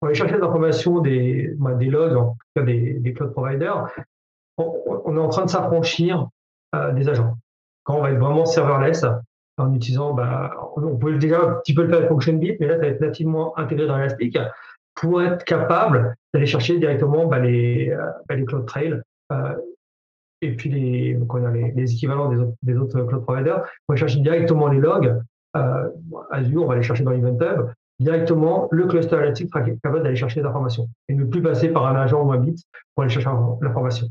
on 0.00 0.06
va 0.06 0.14
chercher 0.14 0.36
des 0.36 0.42
informations 0.42 1.00
des, 1.00 1.54
des 1.78 1.86
logs, 1.86 2.16
en 2.16 2.30
tout 2.32 2.38
cas 2.56 2.62
des, 2.62 3.14
cloud 3.14 3.32
providers. 3.32 3.86
On, 4.56 5.16
est 5.16 5.20
en 5.20 5.28
train 5.28 5.44
de 5.44 5.50
s'affranchir 5.50 6.28
euh, 6.74 6.92
des 6.92 7.08
agents. 7.08 7.36
Quand 7.82 7.96
on 7.96 8.02
va 8.02 8.12
être 8.12 8.18
vraiment 8.18 8.46
serverless, 8.46 9.04
en 9.56 9.72
utilisant, 9.74 10.14
bah, 10.14 10.52
on 10.76 10.96
pouvait 10.96 11.18
déjà 11.18 11.40
un 11.40 11.54
petit 11.54 11.74
peu 11.74 11.82
le 11.82 11.88
faire 11.88 11.98
avec 11.98 12.08
FunctionBit, 12.08 12.56
mais 12.60 12.66
là, 12.66 12.74
ça 12.76 12.82
va 12.82 12.86
être 12.88 13.00
nativement 13.00 13.56
intégré 13.58 13.86
dans 13.86 13.98
Elastic 13.98 14.38
pour 14.94 15.22
être 15.22 15.44
capable 15.44 16.16
d'aller 16.32 16.46
chercher 16.46 16.78
directement 16.78 17.26
bah, 17.26 17.38
les, 17.38 17.94
bah, 18.28 18.36
les 18.36 18.44
cloud 18.44 18.66
trails 18.66 19.00
et 20.44 20.54
puis 20.56 20.70
les, 20.70 21.18
les, 21.74 21.92
équivalents 21.92 22.28
des 22.28 22.36
autres, 22.38 22.56
des 22.62 22.76
autres, 22.76 23.02
cloud 23.04 23.22
providers, 23.22 23.64
on 23.88 23.94
va 23.94 23.96
chercher 23.96 24.20
directement 24.20 24.68
les 24.68 24.78
logs. 24.78 25.20
Euh, 25.56 25.88
Azure, 26.30 26.62
on 26.62 26.66
va 26.66 26.76
les 26.76 26.82
chercher 26.82 27.04
dans 27.04 27.12
Event 27.12 27.38
Hub. 27.40 27.70
Directement, 28.00 28.68
le 28.72 28.86
cluster 28.86 29.14
analytique 29.16 29.48
sera 29.52 29.64
capable 29.64 30.02
d'aller 30.02 30.16
chercher 30.16 30.40
les 30.40 30.46
informations 30.46 30.88
et 31.08 31.14
ne 31.14 31.24
plus 31.24 31.42
passer 31.42 31.68
par 31.68 31.86
un 31.86 31.94
agent 31.94 32.20
ou 32.20 32.32
un 32.32 32.38
bit 32.38 32.58
pour 32.94 33.04
aller 33.04 33.12
chercher 33.12 33.30
l'information. 33.60 34.08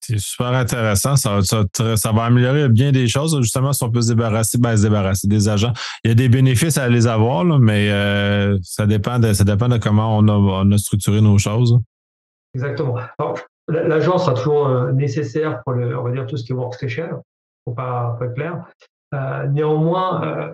C'est 0.00 0.18
super 0.18 0.48
intéressant. 0.48 1.16
Ça, 1.16 1.40
ça, 1.42 2.12
va 2.12 2.24
améliorer 2.24 2.68
bien 2.68 2.92
des 2.92 3.08
choses. 3.08 3.36
Justement, 3.40 3.72
si 3.72 3.82
on 3.82 3.90
peut 3.90 4.02
se 4.02 4.12
débarrasser, 4.12 4.56
ben, 4.56 4.76
se 4.76 4.82
débarrasser 4.82 5.26
des 5.26 5.48
agents. 5.48 5.72
Il 6.04 6.08
y 6.08 6.12
a 6.12 6.14
des 6.14 6.28
bénéfices 6.28 6.78
à 6.78 6.88
les 6.88 7.08
avoir, 7.08 7.44
mais 7.44 7.90
euh, 7.90 8.56
ça, 8.62 8.86
dépend 8.86 9.18
de, 9.18 9.32
ça 9.32 9.42
dépend 9.42 9.68
de 9.68 9.78
comment 9.78 10.16
on 10.16 10.28
a, 10.28 10.32
on 10.32 10.70
a 10.70 10.78
structuré 10.78 11.20
nos 11.20 11.38
choses. 11.38 11.80
Exactement. 12.54 12.98
L'agence 13.68 14.26
sera 14.26 14.34
toujours 14.34 14.68
euh, 14.68 14.92
nécessaire 14.92 15.60
pour 15.64 15.72
le, 15.72 15.98
on 15.98 16.04
va 16.04 16.12
dire 16.12 16.26
tout 16.26 16.36
ce 16.36 16.44
qui 16.44 16.52
est 16.52 16.54
workstation, 16.54 17.24
faut 17.64 17.74
pas, 17.74 18.16
pas 18.16 18.26
être 18.26 18.34
clair. 18.34 18.64
Euh, 19.14 19.46
néanmoins, 19.48 20.24
euh, 20.24 20.52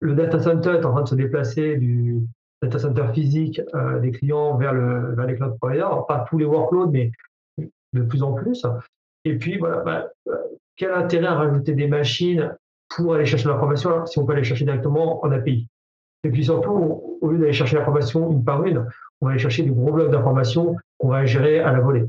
le 0.00 0.14
data 0.14 0.40
center 0.40 0.70
est 0.70 0.84
en 0.84 0.92
train 0.92 1.02
de 1.02 1.08
se 1.08 1.14
déplacer 1.14 1.76
du 1.76 2.20
data 2.62 2.78
center 2.78 3.06
physique 3.12 3.60
euh, 3.74 3.98
des 4.00 4.10
clients 4.10 4.56
vers, 4.56 4.72
le, 4.72 5.14
les 5.26 5.36
cloud 5.36 5.56
providers. 5.60 6.06
pas 6.06 6.24
tous 6.28 6.38
les 6.38 6.44
workloads, 6.44 6.90
mais 6.90 7.10
de 7.92 8.02
plus 8.02 8.22
en 8.22 8.32
plus. 8.32 8.64
Et 9.24 9.36
puis, 9.36 9.58
bah, 9.58 10.08
quel 10.76 10.92
intérêt 10.92 11.26
à 11.26 11.34
rajouter 11.34 11.74
des 11.74 11.88
machines 11.88 12.54
pour 12.88 13.14
aller 13.14 13.26
chercher 13.26 13.48
l'information 13.48 14.06
si 14.06 14.18
on 14.18 14.24
peut 14.24 14.32
aller 14.32 14.44
chercher 14.44 14.64
directement 14.64 15.24
en 15.24 15.30
API 15.32 15.68
Et 16.24 16.30
puis 16.30 16.44
surtout, 16.44 17.18
au 17.20 17.30
lieu 17.30 17.38
d'aller 17.38 17.52
chercher 17.52 17.76
l'information 17.76 18.30
une 18.30 18.44
par 18.44 18.64
une, 18.64 18.86
on 19.20 19.26
va 19.26 19.32
aller 19.32 19.40
chercher 19.40 19.64
des 19.64 19.70
gros 19.70 19.92
blocs 19.92 20.10
d'informations 20.10 20.76
qu'on 20.98 21.08
va 21.08 21.26
gérer 21.26 21.60
à 21.60 21.72
la 21.72 21.80
volée. 21.80 22.06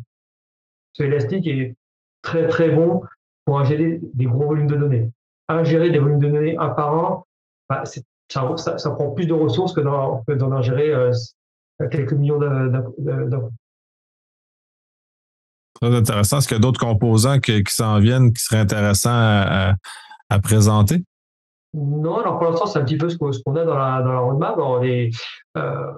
Ce 0.94 1.04
Elastic 1.04 1.48
est 1.48 1.76
très 2.22 2.48
très 2.48 2.70
bon 2.70 3.02
pour 3.46 3.60
ingérer 3.60 4.00
des 4.14 4.26
gros 4.26 4.46
volumes 4.46 4.68
de 4.68 4.76
données. 4.76 5.12
Ingérer 5.50 5.90
des 5.90 6.00
volumes 6.00 6.20
de 6.20 6.30
données 6.30 6.58
un 6.58 6.70
par 6.70 6.94
un, 6.94 7.24
bah, 7.70 7.84
ça, 7.86 8.78
ça, 8.78 8.92
prend 8.92 9.12
plus 9.12 9.26
de 9.26 9.34
ressources 9.34 9.74
que 9.74 9.82
d'en 9.82 10.52
ingérer 10.52 10.94
euh, 10.94 11.12
quelques 11.92 12.14
millions 12.14 12.40
d'infos. 12.40 13.52
Très 15.82 15.96
intéressant. 15.96 16.38
Est-ce 16.38 16.48
qu'il 16.48 16.56
y 16.56 16.60
a 16.60 16.62
d'autres 16.62 16.80
composants 16.80 17.40
qui, 17.40 17.64
s'en 17.68 18.00
viennent 18.00 18.34
qui 18.34 18.44
seraient 18.44 18.60
intéressants 18.60 19.10
à, 19.10 20.40
présenter? 20.44 21.04
Non, 21.74 22.18
alors 22.18 22.38
pour 22.38 22.50
l'instant, 22.50 22.66
c'est 22.66 22.80
un 22.80 22.86
petit 22.86 22.98
peu 22.98 23.10
ce 23.10 23.18
qu'on 23.18 23.56
a 23.56 23.66
dans 23.66 23.78
la, 23.78 24.02
dans 24.02 24.12
la 24.12 24.20
roadmap. 24.20 24.58
euh, 25.58 25.92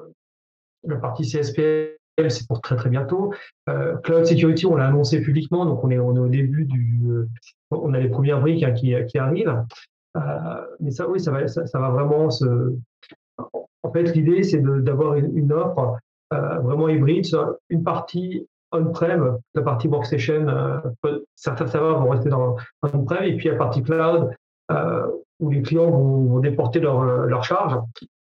la 0.83 0.97
partie 0.97 1.23
CSP 1.23 1.97
c'est 2.29 2.47
pour 2.47 2.61
très 2.61 2.75
très 2.75 2.89
bientôt. 2.89 3.33
Euh, 3.69 3.95
Cloud 3.97 4.25
Security, 4.25 4.65
on 4.65 4.75
l'a 4.75 4.87
annoncé 4.87 5.21
publiquement, 5.21 5.65
donc 5.65 5.83
on 5.83 5.89
est, 5.89 5.99
on 5.99 6.15
est 6.15 6.19
au 6.19 6.27
début 6.27 6.65
du. 6.65 7.01
Euh, 7.09 7.27
on 7.71 7.93
a 7.93 7.99
les 7.99 8.09
premières 8.09 8.41
briques 8.41 8.63
hein, 8.63 8.71
qui, 8.71 8.93
qui, 9.07 9.17
arrivent. 9.17 9.63
Euh, 10.17 10.21
mais 10.79 10.91
ça, 10.91 11.07
oui, 11.07 11.19
ça 11.19 11.31
va, 11.31 11.47
ça, 11.47 11.79
va 11.79 11.89
vraiment 11.89 12.29
se. 12.29 12.75
En 13.83 13.91
fait, 13.91 14.13
l'idée, 14.13 14.43
c'est 14.43 14.61
d'avoir 14.61 15.15
une, 15.15 15.51
offre 15.53 15.97
vraiment 16.31 16.87
hybride, 16.87 17.25
une 17.69 17.83
partie 17.83 18.47
on-prem, 18.71 19.37
la 19.53 19.61
partie 19.63 19.87
workstation, 19.87 20.45
certains 21.35 21.67
serveurs 21.67 22.01
vont 22.01 22.09
rester 22.09 22.29
dans 22.29 22.55
on-prem, 22.83 23.23
et 23.23 23.35
puis 23.35 23.49
la 23.49 23.55
partie 23.55 23.83
cloud, 23.83 24.29
où 25.39 25.49
les 25.49 25.61
clients 25.61 25.89
vont, 25.89 26.39
déporter 26.39 26.79
leur, 26.79 27.03
leur 27.03 27.43
charge 27.43 27.77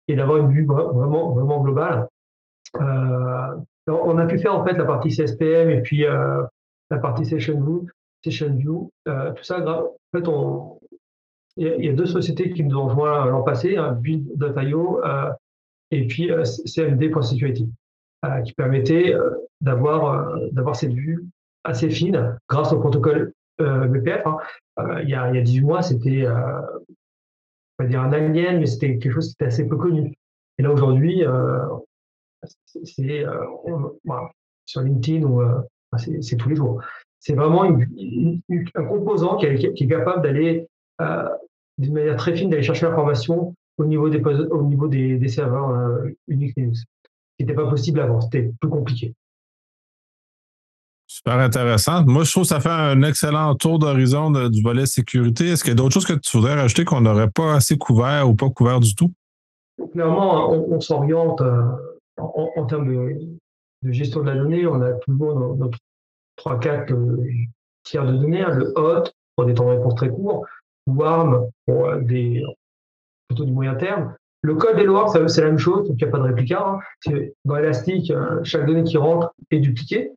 et 0.07 0.15
d'avoir 0.15 0.38
une 0.38 0.51
vue 0.51 0.65
vraiment, 0.65 1.31
vraiment 1.31 1.62
globale. 1.62 2.07
On 3.89 4.17
a 4.17 4.25
pu 4.25 4.39
faire 4.39 4.56
en 4.56 4.65
fait 4.65 4.73
la 4.73 4.86
partie 4.86 5.10
CSPM 5.10 5.69
et 5.69 5.82
puis 5.82 6.06
euh, 6.06 6.43
la 6.89 6.97
partie 6.97 7.25
Session 7.25 7.60
View, 7.62 7.88
Session 8.23 8.54
View 8.56 8.91
euh, 9.08 9.32
tout 9.34 9.43
ça. 9.43 9.60
En 9.60 9.95
fait, 10.15 10.30
il 11.58 11.86
y, 11.86 11.89
a 11.89 11.93
deux 11.93 12.06
sociétés 12.06 12.52
qui 12.52 12.63
nous 12.63 12.78
ont 12.78 12.88
rejoint 12.88 13.25
l'an 13.25 13.43
passé, 13.43 13.75
hein, 13.75 13.91
Build.io 13.91 15.04
euh, 15.04 15.30
et 15.91 16.08
puis 16.08 16.30
CMD.security, 16.43 17.69
qui 18.45 18.54
permettait 18.54 19.15
d'avoir 19.60 20.38
d'avoir 20.52 20.75
cette 20.75 20.93
vue 20.93 21.25
assez 21.63 21.89
fine 21.89 22.38
grâce 22.47 22.71
au 22.71 22.80
protocole 22.80 23.34
BPF. 23.58 24.25
Hein. 24.25 24.38
il, 25.02 25.10
y 25.10 25.15
a, 25.15 25.30
il 25.30 25.36
y 25.36 25.39
a 25.39 25.41
18 25.41 25.62
mois, 25.62 25.82
c'était 25.82 26.25
pas 27.78 27.86
dire 27.86 28.02
un 28.02 28.13
alien, 28.13 28.60
mais 28.60 28.67
c'était 28.67 28.99
quelque 28.99 29.13
chose 29.13 29.30
qui 29.30 29.34
était 29.34 29.45
assez 29.45 29.67
peu 29.67 29.77
connu. 29.77 30.13
Et 30.60 30.63
là 30.63 30.71
aujourd'hui, 30.71 31.25
c'est 32.63 33.25
euh, 33.25 33.46
sur 34.65 34.81
LinkedIn 34.81 35.23
ou 35.23 35.42
euh, 35.42 35.62
c'est 35.98 36.37
tous 36.37 36.50
les 36.50 36.56
jours. 36.56 36.81
C'est 37.19 37.33
vraiment 37.33 37.63
un 37.63 38.85
composant 38.87 39.37
qui 39.37 39.46
est, 39.46 39.87
capable 39.87 40.21
d'aller 40.21 40.67
euh, 41.02 41.29
d'une 41.77 41.94
manière 41.94 42.15
très 42.15 42.35
fine 42.35 42.50
d'aller 42.50 42.63
chercher 42.63 42.85
l'information 42.85 43.54
au 43.77 43.85
niveau 43.85 44.10
des 44.10 44.23
au 44.23 44.63
niveau 44.63 44.87
des, 44.87 45.27
serveurs 45.27 46.02
Unix 46.27 46.54
Linux, 46.56 46.79
ce 46.79 46.83
qui 47.37 47.46
n'était 47.46 47.54
pas 47.54 47.69
possible 47.69 48.00
avant, 48.00 48.21
c'était 48.21 48.52
plus 48.60 48.69
compliqué. 48.69 49.13
Super 51.08 51.40
intéressant. 51.40 52.06
Moi, 52.06 52.23
je 52.23 52.31
trouve 52.31 52.44
que 52.44 52.50
ça 52.50 52.60
fait 52.60 52.69
un 52.69 53.02
excellent 53.02 53.56
tour 53.56 53.79
d'horizon 53.79 54.29
du 54.29 54.62
volet 54.62 54.85
sécurité. 54.85 55.50
Est-ce 55.50 55.63
qu'il 55.63 55.71
y 55.71 55.73
a 55.73 55.75
d'autres 55.75 55.94
choses 55.94 56.06
que 56.06 56.13
tu 56.13 56.37
voudrais 56.37 56.54
rajouter 56.54 56.85
qu'on 56.85 57.02
n'aurait 57.02 57.31
pas 57.31 57.56
assez 57.56 57.77
couvert 57.77 58.29
ou 58.29 58.35
pas 58.35 58.50
couvert 58.50 58.79
du 58.79 58.94
tout? 58.94 59.12
Clairement, 59.92 60.52
on, 60.52 60.79
s'oriente 60.79 61.42
euh, 61.42 61.63
en, 62.19 62.65
termes 62.65 62.87
de, 62.87 63.91
gestion 63.91 64.21
de 64.21 64.27
la 64.27 64.35
donnée. 64.35 64.65
On 64.65 64.81
a 64.81 64.93
toujours 64.93 65.55
notre 65.55 65.77
3-4 66.37 66.93
euh, 66.93 67.17
tiers 67.83 68.05
de 68.05 68.17
données, 68.17 68.41
hein, 68.41 68.53
le 68.53 68.73
hot 68.75 69.03
pour 69.35 69.45
des 69.45 69.53
temps 69.53 69.65
de 69.65 69.77
réponse 69.77 69.95
très 69.95 70.09
courts, 70.09 70.45
warm 70.87 71.47
pour 71.65 71.85
euh, 71.87 71.99
des 72.01 72.43
plutôt 73.27 73.45
du 73.45 73.51
moyen 73.51 73.75
terme. 73.75 74.15
Le 74.41 74.55
code 74.55 74.77
des 74.77 74.85
lois, 74.85 75.07
c'est 75.09 75.41
la 75.41 75.47
même 75.47 75.57
chose, 75.57 75.87
donc 75.87 75.97
il 75.99 76.03
n'y 76.03 76.09
a 76.09 76.11
pas 76.11 76.17
de 76.17 76.23
réplica. 76.23 76.65
Hein. 76.65 77.11
Dans 77.43 77.57
Elastic, 77.57 78.11
chaque 78.43 78.65
donnée 78.65 78.83
qui 78.83 78.97
rentre 78.97 79.33
est 79.51 79.59
dupliquée 79.59 80.13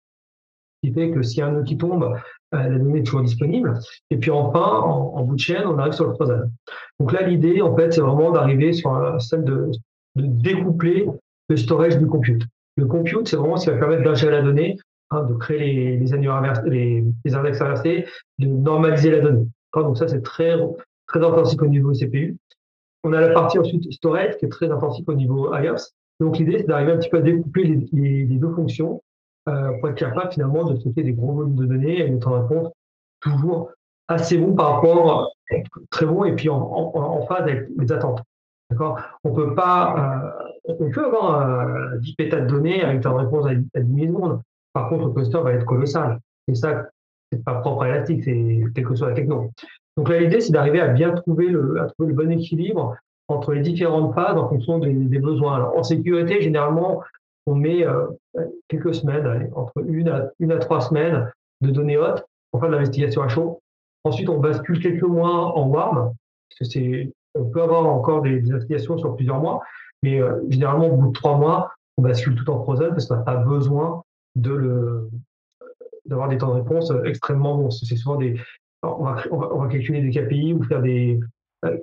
qui 0.82 0.92
fait 0.92 1.10
que 1.10 1.22
s'il 1.22 1.38
y 1.38 1.42
a 1.42 1.46
un 1.46 1.52
nœud 1.52 1.62
qui 1.62 1.76
tombe, 1.76 2.02
euh, 2.02 2.18
la 2.50 2.78
donnée 2.78 3.00
est 3.00 3.02
toujours 3.04 3.22
disponible. 3.22 3.78
Et 4.10 4.16
puis 4.16 4.30
enfin, 4.30 4.60
en, 4.60 5.22
bout 5.22 5.36
de 5.36 5.40
chaîne, 5.40 5.66
on 5.66 5.78
arrive 5.78 5.92
sur 5.92 6.06
le 6.06 6.14
frozen. 6.14 6.50
Donc 6.98 7.12
là, 7.12 7.22
l'idée, 7.22 7.62
en 7.62 7.74
fait, 7.76 7.92
c'est 7.92 8.00
vraiment 8.00 8.30
d'arriver 8.30 8.72
sur 8.72 9.20
celle 9.20 9.44
de, 9.44 9.70
de, 10.16 10.26
découpler 10.26 11.06
le 11.48 11.56
storage 11.56 11.98
du 11.98 12.06
compute. 12.06 12.42
Le 12.76 12.86
compute, 12.86 13.28
c'est 13.28 13.36
vraiment 13.36 13.56
ce 13.56 13.66
qui 13.66 13.70
va 13.70 13.78
permettre 13.78 14.04
d'ingérer 14.04 14.32
la 14.32 14.42
donnée, 14.42 14.78
hein, 15.10 15.22
de 15.24 15.34
créer 15.34 15.58
les, 15.58 15.98
les, 15.98 17.34
index 17.34 17.60
inversés, 17.60 18.06
de 18.38 18.46
normaliser 18.46 19.10
la 19.10 19.20
donnée. 19.20 19.46
Donc 19.74 19.98
ça, 19.98 20.08
c'est 20.08 20.22
très, 20.22 20.56
très 21.06 21.24
intensif 21.24 21.60
au 21.60 21.66
niveau 21.66 21.92
CPU. 21.92 22.36
On 23.04 23.12
a 23.12 23.20
la 23.20 23.30
partie 23.30 23.58
ensuite 23.58 23.92
storage 23.92 24.36
qui 24.38 24.46
est 24.46 24.48
très 24.48 24.70
intensif 24.70 25.04
au 25.08 25.14
niveau 25.14 25.54
IOPS. 25.54 25.92
Donc 26.20 26.38
l'idée, 26.38 26.58
c'est 26.58 26.66
d'arriver 26.66 26.92
un 26.92 26.98
petit 26.98 27.08
peu 27.08 27.18
à 27.18 27.22
découpler 27.22 27.80
les, 27.92 28.24
deux 28.26 28.52
fonctions 28.54 29.02
euh, 29.48 29.72
pour 29.78 29.88
être 29.88 29.96
capable 29.96 30.32
finalement 30.32 30.64
de 30.64 30.76
traiter 30.76 31.02
des 31.02 31.12
gros 31.12 31.32
volumes 31.32 31.56
de 31.56 31.66
données 31.66 32.00
et 32.00 32.08
de 32.08 32.24
rendre 32.24 32.46
compte 32.46 32.72
toujours 33.20 33.70
assez 34.08 34.38
bon 34.38 34.54
par 34.54 34.74
rapport, 34.74 35.32
très 35.90 36.06
bon, 36.06 36.24
et 36.24 36.34
puis 36.34 36.48
en, 36.48 36.56
en, 36.60 37.26
phase 37.26 37.42
avec 37.42 37.68
les 37.76 37.92
attentes. 37.92 38.22
D'accord? 38.72 38.98
On 39.24 39.34
peut 39.34 39.54
pas, 39.54 40.32
euh, 40.66 40.72
on 40.78 40.90
peut 40.90 41.04
avoir 41.04 41.66
euh, 41.66 41.98
10 41.98 42.14
pétas 42.14 42.40
de 42.40 42.46
données 42.46 42.82
avec 42.82 43.04
une 43.04 43.12
réponse 43.12 43.46
à, 43.46 43.80
10 43.80 43.92
millisecondes. 43.92 44.40
Par 44.72 44.88
contre, 44.88 45.06
le 45.08 45.12
cluster 45.12 45.38
va 45.42 45.52
être 45.52 45.66
colossal. 45.66 46.18
Et 46.48 46.54
ça, 46.54 46.86
c'est 47.30 47.44
pas 47.44 47.56
propre 47.56 47.82
à 47.82 47.88
Elastic, 47.88 48.24
c'est 48.24 48.64
quelle 48.74 48.84
que 48.86 48.94
soit 48.94 49.10
la 49.10 49.14
techno. 49.14 49.50
Donc 49.98 50.08
là, 50.08 50.20
l'idée, 50.20 50.40
c'est 50.40 50.52
d'arriver 50.52 50.80
à 50.80 50.88
bien 50.88 51.12
trouver 51.12 51.48
le, 51.48 51.80
à 51.82 51.88
bon 51.98 52.30
équilibre 52.30 52.96
entre 53.28 53.52
les 53.52 53.60
différentes 53.60 54.14
phases 54.14 54.36
en 54.36 54.48
fonction 54.48 54.78
des, 54.78 55.18
besoins. 55.18 55.70
En 55.76 55.82
sécurité, 55.82 56.40
généralement, 56.40 57.02
on 57.46 57.54
met 57.54 57.86
euh, 57.86 58.06
quelques 58.68 58.94
semaines, 58.94 59.50
entre 59.54 59.84
une 59.86 60.08
à, 60.08 60.30
une 60.38 60.52
à 60.52 60.58
trois 60.58 60.80
semaines 60.80 61.30
de 61.60 61.70
données 61.70 61.98
hautes 61.98 62.24
pour 62.50 62.60
faire 62.60 62.70
de 62.70 62.74
l'investigation 62.74 63.22
à 63.22 63.28
chaud. 63.28 63.60
Ensuite, 64.04 64.28
on 64.28 64.38
bascule 64.38 64.80
quelques 64.80 65.02
mois 65.02 65.56
en 65.56 65.68
warm, 65.68 66.14
parce 66.48 66.58
que 66.58 66.64
c'est, 66.64 67.12
on 67.34 67.44
peut 67.44 67.62
avoir 67.62 67.86
encore 67.86 68.22
des, 68.22 68.50
investigations 68.50 68.98
sur 68.98 69.16
plusieurs 69.16 69.40
mois, 69.40 69.62
mais 70.02 70.20
euh, 70.20 70.40
généralement, 70.48 70.88
au 70.88 70.96
bout 70.96 71.08
de 71.08 71.12
trois 71.12 71.36
mois, 71.36 71.72
on 71.96 72.02
bascule 72.02 72.34
tout 72.34 72.50
en 72.50 72.62
frozen 72.62 72.90
parce 72.90 73.06
qu'on 73.06 73.16
n'a 73.16 73.22
pas 73.22 73.36
besoin 73.36 74.02
le, 74.44 75.08
d'avoir 76.06 76.28
des 76.28 76.38
temps 76.38 76.48
de 76.48 76.60
réponse 76.60 76.92
extrêmement 77.04 77.56
bons. 77.56 77.70
C'est 77.70 77.96
souvent 77.96 78.16
des, 78.16 78.40
on 78.82 79.04
va, 79.04 79.68
calculer 79.68 80.00
des 80.00 80.10
KPI 80.10 80.54
ou 80.54 80.62
faire 80.64 80.82
des, 80.82 81.20
euh, 81.64 81.76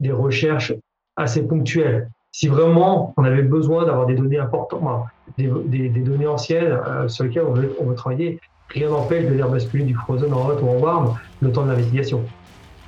des 0.00 0.12
recherches 0.12 0.72
assez 1.16 1.46
ponctuelles 1.46 2.08
si 2.32 2.48
vraiment 2.48 3.12
on 3.16 3.24
avait 3.24 3.42
besoin 3.42 3.84
d'avoir 3.84 4.06
des 4.06 4.14
données 4.14 4.38
importantes, 4.38 5.06
des, 5.36 5.48
données 5.48 6.26
anciennes 6.26 6.80
euh, 6.86 7.06
sur 7.06 7.24
lesquelles 7.24 7.44
on 7.46 7.52
veut, 7.52 7.76
on 7.78 7.92
travailler, 7.92 8.40
rien 8.68 8.88
n'empêche 8.88 9.24
de 9.24 9.34
les 9.34 9.42
basculer 9.42 9.84
du 9.84 9.94
frozen 9.94 10.32
en 10.32 10.48
hot 10.48 10.58
ou 10.62 10.68
en 10.68 10.78
warm 10.78 11.18
le 11.40 11.52
temps 11.52 11.64
de 11.64 11.70
l'investigation. 11.70 12.22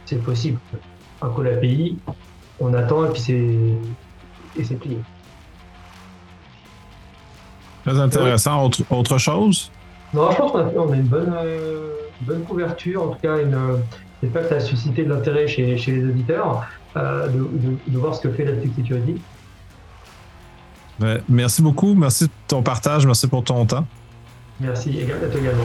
C'est 0.07 0.23
possible. 0.23 0.59
Un 1.25 1.31
call 1.31 1.49
API, 1.49 1.97
on 2.61 2.75
attend 2.75 3.07
et 3.07 3.09
puis 3.11 3.21
c'est 3.21 4.61
et 4.61 4.65
c'est 4.65 4.77
plié. 4.77 4.99
Très 7.85 7.99
intéressant. 7.99 8.71
Autre, 8.91 9.19
chose? 9.19 9.71
Non, 10.13 10.31
je 10.31 10.37
pense 10.37 10.53
qu'on 10.53 10.59
a, 10.59 10.71
on 10.77 10.93
a 10.93 10.97
une 10.97 11.03
bonne, 11.03 11.35
euh, 11.45 11.95
bonne 12.21 12.45
couverture, 12.45 13.03
en 13.03 13.09
tout 13.09 13.19
cas, 13.21 13.41
une, 13.41 13.59
j'espère 14.23 14.43
que 14.43 14.49
ça 14.49 14.55
a 14.57 14.61
suscité 14.61 15.05
de 15.05 15.13
l'intérêt 15.13 15.49
chez, 15.49 15.77
chez 15.77 15.93
les 15.93 16.05
auditeurs 16.05 16.65
euh, 16.97 17.27
de, 17.29 17.39
de, 17.39 17.77
de, 17.89 17.99
voir 17.99 18.15
ce 18.15 18.21
que 18.21 18.31
fait 18.31 18.45
la 18.45 18.53
Security 18.63 19.21
merci 21.29 21.63
beaucoup. 21.63 21.95
Merci 21.95 22.25
de 22.25 22.31
ton 22.49 22.63
partage. 22.63 23.07
Merci 23.07 23.27
pour 23.27 23.45
ton 23.45 23.65
temps. 23.67 23.87
Merci 24.61 25.01
à 25.03 25.29
toi 25.29 25.41
également. 25.41 25.65